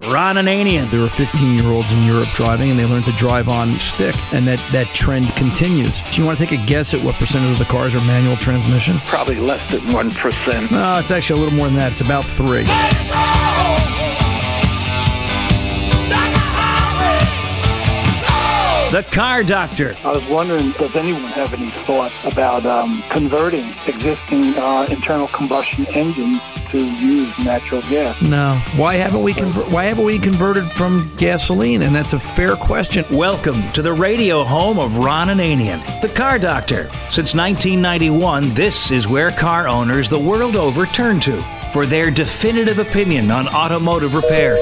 Ron 0.00 0.36
Ananian. 0.36 0.88
There 0.92 1.00
were 1.00 1.08
15 1.08 1.58
year 1.58 1.72
olds 1.72 1.90
in 1.90 2.04
Europe 2.04 2.28
driving, 2.32 2.70
and 2.70 2.78
they 2.78 2.84
learned 2.84 3.06
to 3.06 3.12
drive 3.12 3.48
on 3.48 3.80
stick, 3.80 4.14
and 4.32 4.46
that, 4.46 4.60
that 4.70 4.94
trend 4.94 5.34
continues. 5.34 6.02
Do 6.12 6.20
you 6.20 6.26
want 6.26 6.38
to 6.38 6.46
take 6.46 6.56
a 6.56 6.64
guess 6.66 6.94
at 6.94 7.02
what 7.02 7.16
percentage 7.16 7.50
of 7.50 7.58
the 7.58 7.64
cars 7.64 7.96
are 7.96 8.04
manual 8.04 8.36
transmission? 8.36 9.00
Probably 9.06 9.40
less 9.40 9.72
than 9.72 9.80
1%. 9.80 10.70
No, 10.70 10.98
it's 11.00 11.10
actually 11.10 11.40
a 11.40 11.44
little 11.44 11.58
more 11.58 11.66
than 11.66 11.76
that. 11.78 11.90
It's 11.90 12.00
about 12.00 12.24
three. 12.24 12.62
The 18.92 19.02
Car 19.10 19.42
Doctor. 19.42 19.96
I 20.04 20.12
was 20.12 20.26
wondering, 20.28 20.70
does 20.72 20.94
anyone 20.94 21.24
have 21.24 21.52
any 21.52 21.70
thought 21.86 22.12
about 22.24 22.64
um, 22.64 23.02
converting 23.10 23.74
existing 23.86 24.54
uh, 24.54 24.86
internal 24.88 25.26
combustion 25.28 25.86
engines 25.88 26.40
to 26.70 26.78
use 26.78 27.32
natural 27.44 27.80
gas? 27.82 28.20
No. 28.22 28.60
Why 28.76 28.96
haven't 28.96 29.22
we 29.22 29.32
conver- 29.32 29.70
Why 29.70 29.84
haven't 29.84 30.04
we 30.04 30.18
converted 30.18 30.64
from 30.72 31.10
gasoline? 31.16 31.82
And 31.82 31.94
that's 31.94 32.12
a 32.12 32.18
fair 32.20 32.56
question. 32.56 33.04
Welcome 33.10 33.70
to 33.72 33.82
the 33.82 33.92
radio 33.92 34.44
home 34.44 34.78
of 34.78 34.98
Ron 34.98 35.28
Ananian, 35.28 35.80
the 36.02 36.08
Car 36.08 36.38
Doctor. 36.38 36.84
Since 37.10 37.34
1991, 37.34 38.52
this 38.54 38.90
is 38.90 39.08
where 39.08 39.30
car 39.30 39.66
owners 39.68 40.08
the 40.08 40.18
world 40.18 40.56
over 40.56 40.86
turn 40.86 41.20
to 41.20 41.40
for 41.72 41.86
their 41.86 42.10
definitive 42.10 42.78
opinion 42.78 43.30
on 43.30 43.48
automotive 43.48 44.14
repair. 44.14 44.56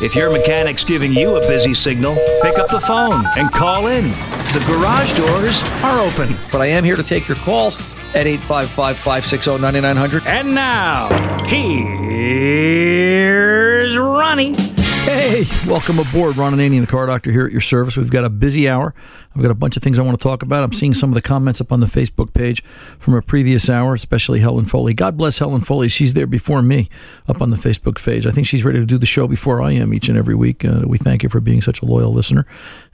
If 0.00 0.16
your 0.16 0.30
mechanic's 0.32 0.82
giving 0.84 1.12
you 1.12 1.36
a 1.36 1.46
busy 1.46 1.74
signal, 1.74 2.16
pick 2.42 2.58
up 2.58 2.70
the 2.70 2.80
phone 2.80 3.24
and 3.36 3.52
call 3.52 3.86
in. 3.86 4.10
The 4.52 4.64
garage 4.66 5.12
doors 5.12 5.62
are 5.82 6.00
open. 6.00 6.36
But 6.50 6.60
I 6.60 6.66
am 6.66 6.82
here 6.82 6.96
to 6.96 7.04
take 7.04 7.28
your 7.28 7.36
calls 7.38 7.76
at 8.14 8.26
855 8.26 8.96
560 8.98 9.58
9900. 9.58 10.26
And 10.26 10.54
now, 10.54 11.08
here's 11.46 11.92
Ronnie. 13.96 14.54
Hey, 15.04 15.44
welcome 15.66 15.98
aboard. 15.98 16.36
Ron 16.36 16.54
Ananian, 16.54 16.82
the 16.82 16.86
car 16.86 17.06
doctor 17.06 17.32
here 17.32 17.44
at 17.44 17.52
your 17.52 17.60
service. 17.60 17.96
We've 17.96 18.10
got 18.10 18.24
a 18.24 18.30
busy 18.30 18.68
hour. 18.68 18.94
I've 19.34 19.42
got 19.42 19.50
a 19.50 19.54
bunch 19.54 19.76
of 19.76 19.82
things 19.82 19.98
I 19.98 20.02
want 20.02 20.18
to 20.18 20.22
talk 20.22 20.42
about. 20.42 20.62
I'm 20.62 20.72
seeing 20.72 20.94
some 20.94 21.10
of 21.10 21.14
the 21.14 21.22
comments 21.22 21.60
up 21.60 21.72
on 21.72 21.80
the 21.80 21.86
Facebook 21.86 22.34
page 22.34 22.62
from 22.98 23.14
a 23.14 23.22
previous 23.22 23.70
hour, 23.70 23.94
especially 23.94 24.40
Helen 24.40 24.66
Foley. 24.66 24.92
God 24.94 25.16
bless 25.16 25.38
Helen 25.38 25.62
Foley. 25.62 25.88
She's 25.88 26.14
there 26.14 26.26
before 26.26 26.60
me 26.60 26.88
up 27.26 27.40
on 27.40 27.50
the 27.50 27.56
Facebook 27.56 28.02
page. 28.02 28.26
I 28.26 28.30
think 28.30 28.46
she's 28.46 28.64
ready 28.64 28.78
to 28.78 28.86
do 28.86 28.98
the 28.98 29.06
show 29.06 29.26
before 29.26 29.62
I 29.62 29.72
am 29.72 29.94
each 29.94 30.08
and 30.08 30.18
every 30.18 30.34
week. 30.34 30.64
Uh, 30.64 30.82
we 30.86 30.98
thank 30.98 31.22
you 31.22 31.28
for 31.28 31.40
being 31.40 31.62
such 31.62 31.80
a 31.80 31.86
loyal 31.86 32.12
listener. 32.12 32.46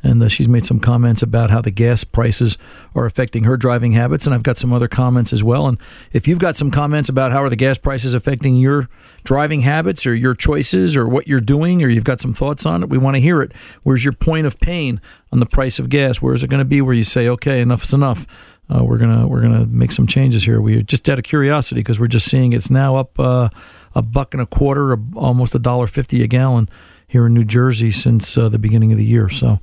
And 0.02 0.22
uh, 0.22 0.28
she's 0.28 0.48
made 0.48 0.64
some 0.64 0.78
comments 0.78 1.22
about 1.22 1.50
how 1.50 1.60
the 1.60 1.72
gas 1.72 2.04
prices 2.04 2.56
are 2.94 3.04
affecting 3.04 3.44
her 3.44 3.56
driving 3.56 3.92
habits. 3.92 4.26
And 4.26 4.34
I've 4.34 4.44
got 4.44 4.56
some 4.56 4.72
other 4.72 4.86
comments 4.88 5.32
as 5.32 5.42
well. 5.42 5.66
And 5.66 5.78
if 6.12 6.28
you've 6.28 6.38
got 6.38 6.56
some 6.56 6.70
comments 6.70 7.08
about 7.08 7.32
how 7.32 7.42
are 7.42 7.50
the 7.50 7.56
gas 7.56 7.78
prices 7.78 8.14
affecting 8.14 8.56
your 8.56 8.88
driving 9.24 9.62
habits 9.62 10.06
or 10.06 10.14
your 10.14 10.34
choices 10.34 10.96
or 10.96 11.08
what 11.08 11.26
you're 11.26 11.40
doing 11.40 11.82
or 11.82 11.88
you've 11.88 12.04
got 12.04 12.20
some 12.20 12.32
thoughts 12.32 12.64
on 12.64 12.84
it, 12.84 12.88
we 12.88 12.96
want 12.96 13.16
to 13.16 13.20
hear 13.20 13.42
it. 13.42 13.52
Where's 13.82 14.04
your 14.04 14.12
point 14.12 14.46
of 14.46 14.60
pain 14.60 15.00
on 15.32 15.40
the 15.40 15.46
price 15.46 15.78
of 15.78 15.88
gas? 15.88 16.22
Where 16.28 16.34
is 16.34 16.44
it 16.44 16.48
going 16.48 16.58
to 16.58 16.66
be 16.66 16.82
where 16.82 16.92
you 16.92 17.04
say, 17.04 17.26
okay, 17.26 17.62
enough 17.62 17.84
is 17.84 17.94
enough? 17.94 18.26
Uh, 18.68 18.84
we're 18.84 18.98
gonna 18.98 19.26
we're 19.26 19.40
gonna 19.40 19.64
make 19.64 19.90
some 19.90 20.06
changes 20.06 20.44
here. 20.44 20.60
We 20.60 20.82
just 20.82 21.08
out 21.08 21.18
of 21.18 21.24
curiosity 21.24 21.80
because 21.80 21.98
we're 21.98 22.06
just 22.06 22.28
seeing 22.28 22.52
it's 22.52 22.68
now 22.68 22.96
up 22.96 23.18
uh, 23.18 23.48
a 23.94 24.02
buck 24.02 24.34
and 24.34 24.42
a 24.42 24.44
quarter, 24.44 24.94
almost 25.16 25.54
a 25.54 25.58
dollar 25.58 25.86
fifty 25.86 26.22
a 26.22 26.26
gallon 26.26 26.68
here 27.06 27.24
in 27.24 27.32
New 27.32 27.44
Jersey 27.44 27.90
since 27.90 28.36
uh, 28.36 28.50
the 28.50 28.58
beginning 28.58 28.92
of 28.92 28.98
the 28.98 29.06
year. 29.06 29.30
So. 29.30 29.58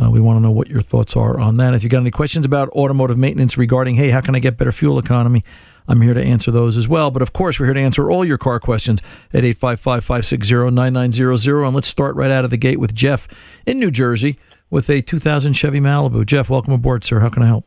Uh, 0.00 0.08
we 0.08 0.18
want 0.18 0.38
to 0.38 0.40
know 0.40 0.50
what 0.50 0.68
your 0.68 0.80
thoughts 0.80 1.14
are 1.14 1.38
on 1.38 1.58
that. 1.58 1.74
If 1.74 1.82
you 1.82 1.90
got 1.90 1.98
any 1.98 2.12
questions 2.12 2.46
about 2.46 2.70
automotive 2.70 3.18
maintenance 3.18 3.58
regarding, 3.58 3.96
hey, 3.96 4.08
how 4.08 4.22
can 4.22 4.34
I 4.34 4.38
get 4.38 4.56
better 4.56 4.72
fuel 4.72 4.98
economy? 4.98 5.44
I'm 5.88 6.00
here 6.00 6.14
to 6.14 6.22
answer 6.22 6.50
those 6.50 6.78
as 6.78 6.88
well. 6.88 7.10
But 7.10 7.20
of 7.20 7.34
course, 7.34 7.60
we're 7.60 7.66
here 7.66 7.74
to 7.74 7.80
answer 7.80 8.10
all 8.10 8.24
your 8.24 8.38
car 8.38 8.60
questions 8.60 9.02
at 9.34 9.44
855 9.44 10.02
560 10.02 10.70
9900. 10.70 11.64
And 11.64 11.74
let's 11.74 11.88
start 11.88 12.16
right 12.16 12.30
out 12.30 12.46
of 12.46 12.50
the 12.50 12.56
gate 12.56 12.80
with 12.80 12.94
Jeff 12.94 13.28
in 13.66 13.78
New 13.78 13.90
Jersey 13.90 14.38
with 14.70 14.88
a 14.88 15.02
2000 15.02 15.52
Chevy 15.52 15.80
Malibu. 15.80 16.24
Jeff, 16.24 16.48
welcome 16.48 16.72
aboard, 16.72 17.04
sir. 17.04 17.20
How 17.20 17.28
can 17.28 17.42
I 17.42 17.46
help? 17.46 17.66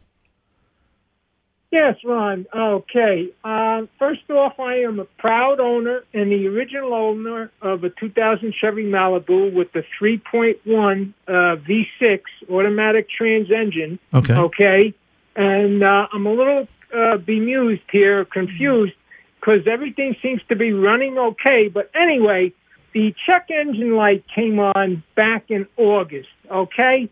Yes, 1.73 1.95
Ron. 2.05 2.45
Okay. 2.55 3.29
Uh, 3.43 3.87
first 3.97 4.29
off, 4.29 4.59
I 4.59 4.75
am 4.81 4.99
a 4.99 5.05
proud 5.05 5.59
owner 5.59 6.03
and 6.13 6.31
the 6.31 6.45
original 6.47 6.93
owner 6.93 7.49
of 7.63 7.83
a 7.83 7.89
2000 7.89 8.53
Chevy 8.61 8.85
Malibu 8.85 9.51
with 9.51 9.71
the 9.73 9.83
3.1 9.99 11.13
uh, 11.27 11.31
V6 11.31 12.21
automatic 12.47 13.09
trans 13.09 13.51
engine. 13.51 13.97
Okay. 14.13 14.35
Okay. 14.35 14.93
And 15.35 15.83
uh, 15.83 16.07
I'm 16.13 16.27
a 16.27 16.31
little 16.31 16.67
uh, 16.95 17.17
bemused 17.17 17.81
here, 17.91 18.23
confused, 18.25 18.93
because 19.39 19.65
everything 19.65 20.15
seems 20.21 20.41
to 20.49 20.55
be 20.55 20.73
running 20.73 21.17
okay. 21.17 21.69
But 21.73 21.89
anyway, 21.95 22.53
the 22.93 23.15
check 23.25 23.49
engine 23.49 23.95
light 23.95 24.23
came 24.33 24.59
on 24.59 25.03
back 25.15 25.45
in 25.49 25.65
August. 25.77 26.29
Okay, 26.53 27.09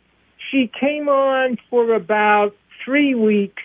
she 0.51 0.71
came 0.79 1.09
on 1.09 1.57
for 1.69 1.93
about 1.93 2.55
three 2.85 3.15
weeks, 3.15 3.63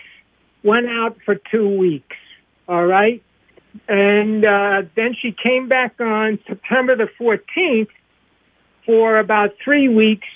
went 0.63 0.87
out 0.87 1.17
for 1.23 1.35
two 1.35 1.69
weeks. 1.77 2.15
All 2.67 2.85
right, 2.85 3.23
and 3.87 4.43
uh, 4.43 4.83
then 4.95 5.15
she 5.19 5.31
came 5.31 5.67
back 5.67 5.99
on 5.99 6.39
September 6.47 6.95
the 6.95 7.09
14th 7.19 7.89
for 8.85 9.19
about 9.19 9.53
three 9.63 9.87
weeks 9.87 10.27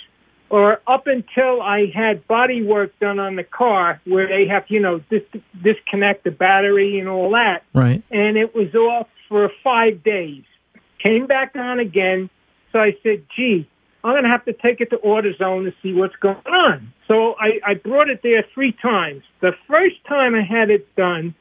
or 0.52 0.82
up 0.86 1.08
until 1.08 1.62
I 1.62 1.86
had 1.96 2.28
body 2.28 2.62
work 2.62 2.92
done 3.00 3.20
on 3.20 3.38
the 3.38 3.44
car 3.44 4.02
where 4.06 4.28
they 4.28 4.46
have, 4.48 4.66
you 4.68 4.82
know, 4.82 5.00
dis- 5.10 5.42
disconnect 5.64 6.26
the 6.26 6.32
battery 6.32 7.00
and 7.00 7.08
all 7.08 7.32
that. 7.32 7.64
Right. 7.74 8.04
And 8.12 8.38
it 8.38 8.54
was 8.54 8.76
off 8.76 9.08
for 9.30 9.50
five 9.64 10.04
days. 10.04 10.44
Came 11.00 11.26
back 11.26 11.56
on 11.56 11.80
again. 11.80 12.30
So 12.74 12.80
I 12.80 12.98
said, 13.02 13.24
gee, 13.36 13.68
I'm 14.04 14.14
going 14.14 14.24
to 14.24 14.30
have 14.30 14.46
to 14.46 14.54
take 14.54 14.82
it 14.82 14.90
to 14.90 14.98
AutoZone 14.98 15.66
to 15.66 15.74
see 15.84 15.94
what's 15.94 16.16
going 16.16 16.46
on. 16.48 16.92
So 17.08 17.36
I, 17.40 17.60
I 17.66 17.74
brought 17.76 18.10
it 18.10 18.22
there 18.24 18.44
three 18.54 18.72
times. 18.72 19.24
The 19.42 19.54
first 19.68 19.98
time 20.08 20.34
I 20.34 20.42
had 20.42 20.70
it 20.72 20.94
done, 20.96 21.36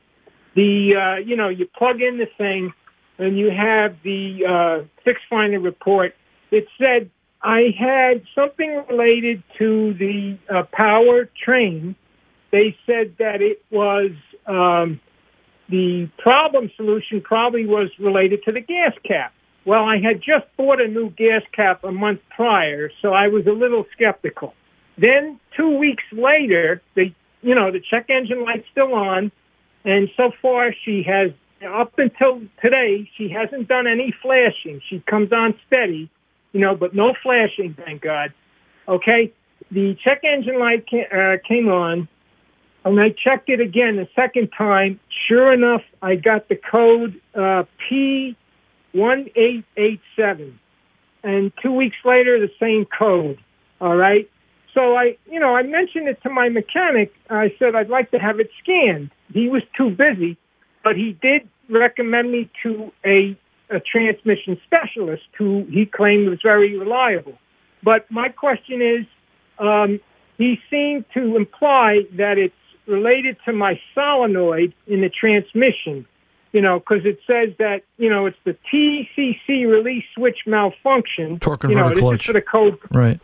the, 0.55 0.95
uh, 0.97 1.21
you 1.21 1.37
know, 1.37 1.49
you 1.49 1.67
plug 1.67 2.03
in 2.03 2.19
the 2.19 2.27
thing 2.37 2.73
and 3.19 3.39
you 3.39 3.51
have 3.51 3.97
the 4.03 4.45
uh, 4.47 4.85
fix 5.05 5.21
finder 5.31 5.59
report. 5.59 6.15
It 6.51 6.67
said 6.79 7.11
I 7.43 7.75
had 7.79 8.23
something 8.35 8.85
related 8.89 9.43
to 9.59 9.95
the 9.95 10.37
uh, 10.53 10.65
power 10.73 11.29
train. 11.43 11.95
They 12.51 12.77
said 12.85 13.15
that 13.19 13.41
it 13.41 13.65
was 13.71 14.11
um, 14.47 15.01
the 15.69 16.11
problem 16.19 16.71
solution 16.77 17.21
probably 17.23 17.65
was 17.67 17.89
related 17.99 18.43
to 18.45 18.53
the 18.53 18.61
gas 18.61 18.93
cap. 19.05 19.33
Well, 19.65 19.85
I 19.85 19.99
had 19.99 20.23
just 20.23 20.47
bought 20.57 20.81
a 20.81 20.89
new 20.89 21.11
gas 21.11 21.43
cap 21.53 21.85
a 21.85 21.93
month 21.93 22.21
prior, 22.31 22.91
so 23.03 23.13
I 23.13 23.29
was 23.29 23.47
a 23.47 23.53
little 23.53 23.87
skeptical. 23.93 24.55
Then 24.97 25.39
two 25.57 25.77
weeks 25.77 26.05
later, 26.13 26.83
the 26.95 27.13
you 27.43 27.55
know 27.55 27.71
the 27.71 27.81
check 27.81 28.07
engine 28.09 28.45
light's 28.45 28.69
still 28.71 28.95
on, 28.95 29.33
and 29.85 30.11
so 30.17 30.33
far 30.43 30.75
she 30.85 31.03
has 31.05 31.31
up 31.67 31.99
until 31.99 32.43
today 32.63 33.11
she 33.17 33.29
hasn't 33.29 33.69
done 33.69 33.87
any 33.87 34.15
flashing. 34.23 34.81
She 34.89 35.01
comes 35.01 35.33
on 35.33 35.55
steady 35.67 36.11
you 36.53 36.61
know, 36.61 36.75
but 36.75 36.95
no 36.95 37.15
flashing, 37.23 37.75
thank 37.75 38.03
God. 38.03 38.33
Okay, 38.89 39.33
the 39.71 39.97
check 40.03 40.23
engine 40.25 40.59
light 40.59 40.87
came, 40.87 41.07
uh, 41.13 41.37
came 41.47 41.69
on, 41.69 42.09
and 42.85 43.01
I 43.01 43.11
checked 43.11 43.49
it 43.49 43.61
again 43.61 43.97
the 43.97 44.09
second 44.17 44.51
time. 44.57 44.99
Sure 45.29 45.53
enough, 45.53 45.83
I 46.03 46.17
got 46.17 46.49
the 46.49 46.57
code 46.57 47.21
uh, 47.35 47.65
P1887, 48.95 50.55
and 51.23 51.53
two 51.63 51.73
weeks 51.73 51.97
later, 52.05 52.39
the 52.39 52.51
same 52.59 52.87
code. 52.87 53.39
All 53.81 53.97
right. 53.97 54.29
So 54.75 54.97
I, 54.97 55.17
you 55.31 55.41
know, 55.41 55.57
I 55.57 55.63
mentioned 55.63 56.09
it 56.09 56.23
to 56.23 56.31
my 56.31 56.49
mechanic. 56.49 57.13
I 57.29 57.55
said 57.59 57.75
I'd 57.75 57.89
like 57.89 58.11
to 58.13 58.19
have 58.19 58.39
it 58.39 58.51
scanned. 58.63 59.11
He 59.33 59.49
was 59.49 59.63
too 59.77 59.91
busy, 59.91 60.37
but 60.85 60.97
he 60.97 61.17
did 61.21 61.49
recommend 61.69 62.31
me 62.31 62.51
to 62.63 62.93
a 63.05 63.37
a 63.71 63.81
transmission 63.81 64.61
specialist 64.65 65.23
who 65.39 65.65
he 65.71 65.87
claimed 65.87 66.29
was 66.29 66.41
very 66.43 66.77
reliable. 66.77 67.39
But 67.83 68.11
my 68.11 68.29
question 68.29 68.83
is, 68.83 69.07
um, 69.59 70.01
he 70.39 70.59
seemed 70.69 71.05
to 71.15 71.37
imply 71.37 72.01
that 72.17 72.37
it's 72.37 72.55
related 72.87 73.37
to 73.45 73.53
my 73.53 73.81
solenoid 73.95 74.75
in 74.87 75.03
the 75.03 75.09
transmission, 75.09 76.05
you 76.53 76.61
know, 76.61 76.79
because 76.81 77.05
it 77.05 77.19
says 77.27 77.55
that, 77.59 77.83
you 77.99 78.09
know, 78.11 78.27
it's 78.27 78.37
the 78.45 78.57
TCC 78.73 79.67
release 79.71 80.05
switch 80.15 80.39
malfunction. 80.47 81.39
Torque 81.39 81.63
you 81.65 81.71
know, 81.71 81.75
converter 81.91 81.95
this 81.95 82.01
clutch. 82.03 82.21
is 82.21 82.27
for 82.27 82.33
the 82.33 82.43
code. 82.43 82.79
Right. 82.93 83.21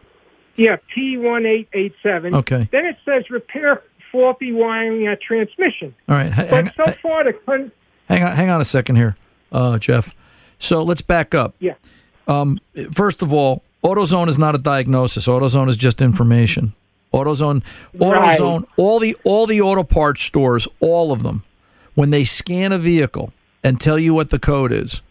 Yeah, 0.56 0.76
P1887. 0.96 2.34
Okay. 2.37 2.69
Then 2.73 2.87
it 2.87 2.96
says 3.05 3.28
repair 3.31 3.82
faulty 4.12 4.52
wiring 4.52 5.06
at 5.06 5.20
transmission. 5.20 5.94
All 6.08 6.17
right. 6.17 6.32
But 6.34 6.49
hang, 6.49 6.70
so 6.76 6.93
far, 7.02 7.25
the 7.25 7.32
con- 7.32 7.73
hang 8.08 8.23
on. 8.23 8.37
Hang 8.37 8.50
on 8.50 8.61
a 8.61 8.64
second 8.64 8.96
here, 8.96 9.17
uh, 9.52 9.78
Jeff. 9.78 10.14
So 10.58 10.82
let's 10.82 11.02
back 11.02 11.34
up. 11.34 11.55
yeah, 11.58 11.75
Um, 12.26 12.58
first 12.93 13.20
of 13.23 13.32
all, 13.34 13.62
AutoZone 13.84 14.28
is 14.28 14.38
not 14.38 14.55
a 14.55 14.58
diagnosis. 14.58 15.26
AutoZone 15.28 15.69
is 15.69 15.76
just 15.76 16.00
information. 16.00 16.73
AutoZone, 17.12 17.62
Right. 17.94 18.38
AutoZone, 18.38 18.64
all 18.76 18.99
the 18.99 19.14
all 19.25 19.46
the 19.46 19.61
auto 19.61 19.82
parts 19.84 20.23
stores, 20.23 20.67
all 20.81 21.12
of 21.12 21.23
them, 21.23 21.43
when 21.97 22.11
they 22.11 22.23
scan 22.23 22.71
a 22.71 22.79
vehicle 22.79 23.33
and 23.65 23.81
tell 23.81 23.99
you 23.99 24.15
what 24.15 24.31
the 24.31 24.39
code 24.39 24.71
is, 24.73 25.03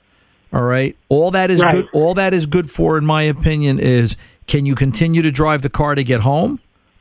all 0.54 0.64
right, 0.64 0.96
all 1.10 1.30
that 1.32 1.52
is 1.52 1.62
Right. 1.62 1.74
good. 1.74 1.88
All 1.92 2.14
that 2.14 2.34
is 2.34 2.46
good 2.46 2.70
for, 2.72 2.98
in 2.98 3.06
my 3.06 3.24
opinion, 3.24 3.78
is 3.80 4.16
can 4.48 4.66
you 4.66 4.74
continue 4.76 5.22
to 5.22 5.32
drive 5.32 5.62
the 5.64 5.70
car 5.70 5.96
to 5.96 6.04
get 6.04 6.22
home, 6.22 6.60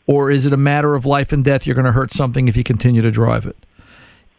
or 0.09 0.31
is 0.33 0.47
it 0.47 0.53
a 0.53 0.57
matter 0.57 0.97
of 0.97 1.07
life 1.07 1.33
and 1.33 1.45
death? 1.45 1.65
You're 1.67 1.75
going 1.77 1.85
to 1.85 1.93
hurt 1.93 2.13
something 2.13 2.49
if 2.49 2.57
you 2.57 2.65
continue 2.65 3.03
to 3.03 3.13
drive 3.13 3.47
it. 3.47 3.57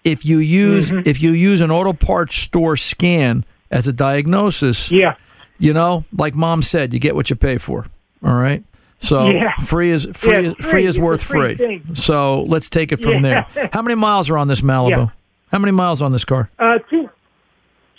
If 0.04 0.26
you 0.26 0.38
use 0.40 0.92
Mm-hmm. 0.92 1.08
if 1.10 1.22
you 1.22 1.32
use 1.32 1.62
an 1.62 1.72
auto 1.72 1.94
parts 1.94 2.36
store 2.36 2.76
scan 2.78 3.46
as 3.72 3.88
a 3.88 3.94
diagnosis, 3.94 4.92
yeah, 4.92 5.16
you 5.58 5.72
know, 5.74 6.04
like 6.12 6.36
mom 6.36 6.62
said, 6.62 6.94
you 6.94 7.00
get 7.00 7.16
what 7.16 7.30
you 7.30 7.36
pay 7.36 7.58
for. 7.58 7.86
All 8.24 8.34
right. 8.36 8.64
So 9.00 9.30
Yeah. 9.30 9.56
free 9.58 9.90
is 9.92 10.08
free 10.14 10.34
Yeah, 10.34 10.40
is 10.50 10.54
free 10.56 10.64
free. 10.72 10.86
is 10.86 11.00
worth 11.00 11.24
free 11.24 11.56
free. 11.56 11.82
So 11.94 12.44
let's 12.44 12.70
take 12.70 12.92
it 12.92 12.98
from 12.98 13.24
Yeah. 13.24 13.46
there. 13.56 13.70
How 13.74 13.82
many 13.82 13.96
miles 13.96 14.30
are 14.30 14.38
on 14.38 14.48
this 14.48 14.62
Malibu? 14.62 15.12
Yeah. 15.48 15.52
How 15.52 15.60
many 15.60 15.72
miles 15.72 16.02
on 16.02 16.12
this 16.12 16.26
car? 16.26 16.50
uh, 16.60 16.80
two, 16.90 17.10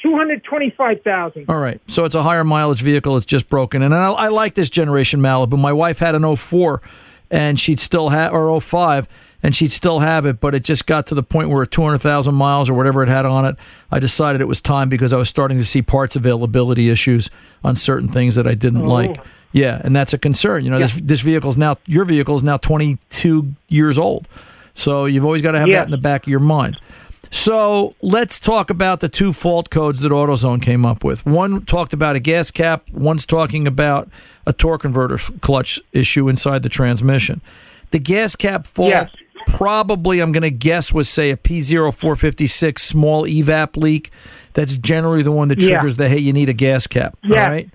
two 0.02 0.14
hundred 0.16 0.44
twenty-five 0.44 1.02
thousand. 1.02 1.46
All 1.48 1.58
right. 1.58 1.80
So 1.88 2.04
it's 2.04 2.14
a 2.14 2.22
higher 2.22 2.44
mileage 2.44 2.82
vehicle. 2.82 3.16
It's 3.16 3.26
just 3.26 3.48
broken. 3.48 3.82
And 3.82 3.94
I, 3.94 4.10
I 4.10 4.28
like 4.28 4.54
this 4.54 4.70
generation 4.70 5.20
Malibu. 5.20 5.58
My 5.58 5.72
wife 5.72 5.98
had 5.98 6.14
an 6.14 6.36
04 6.36 6.80
and 7.30 7.58
she'd 7.58 7.80
still 7.80 8.10
have, 8.10 8.32
or 8.32 8.60
05, 8.60 9.08
and 9.42 9.54
she'd 9.54 9.72
still 9.72 9.98
have 9.98 10.26
it, 10.26 10.38
but 10.38 10.54
it 10.54 10.62
just 10.62 10.86
got 10.86 11.08
to 11.08 11.14
the 11.14 11.24
point 11.24 11.50
where 11.50 11.66
200,000 11.66 12.34
miles 12.34 12.68
or 12.68 12.74
whatever 12.74 13.02
it 13.02 13.08
had 13.08 13.26
on 13.26 13.44
it, 13.44 13.56
I 13.90 13.98
decided 13.98 14.40
it 14.40 14.46
was 14.46 14.60
time 14.60 14.88
because 14.88 15.12
I 15.12 15.16
was 15.16 15.28
starting 15.28 15.58
to 15.58 15.64
see 15.64 15.82
parts 15.82 16.14
availability 16.14 16.88
issues 16.88 17.28
on 17.64 17.74
certain 17.74 18.08
things 18.08 18.36
that 18.36 18.46
I 18.46 18.54
didn't 18.54 18.86
like. 18.86 19.16
Yeah. 19.50 19.80
And 19.82 19.96
that's 19.96 20.12
a 20.12 20.18
concern. 20.18 20.64
You 20.64 20.70
know, 20.70 20.78
this, 20.78 20.94
this 20.94 21.20
vehicle 21.20 21.50
is 21.50 21.56
now, 21.58 21.78
your 21.86 22.04
vehicle 22.04 22.36
is 22.36 22.42
now 22.44 22.58
22 22.58 23.54
years 23.68 23.98
old. 23.98 24.28
So 24.74 25.06
you've 25.06 25.24
always 25.24 25.42
got 25.42 25.52
to 25.52 25.58
have 25.58 25.68
that 25.70 25.84
in 25.86 25.90
the 25.90 25.98
back 25.98 26.24
of 26.24 26.28
your 26.28 26.38
mind. 26.40 26.78
So 27.30 27.94
let's 28.02 28.38
talk 28.40 28.70
about 28.70 29.00
the 29.00 29.08
two 29.08 29.32
fault 29.32 29.70
codes 29.70 30.00
that 30.00 30.12
AutoZone 30.12 30.62
came 30.62 30.84
up 30.86 31.04
with. 31.04 31.26
One 31.26 31.64
talked 31.64 31.92
about 31.92 32.16
a 32.16 32.20
gas 32.20 32.50
cap, 32.50 32.88
one's 32.92 33.26
talking 33.26 33.66
about 33.66 34.08
a 34.46 34.52
torque 34.52 34.82
converter 34.82 35.18
clutch 35.40 35.80
issue 35.92 36.28
inside 36.28 36.62
the 36.62 36.68
transmission. 36.68 37.40
The 37.90 37.98
gas 37.98 38.36
cap 38.36 38.66
fault 38.66 38.90
Yes. 38.90 39.10
probably, 39.46 40.20
I'm 40.20 40.32
going 40.32 40.42
to 40.42 40.50
guess, 40.50 40.92
was 40.92 41.08
say 41.08 41.30
a 41.30 41.36
P0456 41.36 42.78
small 42.80 43.24
evap 43.24 43.76
leak. 43.76 44.10
That's 44.54 44.76
generally 44.78 45.22
the 45.22 45.32
one 45.32 45.48
that 45.48 45.60
Yeah. 45.60 45.70
triggers 45.78 45.96
the 45.96 46.08
hey, 46.08 46.18
you 46.18 46.32
need 46.32 46.48
a 46.48 46.52
gas 46.54 46.86
cap. 46.86 47.16
Yeah. 47.22 47.42
All 47.44 47.50
right. 47.50 47.68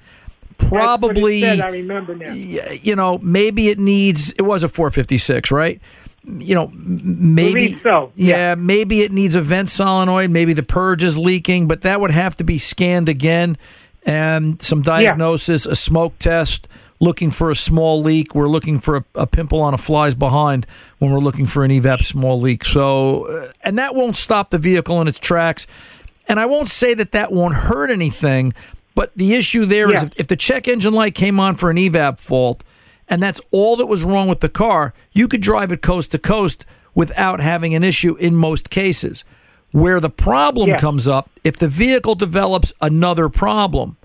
Probably 0.57 1.41
That's 1.41 1.59
what 1.59 1.59
it 1.59 1.61
said, 1.61 1.65
I 1.65 1.69
remember 1.71 2.15
now. 2.15 2.33
you 2.33 2.95
know, 2.95 3.19
maybe 3.23 3.69
it 3.69 3.79
needs. 3.79 4.31
It 4.33 4.43
was 4.43 4.63
a 4.63 4.69
456, 4.69 5.49
right? 5.51 5.81
You 6.23 6.53
know, 6.55 6.71
maybe 6.75 7.73
so, 7.81 8.11
Yeah, 8.15 8.35
yeah. 8.35 8.55
maybe 8.55 9.01
it 9.01 9.11
needs 9.11 9.35
a 9.35 9.41
vent 9.41 9.69
solenoid. 9.69 10.29
Maybe 10.29 10.53
the 10.53 10.63
purge 10.63 11.03
is 11.03 11.17
leaking, 11.17 11.67
but 11.67 11.81
that 11.81 11.99
would 11.99 12.11
have 12.11 12.37
to 12.37 12.43
be 12.43 12.57
scanned 12.59 13.09
again 13.09 13.57
and 14.03 14.61
some 14.61 14.81
diagnosis, 14.83 15.65
a 15.65 15.75
smoke 15.75 16.17
test. 16.19 16.67
Looking 16.99 17.31
for 17.31 17.49
a 17.49 17.55
small 17.55 17.99
leak. 18.03 18.35
We're 18.35 18.47
looking 18.47 18.79
for 18.79 18.97
a, 18.97 19.05
a 19.15 19.25
pimple 19.25 19.59
on 19.59 19.73
a 19.73 19.77
fly's 19.79 20.13
behind 20.13 20.67
when 20.99 21.11
we're 21.11 21.17
looking 21.17 21.47
for 21.47 21.63
an 21.63 21.71
evap 21.71 22.03
small 22.05 22.39
leak. 22.39 22.63
So, 22.63 23.25
uh, 23.25 23.51
and 23.63 23.75
that 23.79 23.95
won't 23.95 24.15
stop 24.15 24.51
the 24.51 24.59
vehicle 24.59 25.01
in 25.01 25.07
its 25.07 25.17
tracks. 25.17 25.65
And 26.27 26.39
I 26.39 26.45
won't 26.45 26.69
say 26.69 26.93
that 26.93 27.11
that 27.13 27.31
won't 27.31 27.55
hurt 27.55 27.89
anything, 27.89 28.53
but 28.93 29.11
the 29.15 29.33
issue 29.33 29.65
there 29.65 29.87
is 29.91 30.03
Yeah. 30.03 30.09
if, 30.09 30.19
if 30.19 30.27
the 30.27 30.35
check 30.35 30.67
engine 30.67 30.93
light 30.93 31.15
came 31.15 31.39
on 31.39 31.55
for 31.55 31.71
an 31.71 31.77
evap 31.77 32.19
fault, 32.19 32.63
and 33.11 33.21
that's 33.21 33.41
all 33.51 33.75
that 33.75 33.85
was 33.85 34.03
wrong 34.03 34.27
with 34.27 34.39
the 34.39 34.49
car, 34.49 34.93
you 35.11 35.27
could 35.27 35.41
drive 35.41 35.71
it 35.71 35.81
coast 35.81 36.11
to 36.11 36.17
coast 36.17 36.65
without 36.95 37.39
having 37.41 37.75
an 37.75 37.83
issue 37.83 38.15
in 38.15 38.35
most 38.35 38.69
cases. 38.69 39.23
Where 39.71 39.99
the 39.99 40.09
problem 40.09 40.69
Yeah. 40.69 40.77
comes 40.77 41.07
up, 41.07 41.29
if 41.43 41.57
the 41.57 41.67
vehicle 41.67 42.15
develops 42.15 42.73
another 42.81 43.29
problem, 43.29 43.97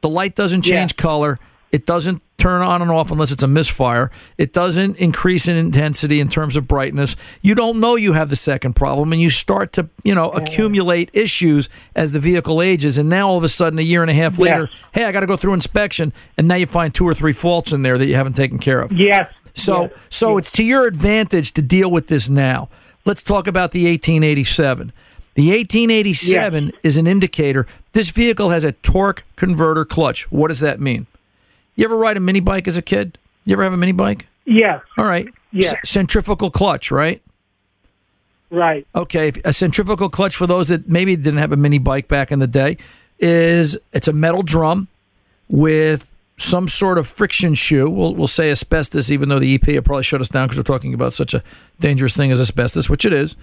the 0.00 0.08
light 0.08 0.34
doesn't 0.34 0.66
Yeah. 0.66 0.76
change 0.80 0.96
color. 0.96 1.38
It 1.70 1.86
doesn't 1.86 2.22
turn 2.40 2.62
on 2.62 2.82
and 2.82 2.90
off 2.90 3.10
unless 3.10 3.30
it's 3.30 3.42
a 3.42 3.46
misfire. 3.48 4.10
It 4.38 4.52
doesn't 4.52 4.96
increase 4.98 5.46
in 5.46 5.56
intensity 5.56 6.18
in 6.18 6.28
terms 6.28 6.56
of 6.56 6.66
brightness. 6.66 7.14
You 7.42 7.54
don't 7.54 7.78
know 7.78 7.94
you 7.96 8.14
have 8.14 8.30
the 8.30 8.36
second 8.36 8.74
problem, 8.74 9.12
and 9.12 9.20
you 9.22 9.30
start 9.30 9.72
to, 9.74 9.88
you 10.02 10.14
know, 10.14 10.30
accumulate 10.30 11.10
issues 11.12 11.68
as 11.94 12.12
the 12.12 12.18
vehicle 12.20 12.60
ages. 12.62 12.98
And 12.98 13.08
now 13.08 13.28
all 13.28 13.36
of 13.38 13.44
a 13.44 13.48
sudden, 13.48 13.78
a 13.78 13.82
year 13.82 14.02
and 14.02 14.10
a 14.10 14.14
half 14.14 14.32
Yes. 14.32 14.40
later, 14.40 14.70
hey, 14.92 15.04
I 15.04 15.12
got 15.12 15.20
to 15.20 15.26
go 15.26 15.36
through 15.36 15.54
inspection, 15.54 16.12
and 16.36 16.48
now 16.48 16.56
you 16.56 16.66
find 16.66 16.92
two 16.94 17.04
or 17.06 17.14
three 17.14 17.32
faults 17.32 17.70
in 17.72 17.82
there 17.82 17.98
that 17.98 18.06
you 18.06 18.14
haven't 18.16 18.34
taken 18.34 18.58
care 18.58 18.80
of. 18.80 18.92
Yes. 18.92 19.32
So 19.54 19.82
yes, 19.82 19.92
so 20.08 20.30
yes. 20.30 20.38
it's 20.38 20.50
to 20.52 20.64
your 20.64 20.86
advantage 20.86 21.52
to 21.52 21.62
deal 21.62 21.90
with 21.90 22.06
this 22.08 22.28
now. 22.30 22.68
let's 23.04 23.22
talk 23.22 23.46
about 23.46 23.72
the 23.72 23.84
1887. 23.86 24.92
The 25.34 25.50
1887 25.50 26.72
is 26.82 26.96
an 26.96 27.06
indicator. 27.06 27.66
This 27.92 28.10
vehicle 28.10 28.50
has 28.50 28.64
a 28.64 28.72
torque 28.72 29.24
converter 29.36 29.84
clutch. 29.84 30.30
What 30.30 30.48
does 30.48 30.60
that 30.60 30.80
mean? 30.80 31.06
You 31.80 31.86
ever 31.86 31.96
ride 31.96 32.18
a 32.18 32.20
mini 32.20 32.40
bike 32.40 32.68
as 32.68 32.76
a 32.76 32.82
kid? 32.82 33.16
You 33.46 33.54
ever 33.54 33.62
have 33.62 33.72
a 33.72 33.76
mini 33.78 33.92
bike? 33.92 34.26
Yes. 34.44 34.82
All 34.98 35.06
right. 35.06 35.26
Yes. 35.50 35.70
C- 35.70 35.76
centrifugal 35.84 36.50
clutch, 36.50 36.90
right? 36.90 37.22
Right. 38.50 38.86
Okay, 38.94 39.32
a 39.46 39.52
centrifugal 39.54 40.10
clutch 40.10 40.36
for 40.36 40.46
those 40.46 40.68
that 40.68 40.90
maybe 40.90 41.16
didn't 41.16 41.38
have 41.38 41.52
a 41.52 41.56
mini 41.56 41.78
bike 41.78 42.06
back 42.06 42.30
in 42.30 42.38
the 42.38 42.46
day 42.46 42.76
is 43.18 43.78
it's 43.94 44.08
a 44.08 44.12
metal 44.12 44.42
drum 44.42 44.88
with 45.48 46.12
some 46.36 46.68
sort 46.68 46.98
of 46.98 47.06
friction 47.06 47.54
shoe. 47.54 47.88
We'll, 47.88 48.14
we'll 48.14 48.28
say 48.28 48.50
asbestos, 48.50 49.10
even 49.10 49.30
though 49.30 49.38
the 49.38 49.56
EPA 49.56 49.82
probably 49.82 50.02
shut 50.02 50.20
us 50.20 50.28
down 50.28 50.48
because 50.48 50.58
we're 50.58 50.64
talking 50.64 50.92
about 50.92 51.14
such 51.14 51.32
a 51.32 51.42
dangerous 51.78 52.14
thing 52.14 52.30
as 52.30 52.42
asbestos, 52.42 52.90
which 52.90 53.06
it 53.06 53.14
is. 53.14 53.36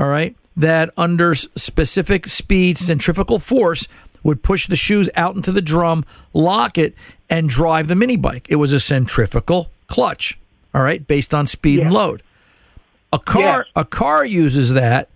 All 0.00 0.08
right, 0.08 0.34
that 0.56 0.90
under 0.96 1.36
specific 1.36 2.26
speed, 2.26 2.76
centrifugal 2.76 3.38
force 3.38 3.86
would 4.24 4.42
push 4.42 4.66
the 4.66 4.74
shoes 4.74 5.08
out 5.14 5.36
into 5.36 5.52
the 5.52 5.62
drum, 5.62 6.04
lock 6.32 6.76
it, 6.76 6.94
and 7.30 7.48
drive 7.48 7.88
the 7.88 7.94
mini 7.96 8.16
bike. 8.16 8.46
It 8.48 8.56
was 8.56 8.72
a 8.72 8.80
centrifugal 8.80 9.70
clutch. 9.86 10.38
All 10.74 10.82
right, 10.82 11.06
based 11.06 11.32
on 11.32 11.46
speed 11.46 11.80
and 11.80 11.92
load. 11.92 12.22
A 13.12 13.18
car 13.18 13.66
a 13.76 13.84
car 13.84 14.24
uses 14.26 14.72
that 14.72 15.08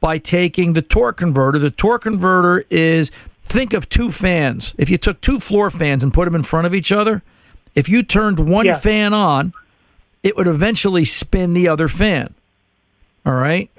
by 0.00 0.18
taking 0.18 0.72
the 0.72 0.82
torque 0.82 1.18
converter. 1.18 1.58
The 1.58 1.70
torque 1.70 2.02
converter 2.02 2.64
is 2.70 3.10
think 3.42 3.74
of 3.74 3.88
two 3.88 4.10
fans. 4.10 4.74
If 4.78 4.88
you 4.88 4.96
took 4.96 5.20
two 5.20 5.38
floor 5.40 5.70
fans 5.70 6.02
and 6.02 6.12
put 6.12 6.24
them 6.24 6.34
in 6.34 6.42
front 6.42 6.66
of 6.66 6.74
each 6.74 6.90
other, 6.90 7.22
if 7.74 7.88
you 7.88 8.02
turned 8.02 8.38
one 8.38 8.64
Yeah. 8.66 8.78
fan 8.78 9.12
on, 9.12 9.52
it 10.22 10.36
would 10.36 10.46
eventually 10.46 11.04
spin 11.04 11.52
the 11.52 11.68
other 11.68 11.86
fan. 11.88 12.32
All 13.26 13.34
right? 13.34 13.70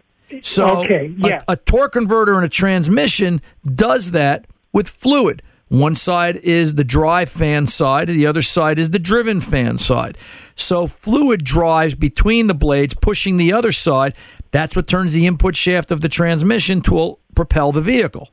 So 0.41 0.81
Okay, 0.83 1.13
a- 1.23 1.27
yeah. 1.27 1.41
a, 1.47 1.55
torque 1.55 1.93
converter 1.93 2.37
in 2.37 2.43
a 2.43 2.49
transmission 2.49 3.41
does 3.65 4.11
that 4.11 4.45
with 4.73 4.87
fluid. 4.89 5.41
One 5.67 5.95
side 5.95 6.35
is 6.37 6.75
the 6.75 6.83
drive 6.83 7.29
fan 7.29 7.65
side, 7.67 8.07
the 8.07 8.27
other 8.27 8.41
side 8.43 8.77
is 8.77 8.91
the 8.91 8.99
driven 8.99 9.41
fan 9.41 9.77
side. 9.77 10.17
So 10.55 10.85
fluid 10.87 11.43
drives 11.43 11.95
between 11.95 12.47
the 12.47 12.53
blades, 12.53 12.93
pushing 12.93 13.37
the 13.37 13.51
other 13.51 13.71
side. 13.71 14.13
That's 14.51 14.75
what 14.75 14.87
turns 14.87 15.13
the 15.13 15.25
input 15.27 15.55
shaft 15.55 15.91
of 15.91 16.01
the 16.01 16.09
transmission 16.09 16.81
to 16.83 17.17
propel 17.35 17.71
the 17.71 17.81
vehicle. 17.81 18.29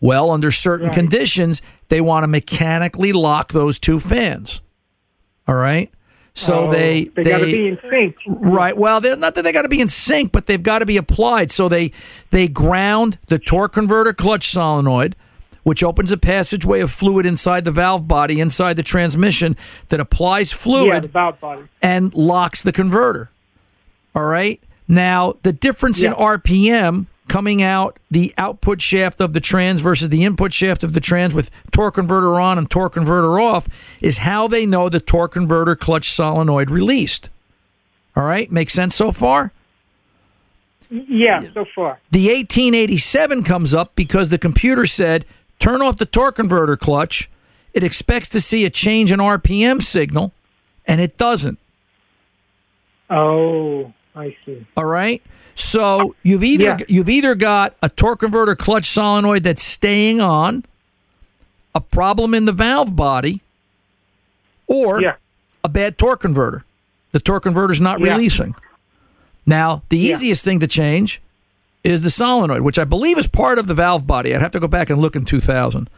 Well, 0.00 0.30
under 0.30 0.50
certain 0.50 0.86
Right. 0.88 0.94
conditions, 0.96 1.60
they 1.88 2.00
want 2.00 2.24
to 2.24 2.28
mechanically 2.28 3.12
lock 3.12 3.52
those 3.52 3.78
two 3.78 4.00
fans. 4.00 4.62
All 5.46 5.54
right? 5.56 5.90
So 6.32 6.68
Oh, 6.68 6.72
they 6.72 7.10
they, 7.14 7.24
got 7.24 7.38
to 7.38 7.44
be 7.44 7.68
in 7.68 7.78
sync. 7.90 8.16
Right. 8.26 8.76
Well, 8.76 9.00
they're 9.00 9.16
not 9.16 9.34
that 9.34 9.42
they 9.42 9.52
got 9.52 9.62
to 9.62 9.68
be 9.68 9.80
in 9.80 9.88
sync, 9.88 10.32
but 10.32 10.46
they've 10.46 10.62
got 10.62 10.78
to 10.78 10.86
be 10.86 10.96
applied. 10.96 11.50
So 11.50 11.68
they 11.68 11.92
they 12.30 12.48
ground 12.48 13.18
the 13.26 13.38
torque 13.38 13.72
converter 13.74 14.12
clutch 14.14 14.48
solenoid, 14.48 15.14
which 15.70 15.84
opens 15.84 16.10
a 16.10 16.16
passageway 16.16 16.80
of 16.80 16.90
fluid 16.90 17.24
inside 17.24 17.64
the 17.64 17.70
valve 17.70 18.08
body, 18.08 18.40
inside 18.40 18.74
the 18.74 18.82
transmission, 18.82 19.56
that 19.86 20.00
applies 20.00 20.50
fluid 20.50 21.04
the 21.04 21.06
valve 21.06 21.38
body. 21.38 21.62
and 21.80 22.12
locks 22.12 22.60
the 22.60 22.72
converter. 22.72 23.30
All 24.12 24.24
right. 24.24 24.60
Now, 24.88 25.34
the 25.44 25.52
difference 25.52 26.02
in 26.02 26.10
RPM 26.12 27.06
coming 27.28 27.62
out 27.62 28.00
the 28.10 28.34
output 28.36 28.82
shaft 28.82 29.20
of 29.20 29.32
the 29.32 29.38
trans 29.38 29.80
versus 29.80 30.08
the 30.08 30.24
input 30.24 30.52
shaft 30.52 30.82
of 30.82 30.92
the 30.92 30.98
trans 30.98 31.34
with 31.34 31.52
torque 31.70 31.94
converter 31.94 32.40
on 32.40 32.58
and 32.58 32.68
torque 32.68 32.94
converter 32.94 33.38
off 33.38 33.68
is 34.00 34.18
how 34.18 34.48
they 34.48 34.66
know 34.66 34.88
the 34.88 34.98
torque 34.98 35.34
converter 35.34 35.76
clutch 35.76 36.10
solenoid 36.10 36.68
released. 36.68 37.30
All 38.16 38.24
right. 38.24 38.50
Makes 38.50 38.74
sense 38.74 38.96
so 38.96 39.12
far? 39.12 39.52
Yeah, 40.90 41.42
so 41.42 41.64
far. 41.72 42.00
The 42.10 42.26
1887 42.26 43.44
comes 43.44 43.72
up 43.72 43.94
because 43.94 44.30
the 44.30 44.38
computer 44.38 44.86
said, 44.86 45.24
turn 45.60 45.80
off 45.82 45.96
the 45.98 46.06
torque 46.06 46.36
converter 46.36 46.76
clutch. 46.76 47.30
It 47.72 47.84
expects 47.84 48.28
to 48.30 48.40
see 48.40 48.64
a 48.64 48.70
change 48.70 49.12
in 49.12 49.20
RPM 49.20 49.80
signal, 49.80 50.32
and 50.86 51.00
it 51.00 51.16
doesn't. 51.16 51.58
Oh, 53.08 53.92
I 54.14 54.36
see. 54.44 54.66
All 54.76 54.84
right. 54.84 55.22
So 55.54 56.14
you've 56.22 56.42
either 56.44 56.64
Yeah. 56.64 56.78
you've 56.88 57.08
either 57.10 57.34
got 57.34 57.74
a 57.82 57.88
torque 57.88 58.20
converter 58.20 58.56
clutch 58.56 58.86
solenoid 58.86 59.42
that's 59.42 59.62
staying 59.62 60.20
on, 60.20 60.64
a 61.74 61.80
problem 61.80 62.34
in 62.34 62.44
the 62.46 62.52
valve 62.52 62.96
body, 62.96 63.40
or 64.66 65.00
Yeah. 65.02 65.14
a 65.62 65.68
bad 65.68 65.98
torque 65.98 66.20
converter. 66.20 66.64
The 67.12 67.20
torque 67.20 67.42
converter's 67.42 67.80
not 67.80 68.00
Yeah. 68.00 68.12
releasing. 68.12 68.54
Now, 69.44 69.82
the 69.88 69.98
easiest 69.98 70.44
thing 70.44 70.60
to 70.60 70.66
change 70.66 71.20
is 71.84 72.02
the 72.02 72.10
solenoid, 72.10 72.62
which 72.62 72.78
I 72.78 72.84
believe 72.84 73.16
is 73.18 73.26
part 73.26 73.58
of 73.58 73.66
the 73.66 73.74
valve 73.74 74.06
body. 74.06 74.34
I'd 74.34 74.42
have 74.42 74.50
to 74.52 74.60
go 74.60 74.68
back 74.68 74.90
and 74.90 75.00
look 75.00 75.16
in 75.16 75.24
2000. 75.24 75.88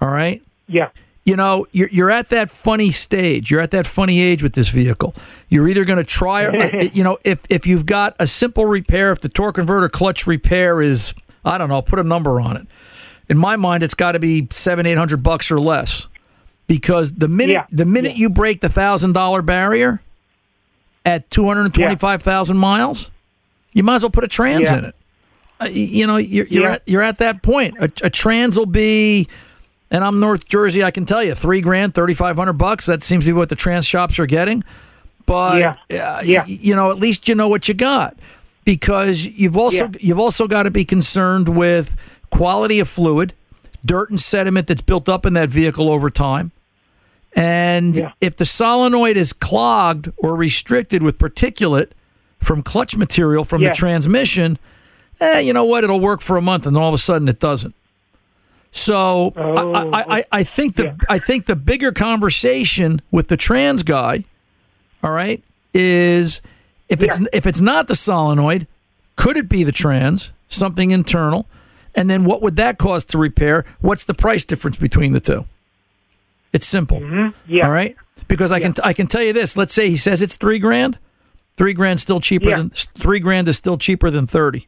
All 0.00 0.08
right 0.08 0.42
Yeah. 0.66 0.90
you 1.24 1.36
know, 1.36 1.66
you're, 1.72 1.88
you're 1.90 2.10
at 2.10 2.28
that 2.30 2.50
funny 2.50 2.90
stage. 2.90 3.50
You're 3.50 3.60
at 3.62 3.70
that 3.70 3.86
funny 3.86 4.20
age 4.20 4.42
with 4.42 4.52
this 4.52 4.68
vehicle. 4.68 5.14
You're 5.48 5.66
either 5.68 5.84
going 5.86 5.96
to 5.98 6.04
try, 6.04 6.50
you 6.92 7.02
know, 7.04 7.16
if, 7.24 7.38
if 7.48 7.66
you've 7.66 7.86
got 7.86 8.14
a 8.18 8.26
simple 8.26 8.66
repair, 8.66 9.12
if 9.12 9.20
the 9.20 9.28
torque 9.30 9.54
converter 9.54 9.88
clutch 9.88 10.26
repair 10.26 10.82
is, 10.82 11.14
I 11.44 11.56
don't 11.56 11.68
know, 11.70 11.80
put 11.80 11.98
a 11.98 12.02
number 12.04 12.40
on 12.40 12.56
it. 12.58 12.66
In 13.30 13.38
my 13.38 13.56
mind, 13.56 13.82
it's 13.82 13.94
got 13.94 14.12
to 14.12 14.18
be 14.18 14.46
seven, 14.50 14.84
eight 14.84 14.98
hundred 14.98 15.22
bucks 15.22 15.50
or 15.50 15.58
less, 15.58 16.08
because 16.66 17.12
the 17.12 17.28
minute 17.28 17.52
Yeah. 17.54 17.66
the 17.72 17.86
minute 17.86 18.12
Yeah. 18.12 18.18
you 18.18 18.30
break 18.30 18.60
the 18.60 18.68
thousand 18.68 19.12
dollar 19.14 19.40
barrier 19.40 20.02
at 21.06 21.30
two 21.30 21.46
hundred 21.46 21.62
and 21.66 21.72
twenty 21.74 21.96
five 21.96 22.22
thousand 22.22 22.58
miles, 22.58 23.10
you 23.72 23.82
might 23.82 23.96
as 23.96 24.02
well 24.02 24.10
put 24.10 24.24
a 24.24 24.28
trans 24.28 24.62
Yeah. 24.68 24.76
in 24.78 24.84
it. 24.86 24.94
Uh, 25.60 25.66
you 25.70 26.06
know, 26.06 26.16
you're 26.16 26.46
you're, 26.46 26.62
Yeah. 26.64 26.72
at, 26.72 26.82
you're 26.86 27.02
at 27.02 27.18
that 27.18 27.42
point. 27.42 27.76
A, 27.78 27.84
a 28.02 28.10
trans 28.10 28.56
will 28.58 28.66
be 28.66 29.28
and 29.90 30.02
I'm 30.02 30.18
North 30.18 30.48
Jersey. 30.48 30.82
I 30.82 30.90
can 30.90 31.04
tell 31.06 31.22
you, 31.22 31.34
three 31.34 31.60
grand, 31.60 31.94
thirty 31.94 32.14
five 32.14 32.36
hundred 32.36 32.54
bucks. 32.54 32.86
That 32.86 33.02
seems 33.02 33.24
to 33.26 33.30
be 33.30 33.32
what 33.38 33.48
the 33.48 33.54
trans 33.56 33.86
shops 33.86 34.18
are 34.18 34.26
getting. 34.26 34.64
But 35.26 35.58
Yeah. 35.58 35.70
uh, 36.18 36.22
Yeah. 36.24 36.40
y- 36.46 36.58
you 36.60 36.74
know, 36.74 36.90
at 36.90 36.98
least 36.98 37.28
you 37.28 37.34
know 37.34 37.48
what 37.48 37.68
you 37.68 37.74
got 37.74 38.16
because 38.64 39.24
you've 39.24 39.56
also 39.56 39.84
Yeah. 39.84 39.98
you've 40.00 40.18
also 40.18 40.46
got 40.48 40.64
to 40.64 40.70
be 40.70 40.84
concerned 40.84 41.48
with 41.48 41.96
quality 42.30 42.80
of 42.80 42.88
fluid, 42.88 43.32
dirt 43.84 44.10
and 44.10 44.20
sediment 44.20 44.66
that's 44.66 44.82
built 44.82 45.08
up 45.08 45.24
in 45.24 45.34
that 45.34 45.48
vehicle 45.48 45.88
over 45.88 46.10
time. 46.10 46.50
And 47.36 47.96
Yeah. 47.96 48.12
if 48.20 48.36
the 48.36 48.44
solenoid 48.44 49.16
is 49.16 49.32
clogged 49.32 50.10
or 50.16 50.36
restricted 50.36 51.02
with 51.02 51.18
particulate 51.18 51.88
from 52.40 52.62
clutch 52.62 52.96
material 52.96 53.44
from 53.44 53.62
Yeah. 53.62 53.68
the 53.70 53.74
transmission, 53.74 54.58
eh, 55.20 55.40
you 55.40 55.52
know 55.52 55.64
what? 55.64 55.84
It'll 55.84 56.00
work 56.00 56.20
for 56.20 56.36
a 56.36 56.42
month, 56.42 56.66
and 56.66 56.74
then 56.76 56.82
all 56.82 56.88
of 56.88 56.94
a 56.94 56.98
sudden 56.98 57.28
it 57.28 57.38
doesn't. 57.40 57.74
So 58.72 59.32
I, 59.36 59.60
I, 60.00 60.16
I, 60.18 60.24
I 60.40 60.44
think 60.44 60.76
the 60.76 60.84
Oh, 60.84 60.86
Yeah. 60.86 60.96
I 61.08 61.18
think 61.18 61.46
the 61.46 61.56
bigger 61.56 61.92
conversation 61.92 63.00
with 63.12 63.28
the 63.28 63.36
trans 63.36 63.82
guy, 63.84 64.24
all 65.02 65.12
right, 65.12 65.42
is 65.72 66.42
if 66.88 67.02
it's 67.02 67.20
Yeah. 67.20 67.26
if 67.32 67.46
it's 67.46 67.60
not 67.60 67.86
the 67.86 67.94
solenoid, 67.94 68.66
could 69.16 69.36
it 69.36 69.48
be 69.48 69.62
the 69.62 69.70
trans, 69.72 70.32
something 70.48 70.90
internal, 70.90 71.46
and 71.94 72.10
then 72.10 72.24
what 72.24 72.42
would 72.42 72.56
that 72.56 72.78
cost 72.78 73.10
to 73.10 73.18
repair? 73.18 73.64
What's 73.80 74.04
the 74.04 74.14
price 74.14 74.44
difference 74.44 74.76
between 74.76 75.12
the 75.12 75.20
two? 75.20 75.44
It's 76.52 76.66
simple. 76.66 76.98
Mm-hmm. 77.00 77.52
Yeah. 77.52 77.66
All 77.66 77.72
right, 77.72 77.94
because 78.26 78.50
I 78.50 78.58
can 78.58 78.74
I 78.82 78.92
can 78.92 79.06
tell 79.06 79.22
you 79.22 79.32
this. 79.32 79.56
Let's 79.56 79.72
say 79.72 79.88
he 79.88 79.96
says 79.96 80.20
it's 80.20 80.36
three 80.36 80.58
grand. 80.58 80.98
Three 81.56 81.74
grand 81.74 82.00
still 82.00 82.20
cheaper 82.20 82.48
Yeah. 82.48 82.56
than 82.56 82.70
three 82.70 83.20
grand 83.20 83.46
is 83.46 83.56
still 83.56 83.78
cheaper 83.78 84.10
than 84.10 84.26
thirty. 84.26 84.66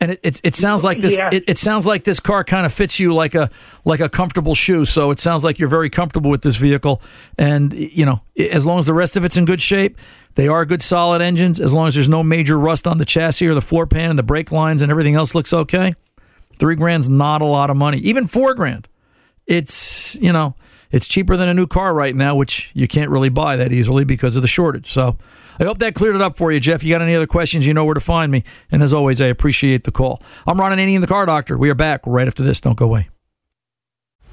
And 0.00 0.12
it, 0.12 0.20
it, 0.22 0.40
it 0.44 0.54
sounds 0.54 0.84
like 0.84 1.00
this. 1.00 1.16
Yeah. 1.16 1.30
It, 1.32 1.44
it 1.46 1.58
sounds 1.58 1.86
like 1.86 2.04
this 2.04 2.20
car 2.20 2.44
kind 2.44 2.66
of 2.66 2.72
fits 2.72 3.00
you 3.00 3.14
like 3.14 3.34
a 3.34 3.50
like 3.84 4.00
a 4.00 4.08
comfortable 4.08 4.54
shoe. 4.54 4.84
So 4.84 5.10
it 5.10 5.20
sounds 5.20 5.42
like 5.42 5.58
you're 5.58 5.68
very 5.68 5.88
comfortable 5.88 6.30
with 6.30 6.42
this 6.42 6.56
vehicle. 6.56 7.00
And 7.38 7.72
you 7.72 8.04
know, 8.04 8.20
as 8.38 8.66
long 8.66 8.78
as 8.78 8.86
the 8.86 8.94
rest 8.94 9.16
of 9.16 9.24
it's 9.24 9.36
in 9.36 9.46
good 9.46 9.62
shape, 9.62 9.96
they 10.34 10.48
are 10.48 10.66
good 10.66 10.82
solid 10.82 11.22
engines. 11.22 11.58
As 11.58 11.72
long 11.72 11.86
as 11.86 11.94
there's 11.94 12.08
no 12.08 12.22
major 12.22 12.58
rust 12.58 12.86
on 12.86 12.98
the 12.98 13.06
chassis 13.06 13.46
or 13.46 13.54
the 13.54 13.62
floor 13.62 13.86
pan 13.86 14.10
and 14.10 14.18
the 14.18 14.22
brake 14.22 14.52
lines 14.52 14.82
and 14.82 14.90
everything 14.90 15.14
else 15.14 15.34
looks 15.34 15.52
okay, 15.52 15.94
three 16.58 16.76
grand's 16.76 17.08
not 17.08 17.40
a 17.40 17.46
lot 17.46 17.70
of 17.70 17.76
money. 17.76 17.98
Even 17.98 18.26
four 18.26 18.54
grand, 18.54 18.88
it's 19.46 20.16
you 20.16 20.32
know 20.32 20.54
it's 20.90 21.08
cheaper 21.08 21.36
than 21.36 21.48
a 21.48 21.54
new 21.54 21.66
car 21.66 21.94
right 21.94 22.14
now, 22.14 22.36
which 22.36 22.70
you 22.74 22.86
can't 22.86 23.10
really 23.10 23.30
buy 23.30 23.56
that 23.56 23.72
easily 23.72 24.04
because 24.04 24.36
of 24.36 24.42
the 24.42 24.48
shortage. 24.48 24.92
So 24.92 25.16
I 25.58 25.64
hope 25.64 25.78
that 25.78 25.94
cleared 25.94 26.14
it 26.14 26.22
up 26.22 26.36
for 26.36 26.52
you, 26.52 26.60
Jeff. 26.60 26.84
You 26.84 26.94
got 26.94 27.02
any 27.02 27.14
other 27.14 27.26
questions, 27.26 27.66
you 27.66 27.74
know 27.74 27.84
where 27.84 27.94
to 27.94 28.00
find 28.00 28.30
me. 28.30 28.44
And 28.70 28.82
as 28.82 28.92
always, 28.92 29.20
I 29.20 29.26
appreciate 29.26 29.84
the 29.84 29.92
call. 29.92 30.22
I'm 30.46 30.60
Ron 30.60 30.76
Ananian, 30.76 31.00
the 31.00 31.06
Car 31.06 31.26
Doctor. 31.26 31.56
We 31.56 31.70
are 31.70 31.74
back 31.74 32.02
right 32.06 32.26
after 32.26 32.42
this. 32.42 32.60
Don't 32.60 32.76
go 32.76 32.84
away. 32.86 33.08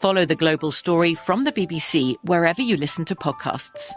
Follow 0.00 0.24
the 0.24 0.36
global 0.36 0.70
story 0.70 1.16
from 1.16 1.42
the 1.42 1.50
BBC 1.50 2.14
wherever 2.22 2.62
you 2.62 2.76
listen 2.76 3.04
to 3.06 3.16
podcasts. 3.16 3.90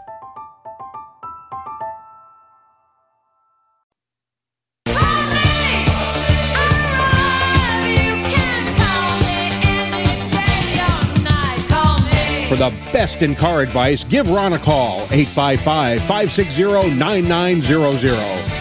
For 12.48 12.58
the 12.58 12.74
best 12.92 13.22
in 13.22 13.36
car 13.36 13.62
advice, 13.62 14.02
give 14.02 14.28
Ron 14.28 14.54
a 14.54 14.58
call, 14.58 15.02
855 15.12 16.00
560 16.00 16.96
9900. 16.96 18.10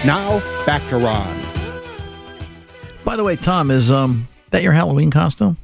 Now, 0.05 0.39
back 0.67 0.87
to 0.89 0.97
Ron. 0.97 1.41
By 3.03 3.15
the 3.15 3.23
way, 3.23 3.35
Tom, 3.35 3.71
is 3.71 3.89
um 3.89 4.27
that 4.51 4.61
your 4.61 4.73
Halloween 4.73 5.09
costume? 5.09 5.57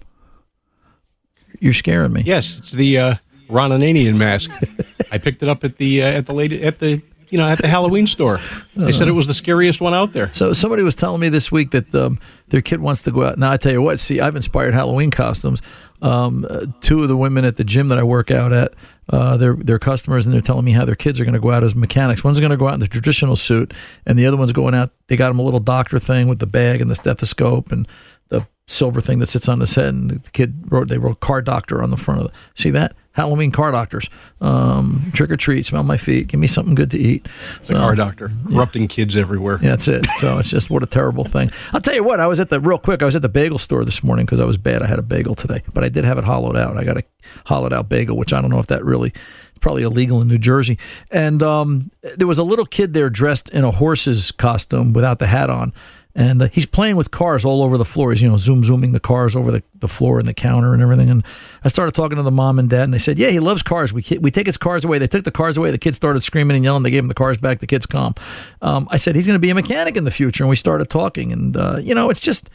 You're 1.59 1.73
scaring 1.73 2.13
me. 2.13 2.23
Yes, 2.25 2.57
it's 2.57 2.71
the 2.71 2.97
uh, 2.97 3.15
Ron 3.49 3.71
Ananian 3.71 4.15
mask. 4.15 4.51
I 5.11 5.17
picked 5.17 5.43
it 5.43 5.49
up 5.49 5.63
at 5.63 5.77
the 5.77 6.03
uh, 6.03 6.07
at 6.07 6.25
the 6.25 6.33
late 6.33 6.51
at 6.51 6.79
the 6.79 7.01
you 7.29 7.37
know 7.37 7.47
at 7.47 7.59
the 7.59 7.67
Halloween 7.67 8.07
store. 8.07 8.39
They 8.75 8.91
said 8.91 9.07
it 9.07 9.13
was 9.13 9.27
the 9.27 9.33
scariest 9.33 9.81
one 9.81 9.93
out 9.93 10.13
there. 10.13 10.31
So 10.33 10.53
somebody 10.53 10.83
was 10.83 10.95
telling 10.95 11.21
me 11.21 11.29
this 11.29 11.51
week 11.51 11.71
that 11.71 11.93
um, 11.95 12.19
their 12.49 12.61
kid 12.61 12.79
wants 12.79 13.01
to 13.03 13.11
go 13.11 13.23
out. 13.23 13.37
Now 13.37 13.51
I 13.51 13.57
tell 13.57 13.71
you 13.71 13.81
what, 13.81 13.99
see, 13.99 14.19
I've 14.19 14.35
inspired 14.35 14.73
Halloween 14.73 15.11
costumes. 15.11 15.61
Um, 15.99 16.45
uh, 16.47 16.67
two 16.81 17.01
of 17.01 17.07
the 17.07 17.17
women 17.17 17.43
at 17.43 17.55
the 17.55 17.63
gym 17.63 17.87
that 17.87 17.97
I 17.97 18.03
work 18.03 18.29
out 18.29 18.53
at, 18.53 18.73
uh, 19.09 19.35
they're 19.37 19.55
they're 19.55 19.79
customers, 19.79 20.25
and 20.25 20.33
they're 20.33 20.41
telling 20.41 20.65
me 20.65 20.71
how 20.71 20.85
their 20.85 20.95
kids 20.95 21.19
are 21.19 21.25
going 21.25 21.33
to 21.33 21.39
go 21.39 21.51
out 21.51 21.63
as 21.63 21.75
mechanics. 21.75 22.23
One's 22.23 22.39
going 22.39 22.51
to 22.51 22.57
go 22.57 22.67
out 22.67 22.75
in 22.75 22.79
the 22.79 22.87
traditional 22.87 23.35
suit, 23.35 23.73
and 24.05 24.17
the 24.17 24.25
other 24.25 24.37
one's 24.37 24.53
going 24.53 24.75
out. 24.75 24.91
They 25.07 25.15
got 25.15 25.31
him 25.31 25.39
a 25.39 25.43
little 25.43 25.59
doctor 25.59 25.97
thing 25.97 26.27
with 26.27 26.39
the 26.39 26.47
bag 26.47 26.81
and 26.81 26.91
the 26.91 26.95
stethoscope 26.95 27.71
and 27.71 27.87
the 28.29 28.45
silver 28.67 29.01
thing 29.01 29.19
that 29.19 29.29
sits 29.29 29.47
on 29.47 29.59
his 29.59 29.75
head. 29.75 29.93
And 29.93 30.11
the 30.11 30.31
kid 30.31 30.71
wrote 30.71 30.89
they 30.89 30.97
wrote 30.97 31.19
car 31.19 31.41
doctor 31.41 31.81
on 31.81 31.89
the 31.89 31.97
front 31.97 32.21
of 32.21 32.27
it. 32.27 32.33
See 32.55 32.69
that? 32.71 32.95
Halloween 33.13 33.49
car 33.49 33.71
doctors. 33.71 34.07
Um, 34.41 35.11
trick 35.15 35.31
or 35.31 35.37
treat, 35.37 35.65
smell 35.65 35.81
my 35.81 35.97
feet, 35.97 36.27
give 36.27 36.39
me 36.39 36.45
something 36.45 36.75
good 36.75 36.91
to 36.91 36.99
eat. 36.99 37.27
It's 37.59 37.71
a 37.71 37.73
car 37.73 37.95
doctor, 37.95 38.31
corrupting 38.47 38.89
kids 38.89 39.17
everywhere. 39.17 39.57
Yeah, 39.59 39.71
that's 39.71 39.87
it. 39.87 40.05
So 40.19 40.37
it's 40.37 40.51
just 40.51 40.69
what 40.69 40.83
a 40.83 40.85
terrible 40.85 41.23
thing. 41.23 41.49
I'll 41.73 41.81
tell 41.81 41.95
you 41.95 42.03
what. 42.03 42.19
I 42.19 42.27
was 42.27 42.39
at 42.39 42.51
the 42.51 42.59
real 42.59 42.77
quick. 42.77 43.01
I 43.01 43.05
was 43.05 43.15
at 43.15 43.23
the 43.23 43.29
bagel 43.29 43.57
store 43.57 43.83
this 43.83 44.03
morning 44.03 44.27
because 44.27 44.39
I 44.39 44.45
was 44.45 44.59
bad. 44.59 44.83
I 44.83 44.87
had 44.87 44.99
a 44.99 45.03
bagel 45.03 45.33
today, 45.33 45.63
but 45.73 45.83
I 45.83 45.89
did 45.89 46.05
have 46.05 46.19
it 46.19 46.25
hollowed 46.25 46.55
out. 46.55 46.77
I 46.77 46.83
got 46.83 46.97
a 46.97 47.03
hollowed 47.47 47.73
out 47.73 47.89
bagel, 47.89 48.17
which 48.17 48.33
I 48.33 48.39
don't 48.39 48.51
know 48.51 48.59
if 48.59 48.67
that 48.67 48.85
really 48.85 49.09
it's 49.09 49.63
probably 49.63 49.81
illegal 49.81 50.21
in 50.21 50.27
New 50.27 50.37
Jersey. 50.37 50.77
And 51.09 51.41
um, 51.41 51.89
there 52.17 52.27
was 52.27 52.37
a 52.37 52.43
little 52.43 52.65
kid 52.65 52.93
there 52.93 53.09
dressed 53.09 53.49
in 53.49 53.63
a 53.63 53.71
horse's 53.71 54.31
costume 54.31 54.93
without 54.93 55.17
the 55.17 55.25
hat 55.25 55.49
on. 55.49 55.73
And 56.17 56.41
uh, 56.41 56.49
he's 56.51 56.65
playing 56.65 56.95
with 56.95 57.11
cars 57.11 57.45
all 57.45 57.61
over 57.61 57.77
the 57.77 57.85
floor. 57.85 58.11
He's, 58.11 58.23
you 58.23 58.27
know, 58.27 58.37
zoom 58.37 58.63
zooming 58.63 58.91
the 58.91 58.99
cars 58.99 59.35
over 59.35 59.51
the, 59.51 59.61
the 59.75 59.87
floor 59.87 60.17
and 60.17 60.27
the 60.27 60.33
counter 60.33 60.73
and 60.73 60.81
everything. 60.81 61.11
And 61.11 61.23
I 61.63 61.67
started 61.67 61.93
talking 61.93 62.15
to 62.15 62.23
the 62.23 62.31
mom 62.31 62.57
and 62.57 62.67
dad, 62.67 62.85
and 62.85 62.93
they 62.93 62.97
said, 62.97 63.19
"Yeah, 63.19 63.29
he 63.29 63.39
loves 63.39 63.61
cars. 63.61 63.93
We 63.93 64.03
we 64.19 64.31
take 64.31 64.47
his 64.47 64.57
cars 64.57 64.83
away. 64.83 64.97
They 64.97 65.07
took 65.07 65.25
the 65.25 65.31
cars 65.31 65.57
away. 65.57 65.69
The 65.69 65.77
kids 65.77 65.95
started 65.95 66.21
screaming 66.21 66.55
and 66.57 66.65
yelling. 66.65 66.81
They 66.81 66.89
gave 66.89 67.03
him 67.03 67.07
the 67.07 67.13
cars 67.13 67.37
back. 67.37 67.59
The 67.59 67.67
kids 67.67 67.85
calm." 67.85 68.15
Um, 68.63 68.87
I 68.89 68.97
said, 68.97 69.15
"He's 69.15 69.27
going 69.27 69.35
to 69.35 69.39
be 69.39 69.51
a 69.51 69.55
mechanic 69.55 69.95
in 69.95 70.05
the 70.05 70.11
future," 70.11 70.43
and 70.43 70.49
we 70.49 70.55
started 70.55 70.89
talking. 70.89 71.31
And 71.31 71.55
uh, 71.55 71.77
you 71.83 71.93
know, 71.93 72.09
it's 72.09 72.19
just 72.19 72.49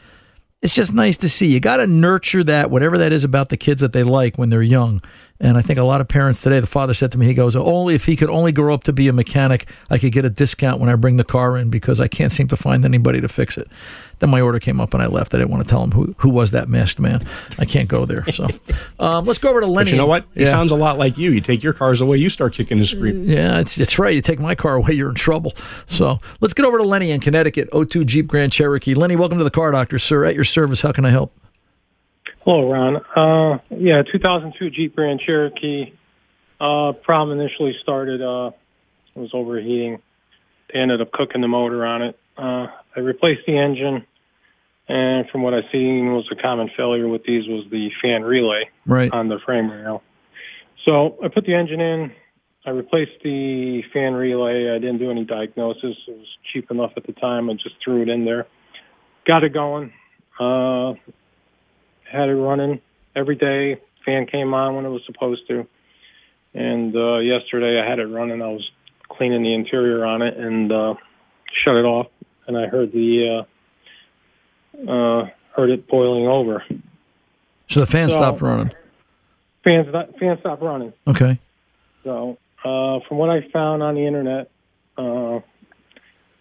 it's 0.61 0.75
just 0.75 0.93
nice 0.93 1.17
to 1.17 1.29
see. 1.29 1.47
You 1.47 1.59
got 1.61 1.77
to 1.77 1.87
nurture 1.87 2.43
that, 2.43 2.69
whatever 2.69 2.97
that 2.97 3.13
is 3.13 3.23
about 3.23 3.47
the 3.47 3.57
kids 3.57 3.79
that 3.79 3.93
they 3.93 4.03
like 4.03 4.37
when 4.37 4.49
they're 4.49 4.61
young. 4.61 5.01
And 5.43 5.57
I 5.57 5.61
think 5.61 5.77
a 5.77 5.83
lot 5.83 5.99
of 5.99 6.07
parents 6.07 6.39
today, 6.39 6.61
the 6.61 6.67
father 6.67 6.93
said 6.93 7.11
to 7.11 7.19
me, 7.19 7.25
he 7.25 7.33
goes, 7.33 7.53
only 7.53 7.95
if 7.95 8.05
he 8.05 8.15
could 8.15 8.29
only 8.29 8.53
grow 8.53 8.73
up 8.73 8.85
to 8.85 8.93
be 8.93 9.09
a 9.09 9.13
mechanic, 9.13 9.67
I 9.89 9.97
could 9.97 10.13
get 10.13 10.23
a 10.23 10.29
discount 10.29 10.79
when 10.79 10.89
I 10.89 10.95
bring 10.95 11.17
the 11.17 11.25
car 11.25 11.57
in 11.57 11.69
because 11.69 11.99
I 11.99 12.07
can't 12.07 12.31
seem 12.31 12.47
to 12.47 12.55
find 12.55 12.85
anybody 12.85 13.19
to 13.19 13.27
fix 13.27 13.57
it. 13.57 13.67
Then 14.19 14.29
my 14.29 14.39
order 14.39 14.57
came 14.57 14.79
up 14.79 14.93
and 14.93 15.03
I 15.03 15.07
left. 15.07 15.35
I 15.35 15.39
didn't 15.39 15.49
want 15.51 15.61
to 15.67 15.69
tell 15.69 15.83
him 15.83 15.91
who, 15.91 16.15
who 16.19 16.29
was 16.29 16.51
that 16.51 16.69
masked 16.69 17.01
man. 17.01 17.27
I 17.59 17.65
can't 17.65 17.89
go 17.89 18.05
there. 18.05 18.23
So 18.31 18.47
um, 18.99 19.25
let's 19.25 19.37
go 19.37 19.49
over 19.49 19.59
to 19.59 19.67
Lenny. 19.67 19.91
But 19.91 19.91
you 19.91 19.97
know 19.97 20.05
what? 20.05 20.25
He 20.33 20.43
Yeah. 20.43 20.49
sounds 20.51 20.71
a 20.71 20.75
lot 20.75 20.97
like 20.97 21.17
you. 21.17 21.31
You 21.31 21.41
take 21.41 21.61
your 21.61 21.73
cars 21.73 21.99
away, 21.99 22.19
you 22.19 22.29
start 22.29 22.53
kicking 22.53 22.77
and 22.77 22.87
screaming. 22.87 23.25
Yeah, 23.25 23.59
it's, 23.59 23.77
it's 23.77 23.99
right. 23.99 24.15
You 24.15 24.21
take 24.21 24.39
my 24.39 24.55
car 24.55 24.75
away, 24.75 24.93
you're 24.93 25.09
in 25.09 25.15
trouble. 25.15 25.51
So 25.87 26.19
let's 26.39 26.53
get 26.53 26.65
over 26.65 26.77
to 26.77 26.85
Lenny 26.85 27.11
in 27.11 27.19
Connecticut, 27.19 27.67
02 27.73 28.05
Jeep 28.05 28.27
Grand 28.27 28.53
Cherokee. 28.53 28.93
Lenny, 28.93 29.17
welcome 29.17 29.39
to 29.39 29.43
the 29.43 29.51
Car 29.51 29.73
Doctor, 29.73 29.99
sir. 29.99 30.23
At 30.23 30.35
your 30.35 30.45
service, 30.45 30.79
how 30.79 30.93
can 30.93 31.03
I 31.03 31.09
help? 31.09 31.37
Hello, 32.45 32.69
Ron. 32.71 32.97
Uh, 33.15 33.59
yeah, 33.69 34.03
2002 34.03 34.69
Jeep 34.69 34.95
Grand 34.95 35.19
Cherokee. 35.25 35.93
Uh, 36.59 36.91
problem 36.91 37.39
initially 37.39 37.73
started, 37.81 38.21
uh, 38.21 38.51
it 39.15 39.19
was 39.19 39.31
overheating. 39.33 40.01
They 40.71 40.79
ended 40.79 41.01
up 41.01 41.11
cooking 41.11 41.41
the 41.41 41.47
motor 41.47 41.85
on 41.85 42.01
it. 42.01 42.19
Uh, 42.37 42.67
I 42.95 42.99
replaced 42.99 43.41
the 43.45 43.57
engine, 43.57 44.05
and 44.87 45.29
from 45.29 45.43
what 45.43 45.53
I've 45.53 45.65
seen 45.71 46.13
was 46.13 46.27
a 46.31 46.35
common 46.35 46.69
failure 46.75 47.07
with 47.07 47.23
these 47.23 47.47
was 47.47 47.65
the 47.71 47.91
fan 48.01 48.23
relay 48.23 48.69
Right. 48.85 49.11
on 49.13 49.29
the 49.29 49.39
frame 49.45 49.69
rail. 49.71 50.03
So 50.85 51.17
I 51.23 51.29
put 51.29 51.45
the 51.45 51.53
engine 51.53 51.79
in. 51.79 52.11
I 52.65 52.71
replaced 52.71 53.21
the 53.23 53.83
fan 53.93 54.13
relay. 54.13 54.69
I 54.69 54.79
didn't 54.79 54.97
do 54.97 55.11
any 55.11 55.23
diagnosis. 55.25 55.95
It 56.07 56.17
was 56.17 56.27
cheap 56.51 56.71
enough 56.71 56.91
at 56.97 57.05
the 57.05 57.13
time. 57.13 57.49
I 57.49 57.53
just 57.53 57.75
threw 57.83 58.01
it 58.01 58.09
in 58.09 58.25
there. 58.25 58.47
Got 59.25 59.43
it 59.43 59.53
going. 59.53 59.93
Uh, 60.39 60.93
had 62.13 62.29
it 62.29 62.35
running 62.35 62.79
every 63.15 63.35
day. 63.35 63.81
Fan 64.05 64.25
came 64.27 64.53
on 64.53 64.75
when 64.75 64.85
it 64.85 64.89
was 64.89 65.01
supposed 65.05 65.47
to. 65.47 65.67
And 66.53 66.95
uh, 66.95 67.17
yesterday 67.17 67.81
I 67.81 67.89
had 67.89 67.99
it 67.99 68.05
running. 68.07 68.41
I 68.41 68.47
was 68.47 68.69
cleaning 69.09 69.43
the 69.43 69.53
interior 69.53 70.05
on 70.05 70.21
it 70.21 70.37
and 70.37 70.71
uh, 70.71 70.93
shut 71.63 71.75
it 71.75 71.85
off. 71.85 72.07
And 72.47 72.57
I 72.57 72.67
heard 72.67 72.91
the 72.91 73.45
uh, 74.87 74.91
uh, 74.91 75.29
heard 75.55 75.69
it 75.69 75.87
boiling 75.87 76.27
over. 76.27 76.63
So 77.69 77.79
the 77.79 77.85
fan 77.87 78.09
So- 78.09 78.17
stopped 78.17 78.41
running. 78.41 78.71
Fans 79.63 79.87
fan 80.19 80.37
stopped 80.41 80.61
running. 80.61 80.91
Okay. 81.07 81.39
So, 82.03 82.37
uh, 82.65 82.99
from 83.07 83.17
what 83.17 83.29
I 83.29 83.47
found 83.53 83.81
on 83.81 83.95
the 83.95 84.05
internet, 84.05 84.51
uh, 84.97 85.39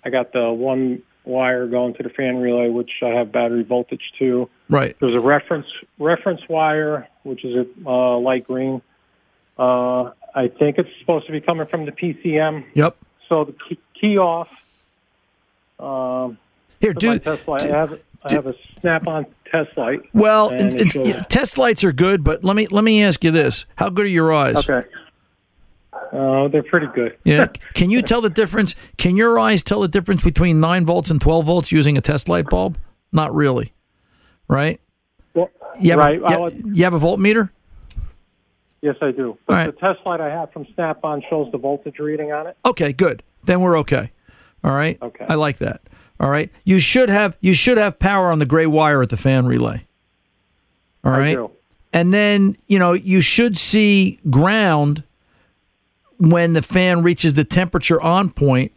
I 0.04 0.10
got 0.10 0.32
the 0.32 0.50
one 0.52 1.02
wire 1.24 1.66
going 1.66 1.94
to 1.94 2.02
the 2.02 2.08
fan 2.08 2.38
relay, 2.38 2.68
which 2.68 2.90
I 3.02 3.08
have 3.08 3.32
battery 3.32 3.62
voltage 3.62 4.12
to. 4.18 4.48
Right. 4.68 4.96
There's 5.00 5.14
a 5.14 5.20
reference 5.20 5.66
reference 5.98 6.48
wire, 6.48 7.08
which 7.22 7.44
is 7.44 7.66
a 7.66 7.88
uh, 7.88 8.18
light 8.18 8.44
green. 8.44 8.82
Uh, 9.58 10.10
I 10.34 10.48
think 10.48 10.78
it's 10.78 10.88
supposed 11.00 11.26
to 11.26 11.32
be 11.32 11.40
coming 11.40 11.66
from 11.66 11.84
the 11.84 11.92
PCM. 11.92 12.64
Yep. 12.74 12.96
So 13.28 13.44
the 13.44 13.52
key, 13.52 13.78
key 14.00 14.18
off. 14.18 14.48
Um, 15.78 16.38
Here, 16.80 16.94
put 16.94 17.02
my 17.04 17.12
do- 17.14 17.18
test 17.18 17.48
light. 17.48 17.62
I 17.62 17.66
have 17.66 18.00
I 18.24 18.32
have 18.34 18.46
a 18.46 18.54
snap-on 18.80 19.26
test 19.50 19.76
light. 19.76 20.00
Well, 20.12 20.50
it's, 20.50 20.74
it's, 20.74 20.92
shows- 20.92 21.26
test 21.28 21.58
lights 21.58 21.84
are 21.84 21.92
good, 21.92 22.24
but 22.24 22.44
let 22.44 22.56
me 22.56 22.66
let 22.68 22.84
me 22.84 23.02
ask 23.02 23.22
you 23.24 23.30
this: 23.30 23.66
How 23.76 23.90
good 23.90 24.06
are 24.06 24.08
your 24.08 24.32
eyes? 24.32 24.56
okay. 24.68 24.86
Uh, 26.12 26.48
they're 26.48 26.62
pretty 26.62 26.88
good. 26.94 27.16
Yeah. 27.24 27.46
Can 27.74 27.90
you 27.90 28.02
tell 28.02 28.20
the 28.20 28.28
difference? 28.30 28.74
Can 28.98 29.16
your 29.16 29.38
eyes 29.38 29.62
tell 29.62 29.80
the 29.80 29.88
difference 29.88 30.22
between 30.22 30.60
nine 30.60 30.84
volts 30.84 31.10
and 31.10 31.20
twelve 31.20 31.46
volts 31.46 31.72
using 31.72 31.96
a 31.96 32.00
test 32.02 32.28
light 32.28 32.46
bulb? 32.50 32.78
Not 33.12 33.34
really, 33.34 33.72
right? 34.48 34.80
Well, 35.34 35.50
You 35.80 35.90
have 35.92 35.98
right. 35.98 36.20
A, 36.22 36.30
you, 36.32 36.40
would- 36.40 36.76
you 36.76 36.84
have 36.84 36.94
a 36.94 37.00
voltmeter? 37.00 37.50
Yes, 38.82 38.96
I 39.00 39.12
do. 39.12 39.38
But 39.46 39.54
right. 39.54 39.66
the 39.66 39.72
test 39.72 40.00
light 40.04 40.20
I 40.20 40.28
have 40.28 40.52
from 40.52 40.66
Snap-on 40.74 41.22
shows 41.30 41.50
the 41.52 41.58
voltage 41.58 42.00
reading 42.00 42.32
on 42.32 42.48
it. 42.48 42.56
Okay, 42.66 42.92
good. 42.92 43.22
Then 43.44 43.60
we're 43.60 43.78
okay. 43.78 44.10
All 44.64 44.72
right. 44.72 45.00
Okay. 45.00 45.24
I 45.28 45.34
like 45.36 45.58
that. 45.58 45.82
All 46.18 46.28
right. 46.28 46.50
You 46.64 46.78
should 46.78 47.08
have 47.08 47.36
you 47.40 47.54
should 47.54 47.78
have 47.78 47.98
power 47.98 48.30
on 48.30 48.38
the 48.38 48.46
gray 48.46 48.66
wire 48.66 49.02
at 49.02 49.08
the 49.10 49.16
fan 49.16 49.46
relay. 49.46 49.86
All 51.04 51.12
right. 51.12 51.28
I 51.30 51.34
do. 51.34 51.50
And 51.92 52.12
then, 52.12 52.56
you 52.68 52.78
know, 52.78 52.92
you 52.92 53.20
should 53.20 53.58
see 53.58 54.18
ground 54.30 55.04
when 56.30 56.52
the 56.52 56.62
fan 56.62 57.02
reaches 57.02 57.34
the 57.34 57.44
temperature 57.44 58.00
on 58.00 58.30
point. 58.30 58.72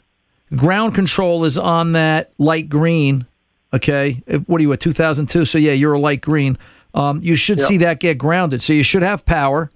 Ground 0.55 0.95
control 0.95 1.45
is 1.45 1.57
on 1.57 1.91
that 1.93 2.31
light 2.37 2.69
green. 2.69 3.25
Okay. 3.73 4.23
What 4.47 4.59
are 4.59 4.63
you 4.63 4.73
at 4.73 4.79
2002? 4.79 5.45
So 5.45 5.57
yeah, 5.57 5.73
you're 5.73 5.93
a 5.93 5.99
light 5.99 6.21
green. 6.21 6.57
Um, 6.93 7.21
you 7.21 7.35
should 7.35 7.59
Yep. 7.59 7.67
see 7.67 7.77
that 7.77 7.99
get 7.99 8.17
grounded. 8.17 8.61
So 8.61 8.71
you 8.73 8.83
should 8.83 9.01
have 9.01 9.25
power. 9.25 9.69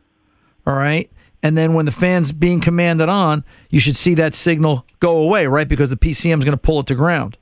All 0.66 0.76
right. 0.76 1.10
And 1.44 1.58
then 1.58 1.74
when 1.74 1.86
the 1.86 1.92
fan's 1.92 2.32
being 2.32 2.60
commanded 2.62 3.10
on, 3.10 3.44
you 3.70 3.80
should 3.80 3.96
see 3.98 4.14
that 4.16 4.36
signal 4.36 4.86
go 5.00 5.18
away, 5.18 5.48
right? 5.48 5.68
Because 5.68 5.90
the 5.90 5.98
PCM 5.98 6.40
is 6.40 6.46
going 6.46 6.52
to 6.54 6.58
pull 6.58 6.80
it 6.82 6.86
to 6.88 6.96
ground. 6.96 7.38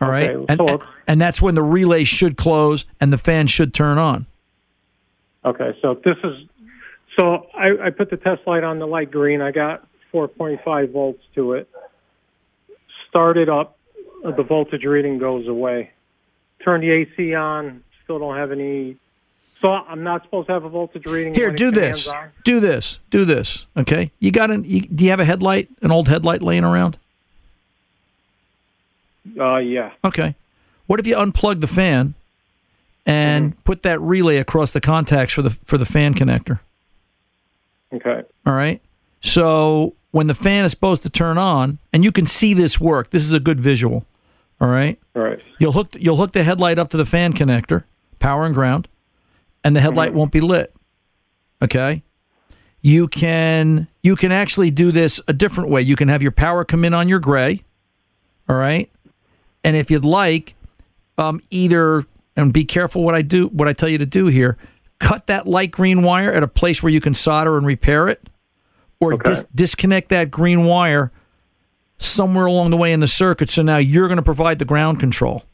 All 0.00 0.08
right. 0.10 0.30
Okay, 0.30 0.44
And, 0.52 0.60
and, 0.60 0.82
and 1.06 1.20
that's 1.20 1.42
when 1.42 1.54
the 1.54 1.62
relay 1.62 2.04
should 2.04 2.36
close 2.36 2.86
and 3.00 3.12
the 3.12 3.18
fan 3.18 3.46
should 3.48 3.74
turn 3.74 3.98
on. 3.98 4.26
Okay, 5.44 5.76
so 5.82 5.94
this 6.04 6.16
is 6.24 6.36
so 7.20 7.46
I, 7.54 7.86
I 7.86 7.90
put 7.90 8.08
the 8.08 8.16
test 8.16 8.46
light 8.46 8.64
on 8.64 8.78
the 8.78 8.86
light 8.86 9.10
green. 9.10 9.42
I 9.42 9.50
got 9.50 9.86
4.5 10.12 10.90
volts 10.92 11.22
to 11.34 11.52
it. 11.52 11.68
Started 13.10 13.48
up, 13.48 13.76
uh, 14.24 14.30
the 14.30 14.42
voltage 14.42 14.84
reading 14.84 15.18
goes 15.18 15.46
away. 15.46 15.90
Turn 16.64 16.80
the 16.80 16.90
AC 16.90 17.34
on. 17.34 17.82
Still 18.04 18.18
don't 18.20 18.36
have 18.36 18.52
any. 18.52 18.96
So 19.60 19.68
I'm 19.68 20.02
not 20.02 20.22
supposed 20.22 20.46
to 20.46 20.54
have 20.54 20.64
a 20.64 20.68
voltage 20.70 21.04
reading. 21.06 21.34
Here, 21.34 21.50
do 21.50 21.70
this. 21.70 22.08
Do 22.44 22.60
this. 22.60 22.98
Do 23.10 23.24
this. 23.26 23.66
Okay. 23.76 24.10
You 24.18 24.30
got 24.30 24.50
an? 24.50 24.64
You, 24.64 24.80
do 24.82 25.04
you 25.04 25.10
have 25.10 25.20
a 25.20 25.24
headlight? 25.26 25.68
An 25.82 25.90
old 25.90 26.08
headlight 26.08 26.40
laying 26.40 26.64
around? 26.64 26.96
Uh, 29.38 29.56
yeah. 29.58 29.92
Okay. 30.04 30.34
What 30.86 30.98
if 30.98 31.06
you 31.06 31.14
unplug 31.16 31.60
the 31.60 31.66
fan 31.66 32.14
and 33.06 33.52
Mm-hmm. 33.52 33.60
put 33.62 33.82
that 33.82 34.00
relay 34.00 34.36
across 34.38 34.72
the 34.72 34.80
contacts 34.80 35.34
for 35.34 35.42
the 35.42 35.50
for 35.50 35.76
the 35.78 35.86
fan 35.86 36.14
connector? 36.14 36.60
Okay. 37.92 38.22
All 38.46 38.54
right. 38.54 38.80
So 39.20 39.94
when 40.10 40.26
the 40.26 40.34
fan 40.34 40.64
is 40.64 40.70
supposed 40.72 41.02
to 41.02 41.10
turn 41.10 41.38
on, 41.38 41.78
and 41.92 42.04
you 42.04 42.12
can 42.12 42.26
see 42.26 42.54
this 42.54 42.80
work, 42.80 43.10
this 43.10 43.22
is 43.22 43.32
a 43.32 43.40
good 43.40 43.60
visual. 43.60 44.06
All 44.60 44.68
right. 44.68 44.98
All 45.16 45.22
right. 45.22 45.38
You'll 45.58 45.72
hook 45.72 45.96
you'll 45.98 46.16
hook 46.16 46.32
the 46.32 46.44
headlight 46.44 46.78
up 46.78 46.90
to 46.90 46.96
the 46.96 47.06
fan 47.06 47.32
connector, 47.32 47.84
power 48.18 48.44
and 48.44 48.54
ground, 48.54 48.88
and 49.64 49.74
the 49.74 49.80
headlight 49.80 50.14
won't 50.14 50.32
be 50.32 50.40
lit. 50.40 50.74
Okay? 51.62 52.02
You 52.82 53.08
can 53.08 53.88
you 54.02 54.16
can 54.16 54.32
actually 54.32 54.70
do 54.70 54.92
this 54.92 55.20
a 55.28 55.32
different 55.32 55.70
way. 55.70 55.82
You 55.82 55.96
can 55.96 56.08
have 56.08 56.22
your 56.22 56.32
power 56.32 56.64
come 56.64 56.84
in 56.84 56.94
on 56.94 57.08
your 57.08 57.20
gray. 57.20 57.62
All 58.48 58.56
right? 58.56 58.90
And 59.62 59.76
if 59.76 59.90
you'd 59.90 60.04
like, 60.04 60.54
um, 61.18 61.40
either 61.50 62.06
and 62.36 62.52
be 62.52 62.64
careful 62.64 63.04
what 63.04 63.14
I 63.14 63.22
do 63.22 63.48
what 63.48 63.68
I 63.68 63.72
tell 63.72 63.88
you 63.88 63.98
to 63.98 64.06
do 64.06 64.26
here, 64.26 64.56
cut 65.00 65.26
that 65.26 65.48
light 65.48 65.72
green 65.72 66.02
wire 66.02 66.30
at 66.30 66.44
a 66.44 66.48
place 66.48 66.82
where 66.82 66.92
you 66.92 67.00
can 67.00 67.14
solder 67.14 67.56
and 67.56 67.66
repair 67.66 68.06
it, 68.08 68.28
or 69.00 69.16
dis- 69.16 69.46
disconnect 69.52 70.10
that 70.10 70.30
green 70.30 70.64
wire 70.64 71.10
somewhere 71.98 72.46
along 72.46 72.70
the 72.70 72.76
way 72.76 72.92
in 72.92 73.00
the 73.00 73.08
circuit. 73.08 73.50
So 73.50 73.62
now 73.62 73.78
you're 73.78 74.06
going 74.06 74.18
to 74.18 74.22
provide 74.22 74.58
the 74.58 74.64
ground 74.64 75.00
control. 75.00 75.44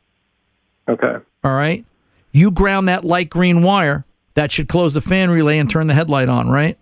Okay. 0.88 1.16
All 1.42 1.54
right. 1.54 1.84
You 2.32 2.50
ground 2.50 2.88
that 2.88 3.04
light 3.04 3.30
green 3.30 3.62
wire. 3.62 4.04
That 4.34 4.52
should 4.52 4.68
close 4.68 4.92
the 4.92 5.00
fan 5.00 5.30
relay 5.30 5.56
and 5.56 5.70
turn 5.70 5.86
the 5.86 5.94
headlight 5.94 6.28
on, 6.28 6.50
right? 6.50 6.76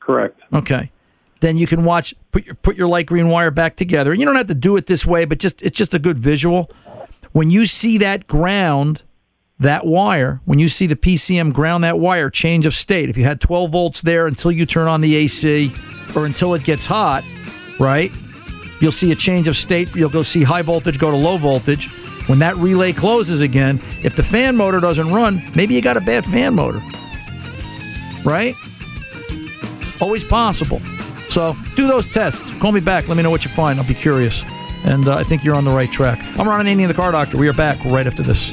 Correct. 0.00 0.40
Okay. 0.52 0.90
Then 1.40 1.56
you 1.56 1.66
can 1.66 1.84
watch 1.84 2.14
put 2.32 2.46
your 2.46 2.54
put 2.56 2.76
your 2.76 2.88
light 2.88 3.06
green 3.06 3.28
wire 3.28 3.52
back 3.52 3.76
together. 3.76 4.12
You 4.12 4.24
don't 4.24 4.34
have 4.34 4.48
to 4.48 4.54
do 4.54 4.76
it 4.76 4.86
this 4.86 5.06
way, 5.06 5.24
but 5.24 5.38
just 5.38 5.62
it's 5.62 5.76
just 5.76 5.94
a 5.94 5.98
good 6.00 6.18
visual. 6.18 6.70
When 7.32 7.50
you 7.50 7.66
see 7.66 7.98
that 7.98 8.26
ground 8.26 9.02
that 9.58 9.86
wire, 9.86 10.40
when 10.44 10.58
you 10.58 10.68
see 10.68 10.86
the 10.86 10.96
PCM 10.96 11.52
ground 11.52 11.82
that 11.84 11.98
wire, 11.98 12.28
change 12.28 12.66
of 12.66 12.74
state. 12.74 13.08
If 13.08 13.16
you 13.16 13.24
had 13.24 13.40
12 13.40 13.70
volts 13.70 14.02
there 14.02 14.26
until 14.26 14.52
you 14.52 14.66
turn 14.66 14.88
on 14.88 15.00
the 15.00 15.14
AC 15.16 15.72
or 16.14 16.26
until 16.26 16.54
it 16.54 16.62
gets 16.62 16.86
hot, 16.86 17.24
right? 17.80 18.12
You'll 18.80 18.92
see 18.92 19.12
a 19.12 19.14
change 19.14 19.48
of 19.48 19.56
state. 19.56 19.94
You'll 19.94 20.10
go 20.10 20.22
see 20.22 20.42
high 20.42 20.62
voltage 20.62 20.98
go 20.98 21.10
to 21.10 21.16
low 21.16 21.38
voltage. 21.38 21.88
When 22.26 22.40
that 22.40 22.56
relay 22.56 22.92
closes 22.92 23.40
again, 23.40 23.80
if 24.02 24.16
the 24.16 24.22
fan 24.22 24.56
motor 24.56 24.80
doesn't 24.80 25.10
run, 25.10 25.42
maybe 25.54 25.74
you 25.74 25.80
got 25.80 25.96
a 25.96 26.00
bad 26.00 26.24
fan 26.24 26.54
motor. 26.54 26.82
Right? 28.24 28.54
Always 30.00 30.24
possible. 30.24 30.82
So 31.28 31.56
do 31.76 31.86
those 31.86 32.12
tests. 32.12 32.50
Call 32.58 32.72
me 32.72 32.80
back. 32.80 33.08
Let 33.08 33.16
me 33.16 33.22
know 33.22 33.30
what 33.30 33.44
you 33.44 33.50
find. 33.50 33.78
I'll 33.78 33.86
be 33.86 33.94
curious. 33.94 34.44
And 34.86 35.08
uh, 35.08 35.16
I 35.16 35.24
think 35.24 35.42
you're 35.42 35.56
on 35.56 35.64
the 35.64 35.72
right 35.72 35.90
track. 35.90 36.20
I'm 36.38 36.48
Ron 36.48 36.64
Ananian, 36.64 36.86
the 36.86 36.94
car 36.94 37.10
doctor. 37.10 37.36
We 37.36 37.48
are 37.48 37.52
back 37.52 37.84
right 37.84 38.06
after 38.06 38.22
this. 38.22 38.52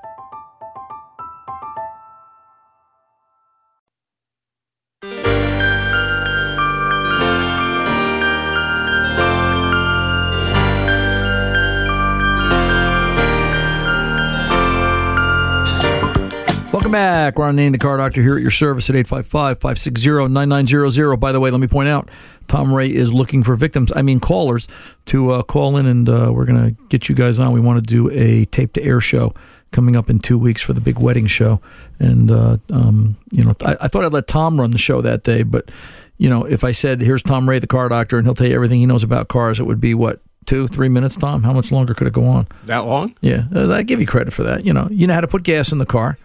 Welcome 16.91 17.05
back. 17.05 17.39
Ron 17.39 17.55
Ananian, 17.55 17.71
the 17.71 17.77
car 17.77 17.95
doctor 17.95 18.21
here 18.21 18.35
at 18.35 18.41
your 18.41 18.51
service 18.51 18.89
at 18.89 18.97
855-560-9900. 18.97 21.21
By 21.21 21.31
the 21.31 21.39
way, 21.39 21.49
let 21.49 21.61
me 21.61 21.67
point 21.67 21.87
out, 21.87 22.09
Tom 22.49 22.73
Ray 22.73 22.89
is 22.89 23.13
looking 23.13 23.43
for 23.43 23.55
victims, 23.55 23.93
I 23.95 24.01
mean 24.01 24.19
callers, 24.19 24.67
to 25.05 25.31
uh, 25.31 25.43
call 25.43 25.77
in 25.77 25.85
and 25.85 26.09
uh, 26.09 26.31
we're 26.33 26.43
going 26.43 26.61
to 26.61 26.71
get 26.89 27.07
you 27.07 27.15
guys 27.15 27.39
on. 27.39 27.53
We 27.53 27.61
want 27.61 27.77
to 27.77 27.81
do 27.81 28.11
a 28.11 28.43
tape 28.43 28.73
to 28.73 28.83
air 28.83 28.99
show 28.99 29.33
coming 29.71 29.95
up 29.95 30.09
in 30.09 30.19
two 30.19 30.37
weeks 30.37 30.61
for 30.61 30.73
the 30.73 30.81
big 30.81 30.99
wedding 30.99 31.27
show. 31.27 31.61
And, 31.97 32.29
uh, 32.29 32.57
um, 32.69 33.15
you 33.31 33.45
know, 33.45 33.55
I, 33.61 33.77
I 33.79 33.87
thought 33.87 34.03
I'd 34.03 34.11
let 34.11 34.27
Tom 34.27 34.59
run 34.59 34.71
the 34.71 34.77
show 34.77 35.01
that 35.01 35.23
day, 35.23 35.43
but, 35.43 35.71
you 36.17 36.29
know, 36.29 36.43
if 36.43 36.65
I 36.65 36.73
said, 36.73 36.99
here's 36.99 37.23
Tom 37.23 37.47
Ray, 37.47 37.59
the 37.59 37.67
car 37.67 37.87
doctor, 37.87 38.17
and 38.17 38.27
he'll 38.27 38.35
tell 38.35 38.47
you 38.47 38.55
everything 38.55 38.81
he 38.81 38.85
knows 38.85 39.03
about 39.03 39.29
cars, 39.29 39.61
it 39.61 39.63
would 39.63 39.79
be 39.79 39.93
what? 39.93 40.19
Two, 40.45 40.67
three 40.67 40.89
minutes, 40.89 41.15
Tom? 41.15 41.43
How 41.43 41.53
much 41.53 41.71
longer 41.71 41.93
could 41.93 42.07
it 42.07 42.13
go 42.13 42.25
on? 42.25 42.47
That 42.65 42.79
long? 42.79 43.15
Yeah, 43.21 43.45
uh, 43.55 43.71
I 43.71 43.83
give 43.83 44.01
you 44.01 44.07
credit 44.07 44.33
for 44.33 44.43
that. 44.43 44.65
You 44.65 44.73
know, 44.73 44.89
you 44.91 45.07
know 45.07 45.13
how 45.13 45.21
to 45.21 45.27
put 45.27 45.43
gas 45.43 45.71
in 45.71 45.77
the 45.77 45.85
car. 45.85 46.17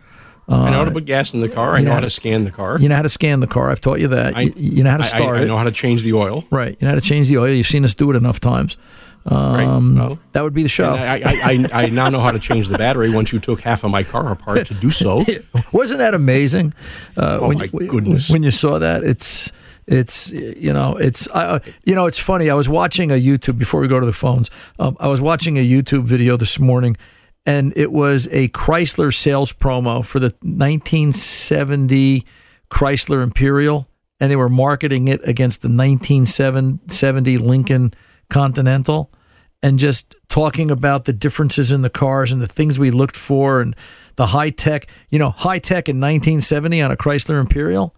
I 0.49 0.71
know 0.71 0.77
how 0.77 0.83
Uh, 0.83 0.85
to 0.87 0.91
put 0.93 1.05
gas 1.07 1.35
in 1.35 1.41
the 1.41 1.49
car. 1.49 1.75
I 1.75 1.79
you 1.79 1.85
know 1.85 1.89
know 1.89 1.95
how 1.95 2.01
how 2.01 2.05
to 2.07 2.11
scan 2.11 2.45
the 2.45 2.51
car. 2.53 2.79
You 2.81 2.89
know 2.89 2.97
how 2.97 3.03
to 3.03 3.09
scan 3.09 3.41
the 3.41 3.47
car. 3.49 3.71
I've 3.71 3.81
taught 3.81 3.99
you 4.01 4.09
that. 4.09 4.37
I- 4.37 4.43
you, 4.43 4.53
you 4.57 4.85
know 4.85 4.91
how 4.93 4.97
to 4.99 5.03
start 5.03 5.37
I, 5.37 5.41
I 5.41 5.43
it. 5.43 5.47
know 5.49 5.57
how 5.57 5.65
to 5.65 5.73
change 5.73 6.03
the 6.03 6.13
oil. 6.13 6.45
Right. 6.51 6.77
You 6.81 6.85
know 6.87 6.91
how 6.91 6.95
to 6.95 7.01
change 7.01 7.29
the 7.29 7.39
oil. 7.39 7.49
You've 7.53 7.67
seen 7.67 7.85
us 7.85 7.95
do 7.95 8.11
it 8.11 8.17
enough 8.17 8.39
times. 8.41 8.77
Right. 9.29 9.65
Um, 9.67 9.97
Well, 9.97 10.19
that 10.35 10.45
would 10.45 10.55
be 10.55 10.63
the 10.63 10.69
show. 10.69 10.95
I, 10.95 11.17
I, 11.17 11.23
I, 11.25 11.67
I 11.83 11.87
now 11.87 12.09
know 12.11 12.21
how 12.21 12.31
to 12.31 12.39
change 12.39 12.69
the 12.69 12.79
battery 12.79 13.11
once 13.11 13.33
you 13.33 13.41
took 13.41 13.61
half 13.61 13.83
of 13.83 13.91
my 13.91 14.05
car 14.05 14.31
apart 14.31 14.69
to 14.69 14.75
do 14.75 14.89
so. 14.91 15.25
Wasn't 15.73 15.99
that 15.99 16.15
amazing? 16.15 16.75
Uh, 17.17 17.39
Oh, 17.43 17.49
when, 17.49 17.59
my 17.59 17.65
you- 17.73 17.89
goodness. 17.89 18.31
When 18.31 18.45
you 18.45 18.53
saw 18.53 18.79
that, 18.79 19.03
it's 19.03 19.51
it's 19.89 20.31
you 20.33 20.73
know 20.73 20.97
it's 20.97 21.29
I, 21.35 21.45
uh, 21.45 21.59
you 21.85 21.95
know 21.97 22.07
it's 22.07 22.19
funny. 22.19 22.51
I 22.51 22.55
was 22.55 22.69
watching 22.69 23.11
a 23.11 23.15
YouTube 23.21 23.59
before 23.59 23.81
we 23.81 23.89
go 23.89 23.99
to 23.99 24.07
the 24.07 24.13
phones. 24.13 24.49
Um, 24.79 24.97
I 25.01 25.09
was 25.09 25.21
watching 25.21 25.59
a 25.59 25.65
YouTube 25.69 26.05
video 26.05 26.37
this 26.37 26.59
morning, 26.61 26.97
and 27.47 27.73
it 27.77 27.93
was 27.93 28.27
a 28.33 28.49
Chrysler 28.49 29.15
sales 29.15 29.53
promo 29.53 30.05
for 30.05 30.19
the 30.19 30.35
1970 30.43 32.27
Chrysler 32.69 33.23
Imperial, 33.23 33.89
and 34.19 34.31
they 34.31 34.37
were 34.37 34.49
marketing 34.49 35.07
it 35.07 35.21
against 35.27 35.63
the 35.63 35.69
1970 35.69 37.37
Lincoln 37.37 37.95
Continental 38.29 39.11
and 39.63 39.79
just 39.79 40.17
talking 40.29 40.71
about 40.71 41.05
the 41.05 41.13
differences 41.13 41.71
in 41.71 41.83
the 41.83 41.91
cars 41.91 42.33
and 42.33 42.43
the 42.43 42.47
things 42.47 42.79
we 42.79 42.91
looked 42.91 43.17
for 43.17 43.61
and 43.61 43.77
the 44.17 44.27
high 44.27 44.51
tech, 44.51 44.89
you 45.09 45.19
know, 45.19 45.31
high 45.31 45.59
tech 45.59 45.89
in 45.89 45.97
1970 45.97 46.83
on 46.83 46.91
a 46.91 46.97
Chrysler 46.97 47.41
Imperial. 47.41 47.95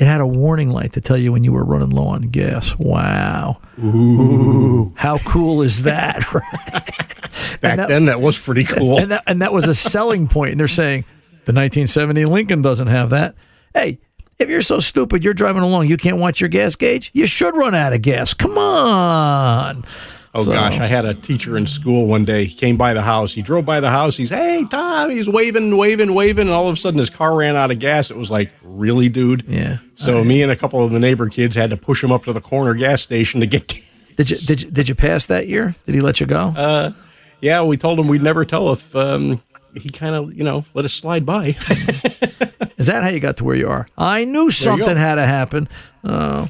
It 0.00 0.06
had 0.06 0.20
a 0.20 0.26
warning 0.26 0.70
light 0.70 0.94
to 0.94 1.00
tell 1.02 1.16
you 1.18 1.30
when 1.30 1.44
you 1.44 1.52
were 1.52 1.62
running 1.64 1.90
low 1.90 2.06
on 2.08 2.22
gas. 2.22 2.74
Wow. 2.78 3.60
Ooh. 3.78 4.92
How 4.96 5.18
cool 5.18 5.62
is 5.62 5.82
that? 5.82 6.24
Right? 6.32 7.60
Back 7.60 7.76
that- 7.76 7.88
then, 7.88 8.06
that 8.06 8.20
was 8.20 8.38
pretty 8.38 8.64
cool. 8.76 8.98
And 8.98 9.10
that, 9.12 9.22
and 9.26 9.42
that 9.42 9.52
was 9.52 9.68
a 9.68 9.74
selling 9.74 10.26
point. 10.28 10.52
And 10.52 10.60
they're 10.60 10.68
saying 10.68 11.02
the 11.44 11.52
1970 11.52 12.24
Lincoln 12.24 12.62
doesn't 12.62 12.86
have 12.88 13.10
that. 13.10 13.34
Hey, 13.74 13.98
if 14.38 14.48
you're 14.48 14.62
so 14.62 14.80
stupid, 14.80 15.22
you're 15.22 15.34
driving 15.34 15.62
along, 15.62 15.86
you 15.88 15.96
can't 15.98 16.16
watch 16.16 16.40
your 16.40 16.48
gas 16.48 16.74
gauge. 16.76 17.10
You 17.12 17.26
should 17.26 17.54
run 17.54 17.74
out 17.74 17.92
of 17.92 18.00
gas. 18.02 18.32
Come 18.34 18.56
on. 18.56 19.84
Oh 20.32 20.44
So- 20.44 20.52
gosh, 20.52 20.78
I 20.78 20.86
had 20.86 21.04
a 21.04 21.14
teacher 21.14 21.56
in 21.56 21.66
school 21.66 22.06
one 22.06 22.24
day. 22.24 22.44
He 22.44 22.54
came 22.54 22.76
by 22.76 22.94
the 22.94 23.02
house. 23.02 23.32
He 23.34 23.42
drove 23.42 23.64
by 23.64 23.80
the 23.80 23.90
house. 23.90 24.16
He's, 24.16 24.30
"Hey, 24.30 24.64
Tom." 24.70 25.10
He's 25.10 25.28
waving, 25.28 25.76
waving, 25.76 26.14
waving, 26.14 26.42
and 26.46 26.50
all 26.50 26.68
of 26.68 26.74
a 26.74 26.76
sudden 26.76 26.98
his 27.00 27.10
car 27.10 27.36
ran 27.36 27.56
out 27.56 27.70
of 27.72 27.78
gas. 27.80 28.10
It 28.12 28.16
was 28.16 28.30
like, 28.30 28.52
"Really, 28.62 29.08
dude?" 29.08 29.44
Yeah. 29.48 29.78
So 29.96 30.22
me 30.22 30.40
and 30.42 30.52
a 30.52 30.56
couple 30.56 30.84
of 30.84 30.92
the 30.92 31.00
neighbor 31.00 31.28
kids 31.28 31.56
had 31.56 31.70
to 31.70 31.76
push 31.76 32.02
him 32.04 32.12
up 32.12 32.24
to 32.26 32.32
the 32.32 32.40
corner 32.40 32.74
gas 32.74 33.02
station 33.02 33.40
to 33.40 33.46
get. 33.46 33.74
Did 34.16 34.30
you 34.30 34.36
did 34.36 34.62
you, 34.62 34.70
did 34.70 34.88
you 34.88 34.94
pass 34.94 35.26
that 35.26 35.48
year? 35.48 35.74
Did 35.86 35.94
he 35.96 36.00
let 36.00 36.20
you 36.20 36.26
go? 36.26 36.54
Uh, 36.56 36.92
yeah, 37.40 37.62
we 37.64 37.76
told 37.76 37.98
him 37.98 38.06
we'd 38.06 38.22
never 38.22 38.44
tell 38.44 38.70
if 38.72 38.94
um, 38.94 39.42
he 39.74 39.88
kind 39.88 40.14
of, 40.14 40.32
you 40.36 40.44
know, 40.44 40.64
let 40.74 40.84
us 40.84 40.92
slide 40.92 41.24
by. 41.26 41.56
Is 42.78 42.86
that 42.86 43.02
how 43.02 43.08
you 43.08 43.18
got 43.20 43.36
to 43.38 43.44
where 43.44 43.56
you 43.56 43.68
are? 43.68 43.86
I 43.98 44.24
knew 44.24 44.50
something 44.50 44.96
had 44.96 45.16
to 45.16 45.26
happen. 45.26 45.68
Oh, 46.04 46.48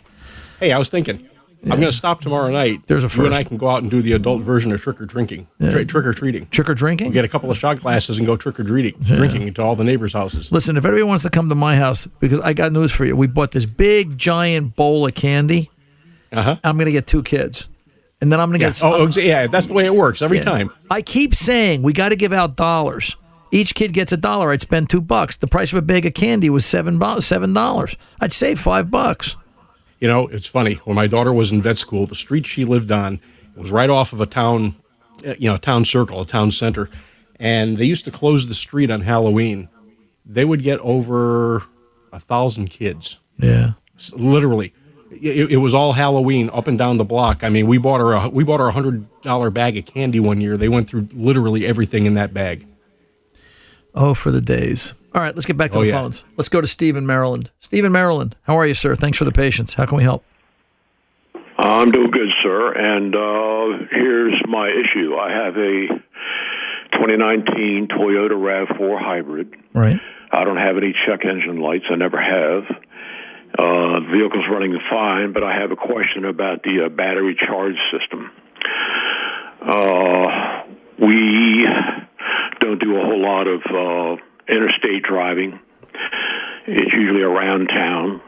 hey, 0.59 0.73
I 0.73 0.79
was 0.79 0.89
thinking. 0.89 1.29
I'm 1.65 1.69
going 1.71 1.83
to 1.83 1.93
stop 1.93 2.23
tomorrow 2.23 2.51
night. 2.51 2.81
There's 2.87 3.05
a 3.05 3.07
You 3.09 3.11
and. 3.27 3.35
I 3.35 3.43
can 3.45 3.59
go 3.59 3.69
out 3.69 3.83
and 3.83 3.91
do 3.91 4.01
the 4.01 4.13
adult 4.15 4.43
version 4.43 4.73
of 4.73 4.81
trick 4.81 4.99
or 5.01 5.05
drinking, 5.05 5.47
Yeah. 5.59 5.71
trick 5.85 5.95
or 6.07 6.13
treating. 6.15 6.47
trick 6.47 6.69
or 6.71 6.75
drinking. 6.75 7.09
We'll 7.09 7.15
get 7.15 7.25
a 7.27 7.29
couple 7.29 7.51
of 7.51 7.59
shot 7.59 7.81
glasses 7.81 8.17
and 8.17 8.27
go 8.27 8.35
trick 8.37 8.59
or 8.59 8.65
treating, 8.65 8.95
drinking 9.03 9.53
to 9.55 9.63
all 9.63 9.77
the 9.77 9.85
neighbors' 9.85 10.15
houses. 10.15 10.51
Listen, 10.51 10.77
if 10.79 10.85
anybody 10.87 11.03
wants 11.03 11.23
to 11.25 11.31
come 11.31 11.49
to 11.51 11.55
my 11.55 11.77
house, 11.77 12.07
because 12.19 12.41
I 12.41 12.55
got 12.55 12.73
news 12.73 12.93
for 12.93 13.05
you. 13.05 13.15
We 13.15 13.27
bought 13.27 13.51
this 13.51 13.67
big 13.67 14.17
giant 14.17 14.75
bowl 14.75 15.07
of 15.07 15.15
candy. 15.15 15.71
Uh-huh. 16.33 16.57
I'm 16.65 16.77
going 16.77 16.87
to 16.87 16.93
get 16.93 17.07
two 17.07 17.23
kids, 17.23 17.69
and 18.23 18.33
then 18.33 18.41
I'm 18.41 18.49
going 18.49 18.61
to 18.61 18.65
Yeah. 18.67 18.71
get. 18.71 18.83
Oh, 18.85 19.21
yeah, 19.21 19.47
that's 19.47 19.67
the 19.67 19.75
way 19.75 19.85
it 19.85 19.95
works 19.95 20.23
every 20.23 20.39
Yeah. 20.39 20.45
time. 20.45 20.71
I 20.91 21.03
keep 21.03 21.35
saying 21.35 21.83
we 21.83 21.93
got 21.93 22.09
to 22.11 22.17
give 22.17 22.33
out 22.33 22.57
dollars. 22.57 23.17
Each 23.53 23.75
kid 23.75 23.93
gets 23.93 24.13
a 24.13 24.17
dollar. 24.17 24.53
I'd 24.53 24.61
spend 24.61 24.89
two 24.89 25.01
bucks. 25.01 25.37
The 25.37 25.49
price 25.49 25.73
of 25.73 25.79
a 25.79 25.83
bag 25.83 26.07
of 26.07 26.15
candy 26.15 26.49
was 26.49 26.65
seven 26.65 27.01
seven 27.21 27.53
dollars. 27.53 27.97
I'd 28.21 28.33
save 28.33 28.61
five 28.61 28.91
bucks. 28.93 29.37
You 30.01 30.09
know, 30.09 30.27
it's 30.29 30.47
funny. 30.47 30.75
When 30.85 30.97
my 30.97 31.07
daughter 31.07 31.33
was 31.33 31.51
in 31.53 31.63
vet 31.63 31.79
school, 31.79 32.07
the 32.07 32.15
street 32.15 32.47
she 32.47 32.65
lived 32.65 32.91
on 32.91 33.21
was 33.55 33.71
right 33.71 33.91
off 33.91 34.13
of 34.13 34.21
a 34.21 34.27
town, 34.27 34.75
uh, 35.27 35.35
you 35.39 35.49
know, 35.49 35.57
a 35.57 35.59
town 35.59 35.85
circle, 35.85 36.23
a 36.23 36.27
town 36.27 36.53
center, 36.53 36.89
and 37.39 37.77
they 37.77 37.85
used 37.85 38.07
to 38.07 38.11
close 38.11 38.47
the 38.47 38.55
street 38.55 38.91
on 38.91 39.03
Halloween. 39.03 39.69
They 40.25 40.45
would 40.45 40.63
get 40.63 40.79
over 40.81 41.65
a 42.13 42.21
thousand 42.21 42.69
kids, 42.71 43.19
Yeah. 43.39 43.73
Literally. 44.13 44.73
It, 45.11 45.53
it 45.53 45.57
was 45.59 45.75
all 45.75 45.93
Halloween 45.93 46.49
up 46.55 46.67
and 46.69 46.79
down 46.79 46.97
the 46.97 47.05
block. 47.05 47.45
I 47.45 47.51
mean, 47.51 47.67
we 47.67 47.77
bought 47.77 48.01
her 48.01 48.13
a 48.13 48.29
we 48.29 48.45
bought 48.45 48.61
her 48.61 48.69
a 48.69 48.73
hundred 48.73 49.07
dollar 49.23 49.51
bag 49.51 49.77
of 49.77 49.85
candy 49.85 50.21
one 50.21 50.41
year. 50.41 50.57
They 50.57 50.69
went 50.69 50.89
through 50.89 51.09
literally 51.13 51.67
everything 51.67 52.07
in 52.07 52.15
that 52.15 52.33
bag. 52.33 52.67
Oh, 53.95 54.15
for 54.15 54.31
the 54.31 54.41
days. 54.41 54.95
All 55.15 55.21
right, 55.21 55.35
let's 55.35 55.47
get 55.47 55.57
back 55.57 55.73
to 55.73 55.79
Oh, 55.79 55.83
the 55.83 55.89
yeah. 55.89 56.01
phones. 56.01 56.25
Let's 56.37 56.49
go 56.49 56.61
to 56.61 56.67
Steve 56.67 56.97
in 56.97 57.07
Maryland. 57.07 57.51
Steve 57.59 57.85
in 57.85 57.93
Maryland, 57.93 58.37
how 58.43 58.57
are 58.57 58.67
you, 58.67 58.75
sir? 58.75 58.95
Thanks 58.95 59.19
for 59.19 59.25
the 59.25 59.33
patience. 59.33 59.75
How 59.75 59.87
can 59.87 59.97
we 59.97 60.05
help? 60.05 60.25
I'm 61.59 61.91
doing 61.91 62.11
good, 62.11 62.29
sir. 62.43 62.73
And 62.73 63.15
uh, 63.15 63.87
here's 63.91 64.41
my 64.49 64.69
issue. 64.69 65.15
I 65.17 65.31
have 65.33 65.57
a 65.57 65.89
2019 66.93 67.89
Toyota 67.89 68.31
RAV4 68.33 68.99
hybrid. 69.01 69.55
Right. 69.75 69.99
I 70.33 70.45
don't 70.45 70.57
have 70.57 70.77
any 70.77 70.95
check 71.07 71.25
engine 71.25 71.59
lights. 71.61 71.85
I 71.91 71.97
never 71.97 72.21
have. 72.21 72.65
Uh, 73.59 74.01
the 74.01 74.07
vehicle's 74.13 74.45
running 74.51 74.79
fine, 74.89 75.33
but 75.33 75.43
I 75.43 75.55
have 75.61 75.73
a 75.73 75.77
question 75.77 76.25
about 76.25 76.63
the 76.63 76.87
uh, 76.87 76.89
battery 76.89 77.35
charge 77.35 77.75
system. 77.91 78.31
Uh, 79.61 80.63
we 80.99 81.67
don't 82.61 82.81
do 82.81 82.97
a 82.97 83.05
whole 83.05 83.23
lot 83.23 83.47
of 83.47 83.61
uh, 83.69 84.23
interstate 84.49 85.03
driving. 85.03 85.59
It's 86.67 86.93
usually 86.93 87.23
around 87.23 87.69
town. 87.69 88.21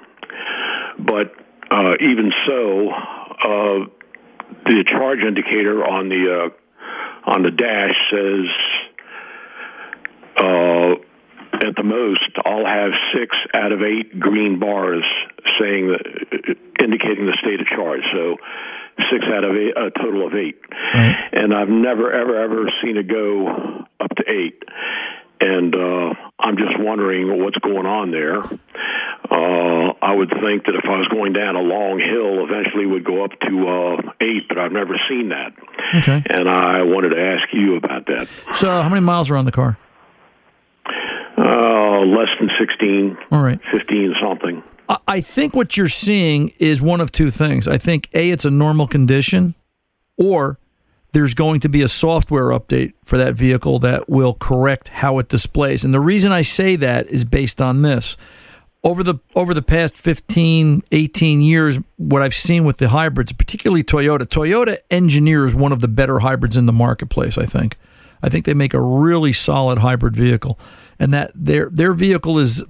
But 0.98 1.34
uh, 1.70 1.94
even 2.00 2.32
so, 2.46 2.90
uh, 2.90 3.86
the 4.66 4.84
charge 4.88 5.20
indicator 5.26 5.84
on 5.84 6.08
the 6.08 6.50
uh, 6.50 7.30
on 7.30 7.42
the 7.42 7.50
dash 7.50 7.94
says 8.10 8.46
uh, 10.36 10.92
at 11.66 11.76
the 11.76 11.84
most 11.84 12.20
I'll 12.44 12.66
have 12.66 12.90
six 13.14 13.36
out 13.54 13.72
of 13.72 13.82
eight 13.82 14.18
green 14.18 14.58
bars 14.58 15.04
saying 15.60 15.88
that 15.88 16.56
indicating 16.82 17.26
the 17.26 17.36
state 17.40 17.60
of 17.60 17.66
charge. 17.66 18.02
So 18.12 18.36
six 19.10 19.24
out 19.34 19.44
of 19.44 19.56
eight, 19.56 19.76
a 19.76 19.90
total 19.90 20.26
of 20.26 20.34
eight. 20.34 20.60
And 21.32 21.54
I've 21.54 21.68
never 21.68 22.12
ever 22.12 22.42
ever 22.42 22.70
seen 22.82 22.96
it 22.96 23.08
go 23.08 23.48
up 24.00 24.10
to 24.16 24.24
eight. 24.30 24.62
And 25.40 25.74
uh, 25.74 26.14
I'm 26.38 26.56
just 26.56 26.78
wondering 26.78 27.42
what's 27.42 27.56
going 27.58 27.86
on 27.86 28.10
there. 28.12 28.38
Uh, 28.38 29.92
I 30.00 30.14
would 30.14 30.28
think 30.30 30.66
that 30.66 30.74
if 30.74 30.84
I 30.84 30.98
was 30.98 31.08
going 31.10 31.32
down 31.32 31.56
a 31.56 31.60
long 31.60 31.98
hill, 31.98 32.44
eventually 32.44 32.86
would 32.86 33.04
go 33.04 33.24
up 33.24 33.32
to 33.40 33.68
uh, 33.68 34.12
eight, 34.20 34.46
but 34.48 34.58
I've 34.58 34.72
never 34.72 34.94
seen 35.08 35.30
that. 35.30 35.52
Okay. 35.96 36.22
And 36.28 36.48
I 36.48 36.82
wanted 36.82 37.10
to 37.10 37.20
ask 37.20 37.52
you 37.52 37.76
about 37.76 38.06
that. 38.06 38.28
So, 38.54 38.68
how 38.82 38.88
many 38.88 39.00
miles 39.00 39.30
are 39.30 39.36
on 39.36 39.44
the 39.44 39.52
car? 39.52 39.78
Uh, 41.36 42.00
less 42.04 42.28
than 42.38 42.50
16, 42.58 43.16
All 43.30 43.42
right. 43.42 43.60
15 43.72 44.14
something. 44.20 44.62
I- 45.06 45.20
think 45.20 45.54
what 45.54 45.76
you're 45.76 45.88
seeing 45.88 46.52
is 46.58 46.82
one 46.82 47.00
of 47.00 47.10
two 47.10 47.30
things. 47.30 47.66
I 47.66 47.78
think 47.78 48.08
A, 48.14 48.30
it's 48.30 48.44
a 48.44 48.50
normal 48.50 48.86
condition, 48.86 49.54
or 50.18 50.58
there's 51.12 51.34
going 51.34 51.60
to 51.60 51.68
be 51.68 51.82
a 51.82 51.88
software 51.88 52.46
update 52.48 52.92
for 53.04 53.16
that 53.18 53.34
vehicle 53.34 53.78
that 53.80 54.08
will 54.08 54.34
correct 54.34 54.88
how 54.88 55.18
it 55.18 55.28
displays. 55.28 55.84
And 55.84 55.94
the 55.94 56.00
reason 56.00 56.32
I 56.32 56.42
say 56.42 56.76
that 56.76 57.06
is 57.08 57.24
based 57.24 57.60
on 57.60 57.82
this. 57.82 58.16
Over 58.84 59.04
the 59.04 59.14
over 59.36 59.54
the 59.54 59.62
past 59.62 59.96
15, 59.96 60.82
18 60.90 61.40
years, 61.40 61.78
what 61.98 62.20
I've 62.20 62.34
seen 62.34 62.64
with 62.64 62.78
the 62.78 62.88
hybrids, 62.88 63.32
particularly 63.32 63.84
Toyota, 63.84 64.22
Toyota 64.26 64.78
engineers 64.90 65.54
one 65.54 65.70
of 65.70 65.80
the 65.80 65.88
better 65.88 66.18
hybrids 66.18 66.56
in 66.56 66.66
the 66.66 66.72
marketplace, 66.72 67.38
I 67.38 67.46
think. 67.46 67.76
I 68.24 68.28
think 68.28 68.44
they 68.44 68.54
make 68.54 68.74
a 68.74 68.80
really 68.80 69.32
solid 69.32 69.78
hybrid 69.78 70.16
vehicle, 70.16 70.58
and 70.98 71.12
that 71.12 71.32
their 71.34 71.68
their 71.70 71.92
vehicle 71.92 72.38
is 72.38 72.64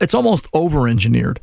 it's 0.00 0.14
almost 0.14 0.46
over 0.52 0.88
engineered. 0.88 1.40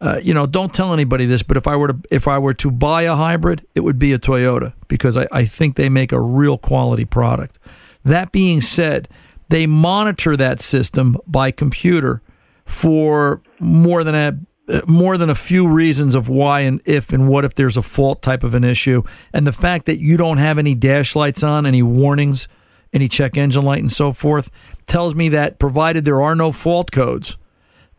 Uh, 0.00 0.20
you 0.22 0.32
know, 0.32 0.46
don't 0.46 0.72
tell 0.72 0.92
anybody 0.92 1.26
this, 1.26 1.42
but 1.42 1.56
if 1.56 1.66
I 1.66 1.74
were 1.74 1.88
to 1.88 1.98
if 2.10 2.28
I 2.28 2.38
were 2.38 2.54
to 2.54 2.70
buy 2.70 3.02
a 3.02 3.16
hybrid, 3.16 3.66
it 3.74 3.80
would 3.80 3.98
be 3.98 4.12
a 4.12 4.18
Toyota 4.18 4.74
because 4.86 5.16
I, 5.16 5.26
I 5.32 5.44
think 5.44 5.76
they 5.76 5.88
make 5.88 6.12
a 6.12 6.20
real 6.20 6.56
quality 6.56 7.04
product. 7.04 7.58
That 8.04 8.30
being 8.30 8.60
said, 8.60 9.08
they 9.48 9.66
monitor 9.66 10.36
that 10.36 10.60
system 10.60 11.16
by 11.26 11.50
computer 11.50 12.22
for 12.64 13.42
more 13.58 14.04
than 14.04 14.14
a 14.14 14.38
more 14.86 15.16
than 15.16 15.30
a 15.30 15.34
few 15.34 15.66
reasons 15.66 16.14
of 16.14 16.28
why 16.28 16.60
and 16.60 16.80
if 16.84 17.12
and 17.12 17.28
what 17.28 17.44
if 17.44 17.54
there's 17.54 17.76
a 17.76 17.82
fault 17.82 18.22
type 18.22 18.44
of 18.44 18.54
an 18.54 18.64
issue 18.64 19.02
and 19.32 19.46
the 19.46 19.52
fact 19.52 19.86
that 19.86 19.98
you 19.98 20.16
don't 20.18 20.36
have 20.36 20.58
any 20.58 20.74
dash 20.74 21.16
lights 21.16 21.42
on 21.42 21.64
any 21.64 21.82
warnings 21.82 22.46
any 22.92 23.08
check 23.08 23.36
engine 23.36 23.62
light 23.62 23.80
and 23.80 23.92
so 23.92 24.12
forth 24.12 24.50
tells 24.86 25.14
me 25.14 25.28
that 25.28 25.58
provided 25.58 26.04
there 26.04 26.22
are 26.22 26.34
no 26.34 26.52
fault 26.52 26.90
codes 26.90 27.36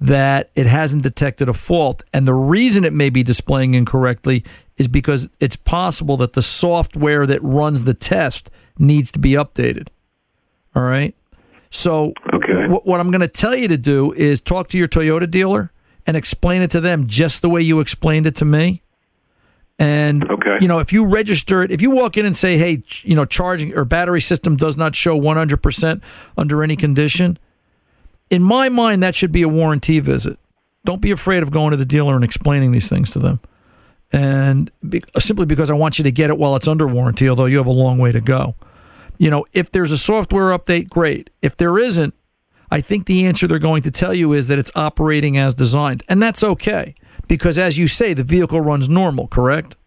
that 0.02 0.50
it 0.56 0.66
hasn't 0.66 1.04
detected 1.04 1.50
a 1.50 1.54
fault. 1.54 2.04
And 2.14 2.28
the 2.28 2.34
reason 2.34 2.84
it 2.86 2.94
may 2.94 3.10
be 3.10 3.24
displaying 3.24 3.74
incorrectly 3.74 4.44
is 4.78 4.88
because 4.88 5.30
it's 5.40 5.58
possible 5.58 6.18
that 6.18 6.34
the 6.34 6.42
software 6.42 7.26
that 7.26 7.44
runs 7.44 7.84
the 7.84 7.94
test 7.94 8.50
needs 8.78 9.12
to 9.12 9.20
be 9.20 9.32
updated. 9.32 9.90
All 10.74 10.84
right? 10.84 11.14
So 11.70 12.14
wh- 12.32 12.86
what 12.86 13.00
I'm 13.00 13.12
going 13.12 13.22
to 13.22 13.28
tell 13.28 13.56
you 13.56 13.68
to 13.68 13.78
do 13.78 14.14
is 14.14 14.40
talk 14.40 14.70
to 14.70 14.78
your 14.78 14.88
Toyota 14.88 15.30
dealer 15.30 15.72
and 16.08 16.16
explain 16.16 16.62
it 16.62 16.72
to 16.72 16.80
them 16.80 17.08
just 17.08 17.42
the 17.42 17.50
way 17.50 17.62
you 17.62 17.82
explained 17.82 18.26
it 18.26 18.36
to 18.38 18.46
me. 18.46 18.82
And 19.80 20.28
you 20.60 20.68
know, 20.68 20.80
if 20.80 20.92
you 20.92 21.06
register 21.06 21.64
it, 21.64 21.72
if 21.72 21.82
you 21.82 21.90
walk 21.90 22.18
in 22.18 22.26
and 22.26 22.36
say, 22.36 22.58
"Hey, 22.58 22.84
you 23.02 23.16
know, 23.16 23.26
charging 23.26 23.74
or 23.76 23.86
battery 23.86 24.22
system 24.22 24.58
does 24.58 24.76
not 24.76 24.94
show 24.94 25.18
100% 25.18 26.02
under 26.38 26.62
any 26.62 26.76
condition," 26.76 27.40
in 28.30 28.44
my 28.44 28.68
mind 28.68 29.02
that 29.02 29.16
should 29.16 29.32
be 29.32 29.42
a 29.42 29.48
warranty 29.48 30.00
visit. 30.02 30.38
Don't 30.86 31.02
be 31.02 31.12
afraid 31.12 31.44
of 31.44 31.52
going 31.52 31.72
to 31.72 31.78
the 31.78 31.86
dealer 31.86 32.16
and 32.16 32.24
explaining 32.24 32.72
these 32.72 32.90
things 32.90 33.12
to 33.12 33.20
them. 33.20 33.40
And 34.12 34.70
be, 34.88 35.02
simply 35.18 35.46
because 35.46 35.70
I 35.70 35.76
want 35.76 35.98
you 35.98 36.04
to 36.04 36.12
get 36.12 36.30
it 36.30 36.38
while 36.38 36.56
it's 36.56 36.68
under 36.68 36.88
warranty, 36.88 37.30
although 37.30 37.46
you 37.46 37.58
have 37.58 37.68
a 37.68 37.72
long 37.72 37.98
way 37.98 38.12
to 38.12 38.22
go 38.22 38.56
you 39.20 39.30
know, 39.30 39.46
if 39.54 39.70
there's 39.70 39.92
a 39.92 39.98
software 39.98 40.58
update, 40.58 40.90
great. 40.90 41.30
If 41.44 41.58
there 41.58 41.78
isn't, 41.78 42.16
I 42.72 42.82
think 42.82 43.06
the 43.06 43.26
answer 43.28 43.48
they're 43.48 43.60
going 43.60 43.84
to 43.84 43.92
tell 43.92 44.14
you 44.14 44.34
is 44.34 44.48
that 44.48 44.58
it's 44.58 44.72
operating 44.76 45.38
as 45.38 45.54
designed. 45.54 46.02
And 46.10 46.24
that's 46.24 46.44
okay 46.44 46.96
because, 47.30 47.58
as 47.58 47.78
you 47.78 47.88
say, 47.88 48.14
the 48.14 48.26
vehicle 48.26 48.60
runs 48.60 48.90
normal, 48.90 49.28
correct? 49.28 49.78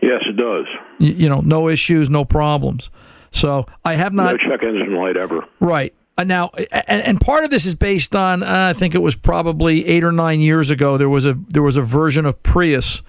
Yes, 0.00 0.20
it 0.28 0.36
does. 0.36 0.66
Y- 1.00 1.06
You 1.16 1.28
know, 1.28 1.40
no 1.40 1.68
issues, 1.68 2.08
no 2.08 2.24
problems. 2.24 2.90
So 3.32 3.66
I 3.84 3.94
have 3.94 4.12
No 4.12 4.24
not. 4.24 4.36
check 4.40 4.62
engine 4.62 4.94
light 4.94 5.16
ever. 5.16 5.44
Right. 5.60 5.94
Uh, 6.18 6.24
Now, 6.24 6.50
and, 6.88 7.02
and 7.02 7.20
part 7.20 7.44
of 7.44 7.50
this 7.50 7.64
is 7.66 7.74
based 7.74 8.14
on 8.16 8.42
uh, 8.42 8.72
I 8.74 8.78
think 8.78 8.94
it 8.94 9.02
was 9.02 9.14
probably 9.16 9.86
eight 9.86 10.02
or 10.04 10.12
nine 10.12 10.40
years 10.40 10.70
ago. 10.70 10.96
There 10.96 11.08
was 11.08 11.26
a 11.26 11.34
there 11.48 11.62
was 11.62 11.76
a 11.76 11.82
version 11.82 12.26
of 12.26 12.42
Prius 12.42 13.02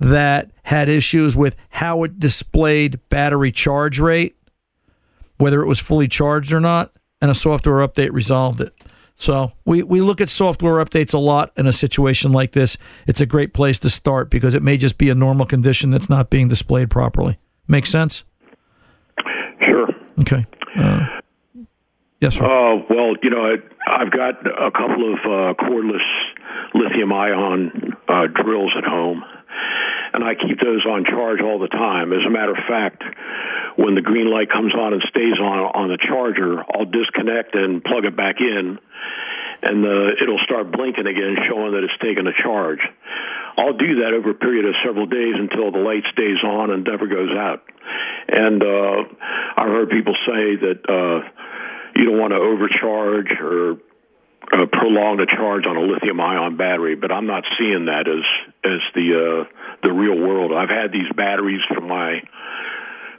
that 0.00 0.50
had 0.64 0.88
issues 0.88 1.36
with 1.36 1.54
how 1.70 2.02
it 2.04 2.18
displayed 2.18 2.98
battery 3.10 3.52
charge 3.52 4.00
rate, 4.00 4.34
whether 5.36 5.62
it 5.62 5.66
was 5.66 5.78
fully 5.78 6.08
charged 6.08 6.52
or 6.52 6.60
not, 6.60 6.92
and 7.20 7.30
a 7.30 7.34
software 7.34 7.86
update 7.86 8.12
resolved 8.12 8.60
it. 8.60 8.74
So 9.20 9.52
we, 9.66 9.82
we 9.82 10.00
look 10.00 10.22
at 10.22 10.30
software 10.30 10.82
updates 10.82 11.12
a 11.12 11.18
lot 11.18 11.52
in 11.54 11.66
a 11.66 11.74
situation 11.74 12.32
like 12.32 12.52
this. 12.52 12.78
It's 13.06 13.20
a 13.20 13.26
great 13.26 13.52
place 13.52 13.78
to 13.80 13.90
start 13.90 14.30
because 14.30 14.54
it 14.54 14.62
may 14.62 14.78
just 14.78 14.96
be 14.96 15.10
a 15.10 15.14
normal 15.14 15.44
condition 15.44 15.90
that's 15.90 16.08
not 16.08 16.30
being 16.30 16.48
displayed 16.48 16.88
properly. 16.88 17.38
Make 17.68 17.84
sense? 17.84 18.24
Sure. 19.60 19.88
Okay. 20.20 20.46
Uh, 20.74 21.20
yes, 22.20 22.36
sir. 22.36 22.46
Uh, 22.46 22.82
well, 22.88 23.12
you 23.22 23.28
know, 23.28 23.44
I, 23.44 23.56
I've 23.86 24.10
got 24.10 24.40
a 24.46 24.70
couple 24.70 25.12
of 25.12 25.18
uh, 25.18 25.54
cordless 25.64 26.00
lithium 26.72 27.12
ion 27.12 27.92
uh, 28.08 28.26
drills 28.42 28.72
at 28.74 28.84
home, 28.84 29.22
and 30.12 30.24
I 30.24 30.34
keep 30.34 30.58
those 30.58 30.84
on 30.86 31.04
charge 31.04 31.40
all 31.40 31.58
the 31.58 31.68
time. 31.68 32.12
As 32.12 32.26
a 32.26 32.30
matter 32.30 32.52
of 32.52 32.62
fact, 32.68 33.02
when 33.76 33.94
the 33.94 34.02
green 34.02 34.30
light 34.30 34.50
comes 34.50 34.74
on 34.74 34.92
and 34.92 35.02
stays 35.08 35.38
on 35.38 35.58
on 35.74 35.88
the 35.88 35.98
charger, 35.98 36.60
I'll 36.74 36.90
disconnect 36.90 37.54
and 37.54 37.82
plug 37.82 38.04
it 38.04 38.16
back 38.16 38.40
in, 38.40 38.78
and 39.62 39.84
the, 39.84 40.16
it'll 40.22 40.42
start 40.44 40.72
blinking 40.72 41.06
again, 41.06 41.36
showing 41.48 41.72
that 41.72 41.84
it's 41.84 41.98
taken 42.02 42.26
a 42.26 42.34
charge. 42.42 42.80
I'll 43.56 43.76
do 43.76 44.02
that 44.02 44.14
over 44.14 44.30
a 44.30 44.34
period 44.34 44.64
of 44.64 44.74
several 44.84 45.06
days 45.06 45.34
until 45.36 45.70
the 45.70 45.78
light 45.84 46.04
stays 46.12 46.40
on 46.44 46.70
and 46.70 46.84
never 46.84 47.06
goes 47.06 47.30
out. 47.36 47.62
And 48.28 48.62
uh, 48.62 49.04
I've 49.56 49.68
heard 49.68 49.90
people 49.90 50.14
say 50.26 50.56
that 50.64 50.80
uh, 50.88 51.28
you 51.94 52.04
don't 52.06 52.18
want 52.18 52.32
to 52.32 52.40
overcharge 52.40 53.30
or 53.40 53.76
uh, 54.52 54.66
prolong 54.72 55.16
the 55.16 55.26
charge 55.26 55.64
on 55.66 55.76
a 55.76 55.80
lithium-ion 55.80 56.56
battery, 56.56 56.96
but 56.96 57.12
I'm 57.12 57.26
not 57.26 57.44
seeing 57.58 57.86
that 57.86 58.08
as 58.08 58.24
as 58.64 58.80
the 58.94 59.06
uh, 59.14 59.44
the 59.82 59.92
real 59.92 60.18
world. 60.18 60.52
I've 60.52 60.68
had 60.68 60.92
these 60.92 61.10
batteries 61.16 61.60
from 61.72 61.88
my 61.88 62.20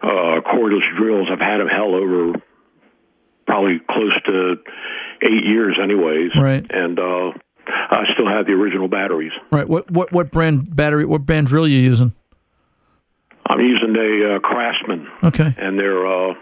uh, 0.03 0.41
cordless 0.41 0.85
drills. 0.97 1.29
I've 1.31 1.39
had 1.39 1.59
them 1.59 1.67
hell 1.67 1.95
over 1.95 2.33
probably 3.45 3.79
close 3.89 4.13
to 4.25 4.55
eight 5.23 5.45
years, 5.45 5.77
anyways. 5.81 6.31
Right. 6.35 6.65
And 6.69 6.99
uh, 6.99 7.31
I 7.67 8.03
still 8.13 8.27
have 8.27 8.45
the 8.45 8.53
original 8.53 8.87
batteries. 8.87 9.33
Right. 9.51 9.67
What 9.67 9.89
what 9.91 10.11
what 10.11 10.31
brand 10.31 10.75
battery? 10.75 11.05
What 11.05 11.25
brand 11.25 11.47
drill 11.47 11.65
are 11.65 11.67
you 11.67 11.79
using? 11.79 12.13
I'm 13.45 13.59
using 13.59 13.95
a 13.95 14.35
uh, 14.35 14.39
Craftsman. 14.39 15.07
Okay. 15.23 15.53
And 15.57 15.77
they're 15.77 16.07
uh, 16.07 16.33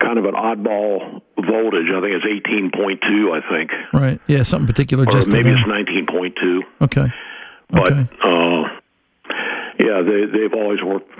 kind 0.00 0.18
of 0.18 0.24
an 0.24 0.34
oddball 0.34 1.20
voltage. 1.42 1.86
I 1.94 2.00
think 2.00 2.14
it's 2.14 2.26
18.2. 2.46 3.32
I 3.32 3.50
think. 3.50 3.70
Right. 3.92 4.20
Yeah. 4.26 4.42
Something 4.42 4.66
particular. 4.66 5.04
Or 5.04 5.06
just 5.06 5.30
maybe 5.30 5.50
it's 5.50 5.60
19.2. 5.60 6.60
Okay. 6.82 7.06
But 7.70 7.92
Okay. 7.92 8.08
uh, 8.22 8.62
yeah, 9.78 10.02
they 10.02 10.26
they've 10.26 10.52
always 10.54 10.82
worked 10.82 11.10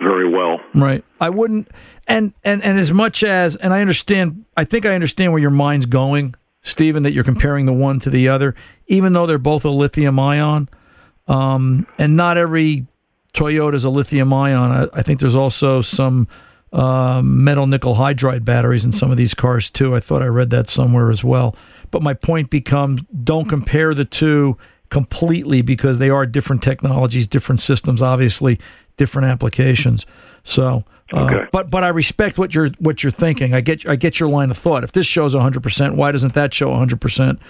very 0.00 0.28
well. 0.28 0.60
Right. 0.74 1.04
I 1.20 1.30
wouldn't 1.30 1.68
and 2.08 2.32
and 2.44 2.62
and 2.62 2.78
as 2.78 2.92
much 2.92 3.22
as 3.22 3.56
and 3.56 3.72
I 3.72 3.80
understand 3.80 4.44
I 4.56 4.64
think 4.64 4.84
I 4.86 4.94
understand 4.94 5.32
where 5.32 5.40
your 5.40 5.50
mind's 5.50 5.86
going, 5.86 6.34
Stephen, 6.62 7.02
that 7.04 7.12
you're 7.12 7.24
comparing 7.24 7.66
the 7.66 7.72
one 7.72 8.00
to 8.00 8.10
the 8.10 8.28
other, 8.28 8.54
even 8.88 9.12
though 9.12 9.26
they're 9.26 9.38
both 9.38 9.64
a 9.64 9.70
lithium 9.70 10.18
ion. 10.18 10.68
Um, 11.28 11.86
and 11.98 12.16
not 12.16 12.36
every 12.36 12.86
Toyota 13.32 13.74
is 13.74 13.84
a 13.84 13.90
lithium 13.90 14.32
ion. 14.32 14.72
I, 14.72 14.98
I 14.98 15.02
think 15.02 15.20
there's 15.20 15.36
also 15.36 15.80
some 15.80 16.26
um, 16.72 17.42
metal 17.42 17.66
nickel 17.66 17.94
hydride 17.94 18.44
batteries 18.44 18.84
in 18.84 18.92
some 18.92 19.10
of 19.10 19.16
these 19.16 19.34
cars 19.34 19.70
too. 19.70 19.94
I 19.94 20.00
thought 20.00 20.22
I 20.22 20.26
read 20.26 20.50
that 20.50 20.68
somewhere 20.68 21.10
as 21.10 21.24
well. 21.24 21.56
But 21.90 22.02
my 22.02 22.14
point 22.14 22.50
becomes 22.50 23.02
don't 23.24 23.48
compare 23.48 23.94
the 23.94 24.04
two 24.04 24.56
completely 24.88 25.62
because 25.62 25.98
they 25.98 26.10
are 26.10 26.26
different 26.26 26.62
technologies, 26.62 27.26
different 27.26 27.60
systems, 27.60 28.02
obviously 28.02 28.60
different 28.96 29.28
applications. 29.28 30.04
So, 30.44 30.84
uh, 31.12 31.46
but 31.50 31.70
but 31.70 31.82
I 31.82 31.88
respect 31.88 32.38
what 32.38 32.54
you're 32.54 32.70
what 32.78 33.02
you're 33.02 33.10
thinking. 33.10 33.52
I 33.54 33.60
get 33.60 33.88
I 33.88 33.96
get 33.96 34.20
your 34.20 34.28
line 34.28 34.50
of 34.50 34.58
thought. 34.58 34.84
If 34.84 34.92
this 34.92 35.06
shows 35.06 35.34
100, 35.34 35.62
percent 35.62 35.96
why 35.96 36.12
doesn't 36.12 36.34
that 36.34 36.54
show 36.54 36.70
100 36.70 37.00
percent? 37.00 37.40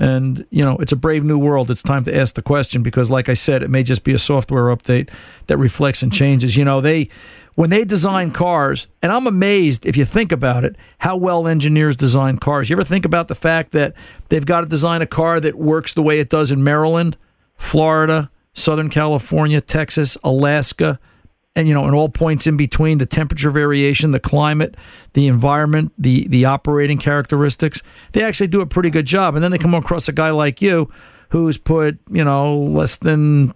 And 0.00 0.46
you 0.48 0.62
know, 0.62 0.78
it's 0.78 0.92
a 0.92 0.96
brave 0.96 1.24
new 1.24 1.38
world. 1.38 1.70
It's 1.70 1.82
time 1.82 2.04
to 2.04 2.16
ask 2.16 2.34
the 2.34 2.40
question 2.40 2.82
because, 2.82 3.10
like 3.10 3.28
I 3.28 3.34
said, 3.34 3.62
it 3.62 3.68
may 3.68 3.82
just 3.82 4.02
be 4.02 4.14
a 4.14 4.18
software 4.18 4.74
update 4.74 5.10
that 5.46 5.58
reflects 5.58 6.02
and 6.02 6.10
changes. 6.10 6.56
You 6.56 6.64
know, 6.64 6.80
they 6.80 7.10
when 7.54 7.68
they 7.68 7.84
design 7.84 8.30
cars, 8.30 8.86
and 9.02 9.12
I'm 9.12 9.26
amazed 9.26 9.84
if 9.84 9.98
you 9.98 10.06
think 10.06 10.32
about 10.32 10.64
it, 10.64 10.74
how 11.00 11.18
well 11.18 11.46
engineers 11.46 11.96
design 11.96 12.38
cars. 12.38 12.70
You 12.70 12.76
ever 12.76 12.84
think 12.84 13.04
about 13.04 13.28
the 13.28 13.34
fact 13.34 13.72
that 13.72 13.94
they've 14.30 14.46
got 14.46 14.62
to 14.62 14.66
design 14.66 15.02
a 15.02 15.06
car 15.06 15.38
that 15.38 15.56
works 15.56 15.92
the 15.92 16.02
way 16.02 16.18
it 16.18 16.30
does 16.30 16.50
in 16.50 16.64
Maryland, 16.64 17.18
Florida, 17.56 18.30
Southern 18.54 18.88
California, 18.88 19.60
Texas, 19.60 20.16
Alaska, 20.24 20.98
and 21.60 21.68
you 21.68 21.74
know, 21.74 21.84
and 21.84 21.94
all 21.94 22.08
points 22.08 22.46
in 22.46 22.56
between, 22.56 22.98
the 22.98 23.06
temperature 23.06 23.50
variation, 23.50 24.12
the 24.12 24.18
climate, 24.18 24.76
the 25.12 25.26
environment, 25.26 25.92
the 25.98 26.26
the 26.28 26.46
operating 26.46 26.98
characteristics. 26.98 27.82
They 28.12 28.22
actually 28.22 28.46
do 28.48 28.62
a 28.62 28.66
pretty 28.66 28.88
good 28.88 29.06
job. 29.06 29.34
And 29.34 29.44
then 29.44 29.50
they 29.50 29.58
come 29.58 29.74
across 29.74 30.08
a 30.08 30.12
guy 30.12 30.30
like 30.30 30.62
you 30.62 30.90
who's 31.28 31.58
put, 31.58 31.98
you 32.10 32.24
know, 32.24 32.56
less 32.56 32.96
than 32.96 33.54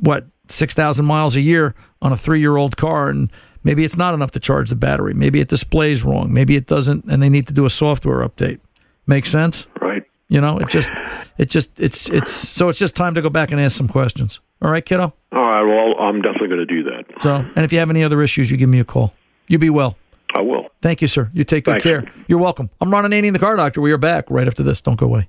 what, 0.00 0.26
6,000 0.50 1.04
miles 1.04 1.36
a 1.36 1.40
year 1.40 1.74
on 2.00 2.12
a 2.12 2.14
3-year-old 2.14 2.76
car 2.76 3.10
and 3.10 3.30
maybe 3.64 3.84
it's 3.84 3.96
not 3.96 4.14
enough 4.14 4.30
to 4.30 4.40
charge 4.40 4.70
the 4.70 4.76
battery. 4.76 5.12
Maybe 5.12 5.40
it 5.40 5.48
displays 5.48 6.04
wrong. 6.04 6.32
Maybe 6.32 6.54
it 6.54 6.66
doesn't 6.66 7.04
and 7.06 7.22
they 7.22 7.28
need 7.28 7.46
to 7.48 7.52
do 7.52 7.66
a 7.66 7.70
software 7.70 8.26
update. 8.26 8.60
Makes 9.06 9.30
sense? 9.30 9.66
Right. 9.80 10.04
You 10.28 10.40
know, 10.40 10.58
it 10.58 10.68
just 10.68 10.90
it 11.38 11.50
just 11.50 11.78
it's 11.80 12.08
it's 12.10 12.30
so 12.30 12.68
it's 12.68 12.78
just 12.78 12.94
time 12.94 13.14
to 13.14 13.22
go 13.22 13.30
back 13.30 13.50
and 13.50 13.60
ask 13.60 13.76
some 13.76 13.88
questions. 13.88 14.40
All 14.60 14.70
right, 14.70 14.84
kiddo? 14.84 15.14
All 15.32 15.40
right. 15.40 15.62
Well, 15.62 16.00
I'm 16.00 16.20
definitely 16.20 16.48
going 16.48 16.66
to 16.66 16.66
do 16.66 16.82
that. 16.84 17.04
So, 17.20 17.36
and 17.36 17.64
if 17.64 17.72
you 17.72 17.78
have 17.78 17.90
any 17.90 18.02
other 18.02 18.22
issues, 18.22 18.50
you 18.50 18.56
give 18.56 18.68
me 18.68 18.80
a 18.80 18.84
call. 18.84 19.14
You 19.46 19.58
be 19.58 19.70
well. 19.70 19.96
I 20.34 20.40
will. 20.40 20.68
Thank 20.82 21.00
you, 21.00 21.08
sir. 21.08 21.30
You 21.32 21.44
take 21.44 21.64
good 21.64 21.82
Thanks. 21.82 21.84
care. 21.84 22.04
You're 22.26 22.38
welcome. 22.38 22.70
I'm 22.80 22.90
Ron 22.90 23.04
Ananian, 23.04 23.32
the 23.32 23.38
car 23.38 23.56
doctor. 23.56 23.80
We 23.80 23.92
are 23.92 23.98
back 23.98 24.30
right 24.30 24.46
after 24.46 24.62
this. 24.62 24.80
Don't 24.80 24.96
go 24.98 25.06
away. 25.06 25.28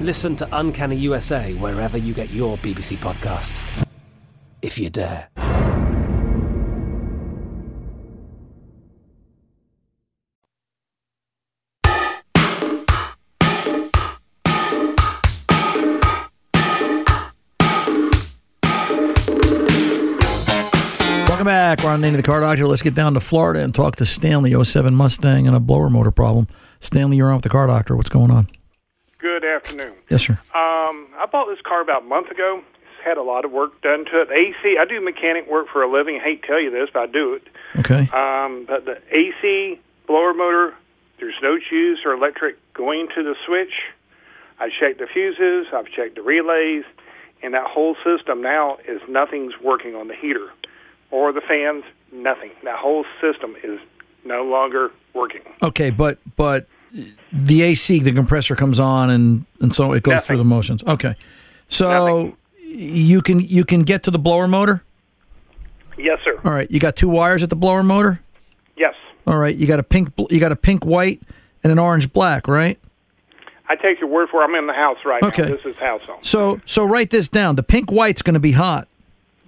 Listen 0.00 0.36
to 0.36 0.48
Uncanny 0.52 0.96
USA 0.96 1.54
wherever 1.54 1.96
you 1.96 2.12
get 2.12 2.28
your 2.30 2.58
BBC 2.58 2.98
podcasts, 2.98 3.86
if 4.60 4.76
you 4.78 4.90
dare. 4.90 5.30
Welcome 21.26 21.46
back. 21.46 21.78
We're 21.78 21.88
Ron 21.88 22.02
Ananian 22.02 22.16
the 22.16 22.22
Car 22.22 22.40
Doctor. 22.40 22.66
Let's 22.66 22.82
get 22.82 22.94
down 22.94 23.14
to 23.14 23.20
Florida 23.20 23.60
and 23.60 23.74
talk 23.74 23.96
to 23.96 24.04
Stanley, 24.04 24.62
07 24.62 24.94
Mustang, 24.94 25.46
and 25.46 25.56
a 25.56 25.60
blower 25.60 25.88
motor 25.88 26.10
problem. 26.10 26.48
Stanley, 26.80 27.16
you're 27.16 27.28
on 27.28 27.36
with 27.36 27.44
the 27.44 27.48
Car 27.48 27.66
Doctor. 27.66 27.96
What's 27.96 28.10
going 28.10 28.30
on? 28.30 28.48
Good 29.26 29.44
afternoon. 29.44 29.94
Yes, 30.08 30.22
sir. 30.22 30.34
Um, 30.54 31.08
I 31.18 31.26
bought 31.30 31.48
this 31.48 31.60
car 31.66 31.80
about 31.80 32.02
a 32.02 32.04
month 32.04 32.30
ago. 32.30 32.62
It's 32.80 33.04
had 33.04 33.16
a 33.16 33.24
lot 33.24 33.44
of 33.44 33.50
work 33.50 33.82
done 33.82 34.04
to 34.04 34.20
it. 34.20 34.28
The 34.28 34.34
AC, 34.34 34.78
I 34.80 34.84
do 34.84 35.00
mechanic 35.00 35.50
work 35.50 35.66
for 35.72 35.82
a 35.82 35.90
living. 35.90 36.20
I 36.20 36.22
hate 36.22 36.42
to 36.42 36.46
tell 36.46 36.60
you 36.60 36.70
this, 36.70 36.90
but 36.94 37.00
I 37.00 37.06
do 37.06 37.34
it. 37.34 37.42
Okay. 37.80 38.08
Um, 38.14 38.66
but 38.68 38.84
the 38.84 39.02
AC 39.10 39.80
blower 40.06 40.32
motor, 40.32 40.76
there's 41.18 41.34
no 41.42 41.58
fuse 41.58 42.02
or 42.04 42.12
electric 42.12 42.56
going 42.72 43.08
to 43.16 43.24
the 43.24 43.34
switch. 43.44 43.72
I 44.60 44.68
checked 44.68 45.00
the 45.00 45.08
fuses. 45.12 45.66
I've 45.74 45.90
checked 45.90 46.14
the 46.14 46.22
relays, 46.22 46.84
and 47.42 47.52
that 47.52 47.66
whole 47.66 47.96
system 48.04 48.42
now 48.42 48.78
is 48.86 49.00
nothing's 49.08 49.54
working 49.60 49.96
on 49.96 50.06
the 50.06 50.14
heater 50.14 50.52
or 51.10 51.32
the 51.32 51.40
fans. 51.40 51.82
Nothing. 52.12 52.52
That 52.62 52.78
whole 52.78 53.04
system 53.20 53.56
is 53.64 53.80
no 54.24 54.44
longer 54.44 54.92
working. 55.14 55.42
Okay, 55.64 55.90
but 55.90 56.20
but 56.36 56.68
the 57.32 57.62
AC, 57.62 58.00
the 58.00 58.12
compressor 58.12 58.54
comes 58.56 58.80
on, 58.80 59.10
and 59.10 59.44
and 59.60 59.74
so 59.74 59.92
it 59.92 60.02
goes 60.02 60.22
through 60.24 60.38
the 60.38 60.44
motions. 60.44 60.82
Okay, 60.84 61.14
so 61.68 62.36
you 62.60 63.20
can 63.22 63.40
you 63.40 63.64
can 63.64 63.82
get 63.82 64.02
to 64.04 64.10
the 64.10 64.18
blower 64.18 64.48
motor. 64.48 64.82
Yes, 65.98 66.18
sir. 66.24 66.38
All 66.44 66.52
right, 66.52 66.70
you 66.70 66.78
got 66.80 66.96
two 66.96 67.08
wires 67.08 67.42
at 67.42 67.50
the 67.50 67.56
blower 67.56 67.82
motor. 67.82 68.20
Yes. 68.76 68.94
All 69.26 69.38
right, 69.38 69.54
you 69.54 69.66
got 69.66 69.78
a 69.78 69.82
pink 69.82 70.10
you 70.30 70.40
got 70.40 70.52
a 70.52 70.56
pink 70.56 70.84
white 70.84 71.20
and 71.62 71.72
an 71.72 71.78
orange 71.78 72.12
black, 72.12 72.46
right? 72.48 72.78
I 73.68 73.74
take 73.74 73.98
your 73.98 74.08
word 74.08 74.28
for 74.30 74.42
it. 74.42 74.44
I'm 74.44 74.54
in 74.54 74.68
the 74.68 74.72
house 74.72 74.98
right 75.04 75.22
Okay. 75.22 75.42
now. 75.42 75.48
This 75.56 75.64
is 75.64 75.74
house 75.76 76.02
home. 76.06 76.18
So 76.22 76.60
so 76.66 76.84
write 76.84 77.10
this 77.10 77.28
down. 77.28 77.56
The 77.56 77.62
pink 77.64 77.90
white's 77.90 78.22
going 78.22 78.34
to 78.34 78.40
be 78.40 78.52
hot. 78.52 78.86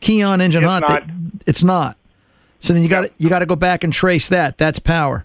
Key 0.01 0.23
on 0.23 0.41
engine 0.41 0.65
It's 0.65 0.71
hot. 0.73 0.81
not. 0.89 1.03
It's 1.47 1.63
not. 1.63 1.97
So 2.61 2.73
then 2.73 2.83
you 2.83 2.89
got 2.89 3.03
to 3.03 3.11
you 3.19 3.29
got 3.29 3.39
to 3.41 3.47
go 3.47 3.55
back 3.57 3.85
and 3.85 3.93
trace 3.93 4.29
that. 4.29 4.59
That's 4.59 4.79
power. 4.81 5.25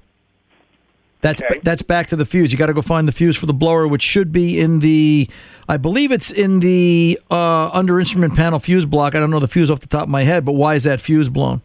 That's 1.23 1.41
that's 1.63 1.81
back 1.81 2.07
to 2.07 2.15
the 2.15 2.25
fuse. 2.25 2.51
You 2.51 2.57
got 2.57 2.67
to 2.67 2.73
go 2.73 2.81
find 2.83 3.07
the 3.07 3.11
fuse 3.13 3.35
for 3.37 3.45
the 3.47 3.53
blower, 3.53 3.87
which 3.87 4.01
should 4.03 4.31
be 4.31 4.59
in 4.59 4.79
the, 4.79 5.29
I 5.69 5.77
believe 5.77 6.11
it's 6.11 6.29
in 6.31 6.59
the 6.59 7.17
uh, 7.31 7.69
under 7.69 7.97
instrument 7.99 8.35
panel 8.35 8.59
fuse 8.59 8.85
block. 8.85 9.15
I 9.15 9.19
don't 9.19 9.31
know 9.31 9.39
the 9.39 9.47
fuse 9.47 9.71
off 9.71 9.79
the 9.79 9.87
top 9.87 10.03
of 10.03 10.09
my 10.09 10.23
head, 10.23 10.43
but 10.43 10.51
why 10.51 10.75
is 10.75 10.83
that 10.83 10.99
fuse 11.01 11.29
blown? 11.29 11.61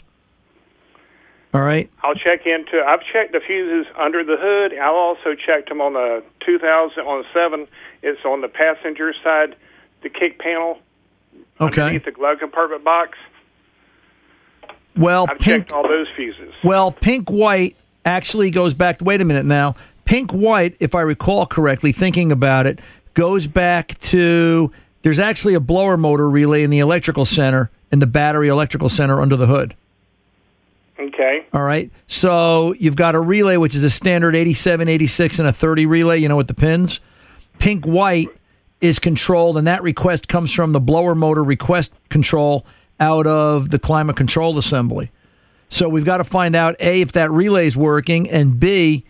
All 1.52 1.62
right. 1.62 1.90
I'll 2.02 2.14
check 2.14 2.46
into. 2.46 2.80
I've 2.86 3.00
checked 3.12 3.32
the 3.32 3.40
fuses 3.40 3.86
under 3.98 4.22
the 4.22 4.36
hood. 4.38 4.78
I'll 4.78 4.94
also 4.94 5.34
checked 5.34 5.70
them 5.70 5.80
on 5.80 5.94
the 5.94 6.22
2000 6.46 7.02
on 7.04 7.22
the 7.22 7.28
seven. 7.34 7.66
It's 8.02 8.20
on 8.24 8.42
the 8.42 8.48
passenger 8.48 9.12
side, 9.24 9.56
the 10.02 10.08
kick 10.08 10.38
panel 10.38 10.78
Okay. 11.60 11.82
underneath 11.82 12.04
the 12.04 12.12
glove 12.12 12.38
compartment 12.38 12.84
box. 12.84 13.18
Well, 14.96 15.26
I've 15.28 15.38
pink. 15.38 15.64
checked 15.64 15.72
all 15.72 15.82
those 15.88 16.06
fuses. 16.16 16.52
Well, 16.62 16.92
pink 16.92 17.28
white 17.30 17.76
actually 18.04 18.50
goes 18.50 18.74
back. 18.74 19.00
Wait 19.00 19.20
a 19.20 19.24
minute 19.24 19.46
now. 19.46 19.74
Pink 20.04 20.30
white, 20.32 20.76
if 20.80 20.94
I 20.94 21.02
recall 21.02 21.46
correctly, 21.46 21.92
thinking 21.92 22.32
about 22.32 22.66
it, 22.66 22.80
goes 23.14 23.46
back 23.46 23.98
to. 24.00 24.72
There's 25.02 25.18
actually 25.18 25.54
a 25.54 25.60
blower 25.60 25.96
motor 25.96 26.28
relay 26.28 26.62
in 26.62 26.70
the 26.70 26.80
electrical 26.80 27.24
center, 27.24 27.70
in 27.92 27.98
the 27.98 28.06
battery 28.06 28.48
electrical 28.48 28.88
center 28.88 29.20
under 29.20 29.36
the 29.36 29.46
hood. 29.46 29.74
Okay. 30.98 31.46
All 31.52 31.62
right. 31.62 31.90
So 32.06 32.74
you've 32.74 32.96
got 32.96 33.14
a 33.14 33.20
relay, 33.20 33.56
which 33.56 33.74
is 33.74 33.84
a 33.84 33.90
standard 33.90 34.34
87, 34.34 34.88
86, 34.88 35.38
and 35.38 35.48
a 35.48 35.52
30 35.52 35.86
relay, 35.86 36.18
you 36.18 36.28
know, 36.28 36.36
with 36.36 36.48
the 36.48 36.54
pins. 36.54 37.00
Pink 37.58 37.84
white 37.84 38.28
is 38.80 38.98
controlled, 38.98 39.56
and 39.56 39.66
that 39.66 39.82
request 39.82 40.28
comes 40.28 40.52
from 40.52 40.72
the 40.72 40.80
blower 40.80 41.14
motor 41.14 41.44
request 41.44 41.92
control 42.08 42.64
out 43.00 43.26
of 43.26 43.70
the 43.70 43.78
climate 43.78 44.16
control 44.16 44.58
assembly. 44.58 45.10
So 45.68 45.88
we've 45.88 46.04
got 46.04 46.18
to 46.18 46.24
find 46.24 46.56
out 46.56 46.76
A, 46.80 47.00
if 47.00 47.12
that 47.12 47.30
relay 47.30 47.66
is 47.66 47.76
working, 47.76 48.28
and 48.28 48.58
B, 48.58 49.04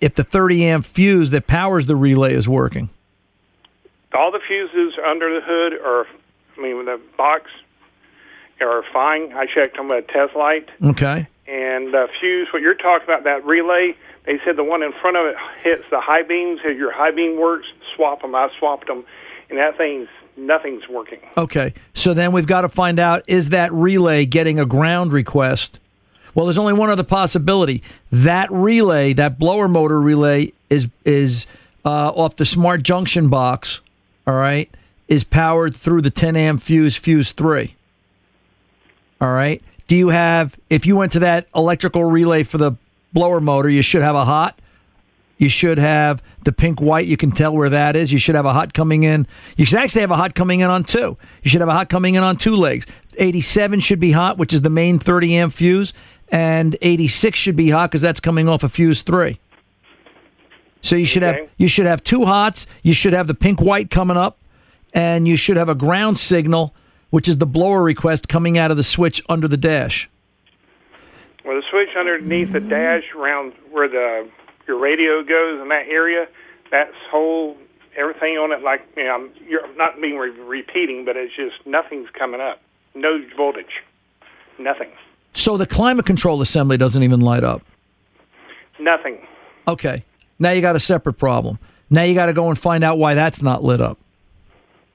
if 0.00 0.14
the 0.14 0.24
30 0.24 0.64
amp 0.64 0.84
fuse 0.84 1.30
that 1.30 1.46
powers 1.46 1.86
the 1.86 1.96
relay 1.96 2.34
is 2.34 2.48
working. 2.48 2.90
All 4.14 4.32
the 4.32 4.40
fuses 4.46 4.98
under 5.06 5.32
the 5.32 5.40
hood 5.44 5.74
are, 5.74 6.06
I 6.58 6.62
mean, 6.62 6.84
the 6.84 7.00
box 7.16 7.50
are 8.60 8.82
fine. 8.92 9.32
I 9.32 9.46
checked 9.46 9.76
them 9.76 9.88
with 9.88 10.04
a 10.04 10.12
test 10.12 10.34
light. 10.36 10.68
Okay. 10.82 11.28
And 11.46 11.92
the 11.92 12.08
fuse, 12.20 12.48
what 12.52 12.62
you're 12.62 12.74
talking 12.74 13.04
about, 13.04 13.24
that 13.24 13.44
relay, 13.44 13.96
they 14.26 14.38
said 14.44 14.56
the 14.56 14.64
one 14.64 14.82
in 14.82 14.92
front 15.00 15.16
of 15.16 15.26
it 15.26 15.36
hits 15.62 15.84
the 15.90 16.00
high 16.00 16.22
beams. 16.22 16.60
If 16.64 16.76
your 16.76 16.92
high 16.92 17.10
beam 17.10 17.40
works, 17.40 17.66
swap 17.94 18.22
them. 18.22 18.34
I 18.34 18.48
swapped 18.58 18.86
them, 18.86 19.04
and 19.48 19.58
that 19.58 19.76
thing's 19.76 20.08
nothing's 20.36 20.88
working. 20.88 21.20
Okay. 21.36 21.74
So 21.94 22.14
then 22.14 22.32
we've 22.32 22.46
got 22.46 22.62
to 22.62 22.68
find 22.68 22.98
out 22.98 23.22
is 23.26 23.50
that 23.50 23.72
relay 23.72 24.26
getting 24.26 24.58
a 24.58 24.66
ground 24.66 25.12
request? 25.12 25.80
Well, 26.34 26.46
there's 26.46 26.58
only 26.58 26.72
one 26.72 26.90
other 26.90 27.04
possibility. 27.04 27.82
That 28.12 28.50
relay, 28.50 29.12
that 29.14 29.38
blower 29.38 29.68
motor 29.68 30.00
relay, 30.00 30.52
is 30.68 30.88
is 31.04 31.46
uh, 31.84 32.10
off 32.10 32.36
the 32.36 32.46
smart 32.46 32.82
junction 32.82 33.28
box. 33.28 33.80
All 34.26 34.34
right, 34.34 34.70
is 35.08 35.24
powered 35.24 35.74
through 35.74 36.02
the 36.02 36.10
10 36.10 36.36
amp 36.36 36.62
fuse, 36.62 36.96
fuse 36.96 37.32
three. 37.32 37.74
All 39.20 39.32
right. 39.32 39.62
Do 39.88 39.96
you 39.96 40.08
have? 40.08 40.56
If 40.70 40.86
you 40.86 40.96
went 40.96 41.12
to 41.12 41.18
that 41.18 41.48
electrical 41.54 42.04
relay 42.04 42.44
for 42.44 42.58
the 42.58 42.72
blower 43.12 43.40
motor, 43.40 43.68
you 43.68 43.82
should 43.82 44.02
have 44.02 44.14
a 44.14 44.24
hot. 44.24 44.58
You 45.36 45.48
should 45.48 45.78
have 45.78 46.22
the 46.44 46.52
pink 46.52 46.80
white. 46.80 47.06
You 47.06 47.16
can 47.16 47.32
tell 47.32 47.54
where 47.54 47.70
that 47.70 47.96
is. 47.96 48.12
You 48.12 48.18
should 48.18 48.34
have 48.34 48.46
a 48.46 48.52
hot 48.52 48.72
coming 48.72 49.02
in. 49.02 49.26
You 49.56 49.64
should 49.64 49.78
actually 49.78 50.02
have 50.02 50.10
a 50.10 50.16
hot 50.16 50.34
coming 50.34 50.60
in 50.60 50.70
on 50.70 50.84
two. 50.84 51.16
You 51.42 51.50
should 51.50 51.60
have 51.60 51.68
a 51.68 51.72
hot 51.72 51.88
coming 51.88 52.14
in 52.14 52.22
on 52.22 52.36
two 52.36 52.54
legs. 52.54 52.86
87 53.18 53.80
should 53.80 54.00
be 54.00 54.12
hot, 54.12 54.38
which 54.38 54.52
is 54.52 54.62
the 54.62 54.70
main 54.70 54.98
30 54.98 55.36
amp 55.36 55.52
fuse, 55.54 55.92
and 56.30 56.76
86 56.80 57.38
should 57.38 57.56
be 57.56 57.70
hot 57.70 57.90
because 57.90 58.02
that's 58.02 58.20
coming 58.20 58.48
off 58.48 58.62
a 58.62 58.68
fuse 58.68 59.02
three. 59.02 59.38
So 60.82 60.96
you 60.96 61.06
should 61.06 61.22
have 61.22 61.36
you 61.58 61.68
should 61.68 61.86
have 61.86 62.02
two 62.02 62.24
hots. 62.24 62.66
You 62.82 62.94
should 62.94 63.12
have 63.12 63.26
the 63.26 63.34
pink 63.34 63.60
white 63.60 63.90
coming 63.90 64.16
up, 64.16 64.38
and 64.94 65.28
you 65.28 65.36
should 65.36 65.56
have 65.56 65.68
a 65.68 65.74
ground 65.74 66.18
signal, 66.18 66.74
which 67.10 67.28
is 67.28 67.38
the 67.38 67.46
blower 67.46 67.82
request 67.82 68.28
coming 68.28 68.56
out 68.56 68.70
of 68.70 68.76
the 68.76 68.82
switch 68.82 69.22
under 69.28 69.46
the 69.46 69.58
dash. 69.58 70.08
Well, 71.44 71.56
the 71.56 71.62
switch 71.70 71.90
underneath 71.98 72.52
the 72.52 72.60
dash 72.60 73.04
around 73.14 73.52
where 73.70 73.88
the 73.88 74.28
your 74.66 74.78
radio 74.78 75.22
goes 75.22 75.60
in 75.60 75.68
that 75.68 75.86
area, 75.88 76.28
that's 76.70 76.94
whole 77.10 77.56
everything 77.96 78.38
on 78.38 78.52
it. 78.52 78.62
Like 78.62 78.86
you 78.96 79.04
know, 79.04 79.14
I'm, 79.14 79.30
you're 79.46 79.74
not 79.76 80.00
being 80.00 80.16
re- 80.16 80.30
repeating, 80.30 81.04
but 81.04 81.16
it's 81.16 81.34
just 81.34 81.66
nothing's 81.66 82.08
coming 82.10 82.40
up. 82.40 82.62
No 82.94 83.22
voltage, 83.36 83.82
nothing, 84.58 84.90
So 85.34 85.56
the 85.56 85.66
climate 85.66 86.06
control 86.06 86.42
assembly 86.42 86.76
doesn't 86.76 87.02
even 87.02 87.20
light 87.20 87.44
up. 87.44 87.62
nothing. 88.78 89.18
Okay. 89.68 90.04
Now 90.38 90.50
you 90.50 90.60
got 90.60 90.74
a 90.74 90.80
separate 90.80 91.14
problem. 91.14 91.58
Now 91.90 92.02
you 92.02 92.14
got 92.14 92.26
to 92.26 92.32
go 92.32 92.48
and 92.48 92.58
find 92.58 92.82
out 92.82 92.98
why 92.98 93.14
that's 93.14 93.42
not 93.42 93.62
lit 93.62 93.80
up. 93.80 93.98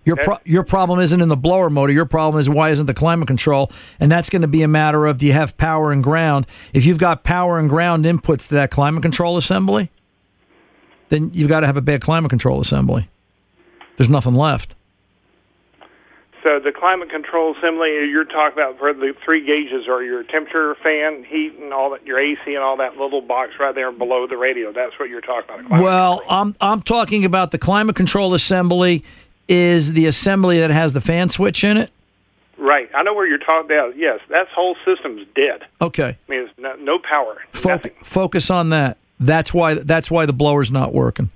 Your 0.05 0.17
pro- 0.17 0.37
your 0.43 0.63
problem 0.63 0.99
isn't 0.99 1.19
in 1.19 1.29
the 1.29 1.37
blower 1.37 1.69
motor. 1.69 1.91
Your 1.91 2.05
problem 2.05 2.39
is 2.39 2.47
why 2.47 2.69
isn't 2.69 2.85
the 2.85 2.93
climate 2.93 3.27
control? 3.27 3.71
And 3.99 4.11
that's 4.11 4.29
going 4.29 4.43
to 4.43 4.47
be 4.47 4.61
a 4.61 4.67
matter 4.67 5.07
of 5.07 5.17
do 5.17 5.25
you 5.25 5.33
have 5.33 5.57
power 5.57 5.91
and 5.91 6.03
ground? 6.03 6.45
If 6.73 6.85
you've 6.85 6.99
got 6.99 7.23
power 7.23 7.57
and 7.57 7.67
ground 7.69 8.05
inputs 8.05 8.47
to 8.49 8.53
that 8.55 8.69
climate 8.69 9.01
control 9.01 9.35
assembly, 9.37 9.89
then 11.09 11.31
you've 11.33 11.49
got 11.49 11.61
to 11.61 11.65
have 11.67 11.77
a 11.77 11.81
bad 11.81 12.01
climate 12.01 12.29
control 12.29 12.59
assembly. 12.59 13.09
There's 13.97 14.09
nothing 14.09 14.35
left. 14.35 14.75
So 16.45 16.59
the 16.59 16.71
climate 16.71 17.09
control 17.09 17.55
assembly 17.57 17.89
you're 18.07 18.23
talking 18.23 18.53
about 18.53 18.77
for 18.77 18.93
the 18.93 19.15
three 19.25 19.43
gauges 19.43 19.87
are 19.87 20.03
your 20.03 20.21
temperature, 20.21 20.75
fan, 20.75 21.23
heat, 21.23 21.55
and 21.59 21.73
all 21.73 21.89
that, 21.89 22.05
your 22.05 22.19
AC, 22.19 22.39
and 22.45 22.59
all 22.59 22.77
that 22.77 22.97
little 22.97 23.21
box 23.21 23.53
right 23.59 23.73
there 23.73 23.91
below 23.91 24.27
the 24.27 24.37
radio. 24.37 24.71
That's 24.71 24.93
what 24.99 25.09
you're 25.09 25.21
talking 25.21 25.65
about. 25.65 25.81
Well, 25.81 26.21
I'm 26.29 26.55
I'm 26.61 26.83
talking 26.83 27.25
about 27.25 27.49
the 27.49 27.57
climate 27.57 27.95
control 27.95 28.35
assembly 28.35 29.03
is 29.47 29.93
the 29.93 30.05
assembly 30.05 30.59
that 30.59 30.69
has 30.69 30.93
the 30.93 31.01
fan 31.01 31.29
switch 31.29 31.63
in 31.63 31.77
it. 31.77 31.89
Right. 32.59 32.91
I 32.93 33.01
know 33.01 33.15
where 33.15 33.25
you're 33.25 33.39
talking 33.39 33.65
about. 33.65 33.97
Yes, 33.97 34.19
that 34.29 34.47
whole 34.49 34.75
system's 34.85 35.25
dead. 35.35 35.65
Okay. 35.81 36.15
I 36.29 36.31
mean, 36.31 36.41
it's 36.41 36.53
no, 36.59 36.75
no 36.75 36.99
power. 36.99 37.41
Foc- 37.53 37.91
focus 38.03 38.51
on 38.51 38.69
that. 38.69 38.99
That's 39.19 39.51
why 39.51 39.73
that's 39.73 40.11
why 40.11 40.27
the 40.27 40.33
blower's 40.33 40.69
not 40.69 40.93
working. 40.93 41.31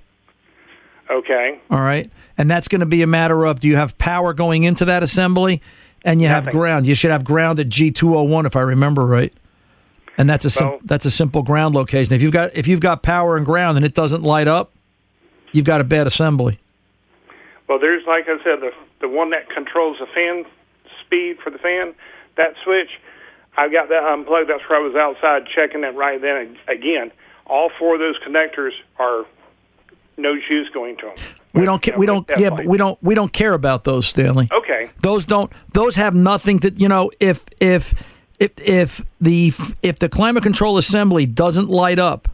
Okay. 1.10 1.60
All 1.70 1.80
right. 1.80 2.10
And 2.38 2.50
that's 2.50 2.68
going 2.68 2.80
to 2.80 2.86
be 2.86 3.02
a 3.02 3.06
matter 3.06 3.44
of 3.44 3.60
do 3.60 3.68
you 3.68 3.76
have 3.76 3.98
power 3.98 4.32
going 4.32 4.64
into 4.64 4.84
that 4.86 5.02
assembly 5.02 5.60
and 6.04 6.22
you 6.22 6.28
have 6.28 6.46
ground. 6.46 6.86
You 6.86 6.94
should 6.94 7.10
have 7.10 7.24
ground 7.24 7.58
at 7.60 7.68
G201 7.68 8.46
if 8.46 8.56
I 8.56 8.60
remember 8.62 9.04
right. 9.04 9.32
And 10.16 10.28
that's 10.28 10.44
a 10.44 10.50
sim- 10.50 10.66
Well- 10.68 10.80
that's 10.84 11.04
a 11.06 11.10
simple 11.10 11.42
ground 11.42 11.74
location. 11.74 12.14
If 12.14 12.22
you've 12.22 12.32
got 12.32 12.56
if 12.56 12.66
you've 12.66 12.80
got 12.80 13.02
power 13.02 13.36
and 13.36 13.44
ground 13.44 13.76
and 13.76 13.84
it 13.84 13.94
doesn't 13.94 14.22
light 14.22 14.48
up, 14.48 14.70
you've 15.52 15.64
got 15.64 15.80
a 15.80 15.84
bad 15.84 16.06
assembly. 16.06 16.58
Well, 17.68 17.78
there's 17.78 18.04
like 18.06 18.24
I 18.28 18.36
said, 18.44 18.60
the 18.60 18.70
the 19.00 19.08
one 19.08 19.30
that 19.30 19.48
controls 19.50 19.98
the 19.98 20.06
fan 20.06 20.44
speed 21.04 21.38
for 21.42 21.50
the 21.50 21.58
fan, 21.58 21.94
that 22.36 22.54
switch. 22.64 22.90
I've 23.56 23.72
got 23.72 23.88
that 23.88 24.04
unplugged. 24.04 24.48
That's 24.48 24.62
where 24.68 24.78
I 24.78 24.82
was 24.86 24.94
outside 24.94 25.46
checking 25.54 25.82
it 25.84 25.94
right 25.94 26.20
then. 26.22 26.56
Again, 26.68 27.10
all 27.46 27.70
four 27.78 27.94
of 27.94 28.00
those 28.00 28.16
connectors 28.26 28.72
are 28.98 29.24
no 30.20 30.36
juice 30.36 30.68
going 30.72 30.96
to 30.98 31.06
them. 31.06 31.14
We 31.52 31.64
don't 31.64 31.82
ca- 31.82 31.96
we 31.96 32.06
don't 32.06 32.28
yeah, 32.38 32.50
but 32.50 32.66
we 32.66 32.78
don't 32.78 33.02
we 33.02 33.14
don't 33.14 33.32
care 33.32 33.54
about 33.54 33.84
those, 33.84 34.06
Stanley. 34.06 34.48
Okay. 34.52 34.90
Those 35.02 35.24
don't 35.24 35.52
those 35.72 35.96
have 35.96 36.14
nothing 36.14 36.60
to 36.60 36.72
you 36.72 36.88
know 36.88 37.10
if 37.20 37.44
if 37.60 37.94
if 38.38 38.52
if 38.58 39.04
the 39.20 39.52
if 39.82 39.98
the 39.98 40.08
climate 40.08 40.42
control 40.42 40.78
assembly 40.78 41.26
doesn't 41.26 41.68
light 41.68 41.98
up, 41.98 42.28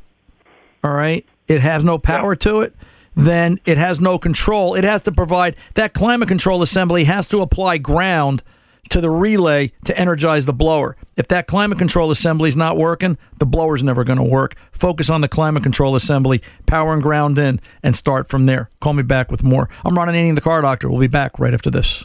all 0.85 0.93
right, 0.93 1.27
it 1.49 1.61
has 1.63 1.83
no 1.83 1.99
power 1.99 2.37
to 2.37 2.61
it, 2.61 2.75
then 3.15 3.59
it 3.65 3.79
has 3.79 4.01
no 4.01 4.19
control. 4.19 4.75
It 4.75 4.85
has 4.85 5.03
to 5.03 5.13
provide 5.13 5.57
that 5.75 5.95
climate 5.95 6.29
control 6.29 6.63
assembly 6.63 7.05
has 7.05 7.27
to 7.29 7.41
apply 7.41 7.79
ground 7.79 8.43
to 8.91 9.01
the 9.01 9.11
relay 9.11 9.73
to 9.85 9.99
energize 9.99 10.47
the 10.47 10.53
blower. 10.53 10.97
If 11.17 11.29
that 11.29 11.47
climate 11.47 11.79
control 11.79 12.11
assembly 12.11 12.49
is 12.49 12.57
not 12.57 12.77
working, 12.77 13.19
the 13.39 13.47
blower's 13.47 13.83
never 13.83 14.05
going 14.05 14.19
to 14.19 14.23
work. 14.23 14.55
Focus 14.73 15.11
on 15.11 15.21
the 15.21 15.29
climate 15.29 15.63
control 15.63 15.97
assembly, 15.97 16.43
power 16.67 16.93
and 16.93 17.03
ground 17.03 17.39
in, 17.39 17.61
and 17.83 17.97
start 17.97 18.29
from 18.29 18.47
there. 18.47 18.71
Call 18.81 18.93
me 18.93 19.03
back 19.03 19.31
with 19.31 19.43
more. 19.43 19.69
I'm 19.85 19.95
Ron 19.95 20.09
Ananian, 20.09 20.35
the 20.35 20.41
car 20.41 20.63
doctor. 20.63 20.91
We'll 20.91 21.01
be 21.01 21.07
back 21.07 21.39
right 21.39 21.55
after 21.55 21.71
this. 21.71 22.05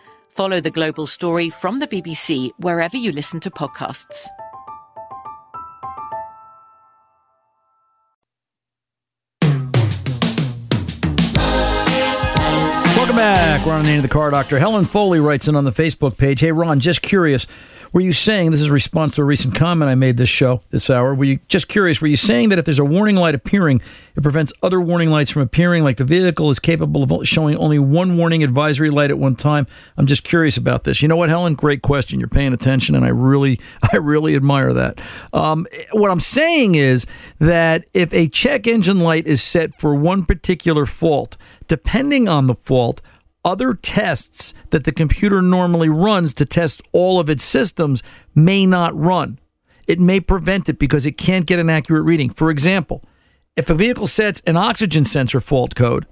Follow 0.31 0.61
the 0.61 0.71
global 0.71 1.07
story 1.07 1.49
from 1.49 1.79
the 1.79 1.87
BBC 1.87 2.51
wherever 2.57 2.97
you 2.97 3.11
listen 3.11 3.39
to 3.41 3.51
podcasts. 3.51 4.27
Welcome 12.95 13.15
back. 13.15 13.65
Ron 13.65 13.83
Ananian, 13.83 14.03
the 14.03 14.07
car 14.07 14.29
doctor. 14.29 14.57
Helen 14.57 14.85
Foley 14.85 15.19
writes 15.19 15.47
in 15.47 15.55
on 15.55 15.65
the 15.65 15.71
Facebook 15.71 16.17
page 16.17 16.39
Hey, 16.39 16.51
Ron, 16.51 16.79
just 16.79 17.01
curious. 17.01 17.45
Were 17.93 17.99
you 17.99 18.13
saying, 18.13 18.51
this 18.51 18.61
is 18.61 18.67
a 18.67 18.71
response 18.71 19.15
to 19.15 19.21
a 19.21 19.25
recent 19.25 19.53
comment 19.53 19.91
I 19.91 19.95
made 19.95 20.15
this 20.15 20.29
show, 20.29 20.61
this 20.69 20.89
hour, 20.89 21.13
were 21.13 21.25
you 21.25 21.39
just 21.49 21.67
curious, 21.67 21.99
were 21.99 22.07
you 22.07 22.15
saying 22.15 22.47
that 22.49 22.57
if 22.57 22.63
there's 22.63 22.79
a 22.79 22.85
warning 22.85 23.17
light 23.17 23.35
appearing, 23.35 23.81
it 24.15 24.21
prevents 24.21 24.53
other 24.63 24.79
warning 24.79 25.09
lights 25.09 25.29
from 25.29 25.41
appearing, 25.41 25.83
like 25.83 25.97
the 25.97 26.05
vehicle 26.05 26.49
is 26.51 26.59
capable 26.59 27.03
of 27.03 27.27
showing 27.27 27.57
only 27.57 27.79
one 27.79 28.15
warning 28.15 28.45
advisory 28.45 28.89
light 28.89 29.09
at 29.09 29.19
one 29.19 29.35
time? 29.35 29.67
I'm 29.97 30.07
just 30.07 30.23
curious 30.23 30.55
about 30.55 30.85
this. 30.85 31.01
You 31.01 31.09
know 31.09 31.17
what, 31.17 31.27
Helen? 31.27 31.53
Great 31.53 31.81
question. 31.81 32.17
You're 32.17 32.29
paying 32.29 32.53
attention, 32.53 32.95
and 32.95 33.03
I 33.03 33.09
really, 33.09 33.59
I 33.91 33.97
really 33.97 34.35
admire 34.35 34.71
that. 34.73 35.01
Um, 35.33 35.67
what 35.91 36.11
I'm 36.11 36.21
saying 36.21 36.75
is 36.75 37.05
that 37.39 37.83
if 37.93 38.13
a 38.13 38.29
check 38.29 38.67
engine 38.67 39.01
light 39.01 39.27
is 39.27 39.43
set 39.43 39.77
for 39.81 39.95
one 39.95 40.23
particular 40.23 40.85
fault, 40.85 41.35
depending 41.67 42.29
on 42.29 42.47
the 42.47 42.55
fault, 42.55 43.01
other 43.43 43.73
tests 43.73 44.53
that 44.69 44.83
the 44.83 44.91
computer 44.91 45.41
normally 45.41 45.89
runs 45.89 46.33
to 46.35 46.45
test 46.45 46.81
all 46.91 47.19
of 47.19 47.29
its 47.29 47.43
systems 47.43 48.03
may 48.35 48.65
not 48.65 48.97
run. 48.97 49.39
It 49.87 49.99
may 49.99 50.19
prevent 50.19 50.69
it 50.69 50.79
because 50.79 51.05
it 51.05 51.17
can't 51.17 51.45
get 51.45 51.59
an 51.59 51.69
accurate 51.69 52.05
reading. 52.05 52.29
For 52.29 52.49
example, 52.49 53.03
if 53.55 53.69
a 53.69 53.75
vehicle 53.75 54.07
sets 54.07 54.41
an 54.47 54.57
oxygen 54.57 55.05
sensor 55.05 55.41
fault 55.41 55.75
code, 55.75 56.05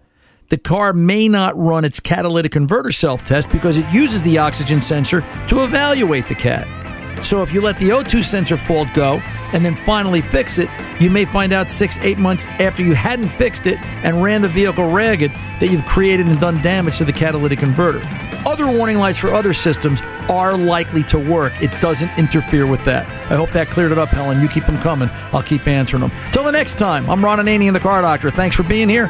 the 0.49 0.57
car 0.57 0.93
may 0.93 1.29
not 1.29 1.55
run 1.57 1.85
its 1.85 1.99
catalytic 1.99 2.51
converter 2.51 2.91
self 2.91 3.23
test 3.23 3.51
because 3.51 3.77
it 3.77 3.85
uses 3.93 4.23
the 4.23 4.37
oxygen 4.37 4.81
sensor 4.81 5.21
to 5.47 5.63
evaluate 5.63 6.27
the 6.27 6.35
cat. 6.35 6.88
So 7.23 7.41
if 7.41 7.53
you 7.53 7.61
let 7.61 7.77
the 7.77 7.89
O2 7.89 8.23
sensor 8.23 8.57
fault 8.57 8.93
go 8.93 9.21
and 9.53 9.63
then 9.65 9.75
finally 9.75 10.21
fix 10.21 10.57
it, 10.59 10.69
you 10.99 11.09
may 11.09 11.25
find 11.25 11.53
out 11.53 11.69
six, 11.69 11.99
eight 11.99 12.17
months 12.17 12.45
after 12.47 12.81
you 12.81 12.93
hadn't 12.93 13.29
fixed 13.29 13.67
it 13.67 13.79
and 14.03 14.21
ran 14.21 14.41
the 14.41 14.47
vehicle 14.47 14.89
ragged 14.89 15.31
that 15.59 15.69
you've 15.69 15.85
created 15.85 16.27
and 16.27 16.39
done 16.39 16.61
damage 16.61 16.97
to 16.97 17.05
the 17.05 17.13
catalytic 17.13 17.59
converter. 17.59 18.01
Other 18.45 18.67
warning 18.69 18.97
lights 18.97 19.19
for 19.19 19.29
other 19.29 19.53
systems 19.53 20.01
are 20.29 20.57
likely 20.57 21.03
to 21.03 21.19
work. 21.19 21.61
It 21.61 21.71
doesn't 21.81 22.17
interfere 22.17 22.65
with 22.65 22.83
that. 22.85 23.05
I 23.31 23.35
hope 23.35 23.51
that 23.51 23.67
cleared 23.67 23.91
it 23.91 23.97
up, 23.97 24.09
Helen. 24.09 24.41
You 24.41 24.47
keep 24.47 24.65
them 24.65 24.79
coming. 24.79 25.09
I'll 25.33 25.43
keep 25.43 25.67
answering 25.67 26.01
them. 26.01 26.11
Till 26.31 26.43
the 26.43 26.51
next 26.51 26.75
time, 26.75 27.09
I'm 27.09 27.23
Ron 27.23 27.39
Ananian, 27.39 27.73
the 27.73 27.79
car 27.79 28.01
doctor. 28.01 28.31
Thanks 28.31 28.55
for 28.55 28.63
being 28.63 28.87
here. 28.87 29.09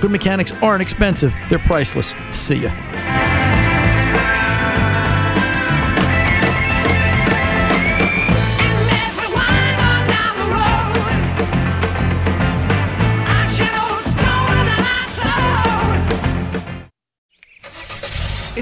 Good 0.00 0.10
mechanics 0.10 0.52
aren't 0.62 0.82
expensive. 0.82 1.34
They're 1.48 1.58
priceless. 1.58 2.14
See 2.30 2.56
ya. 2.56 3.33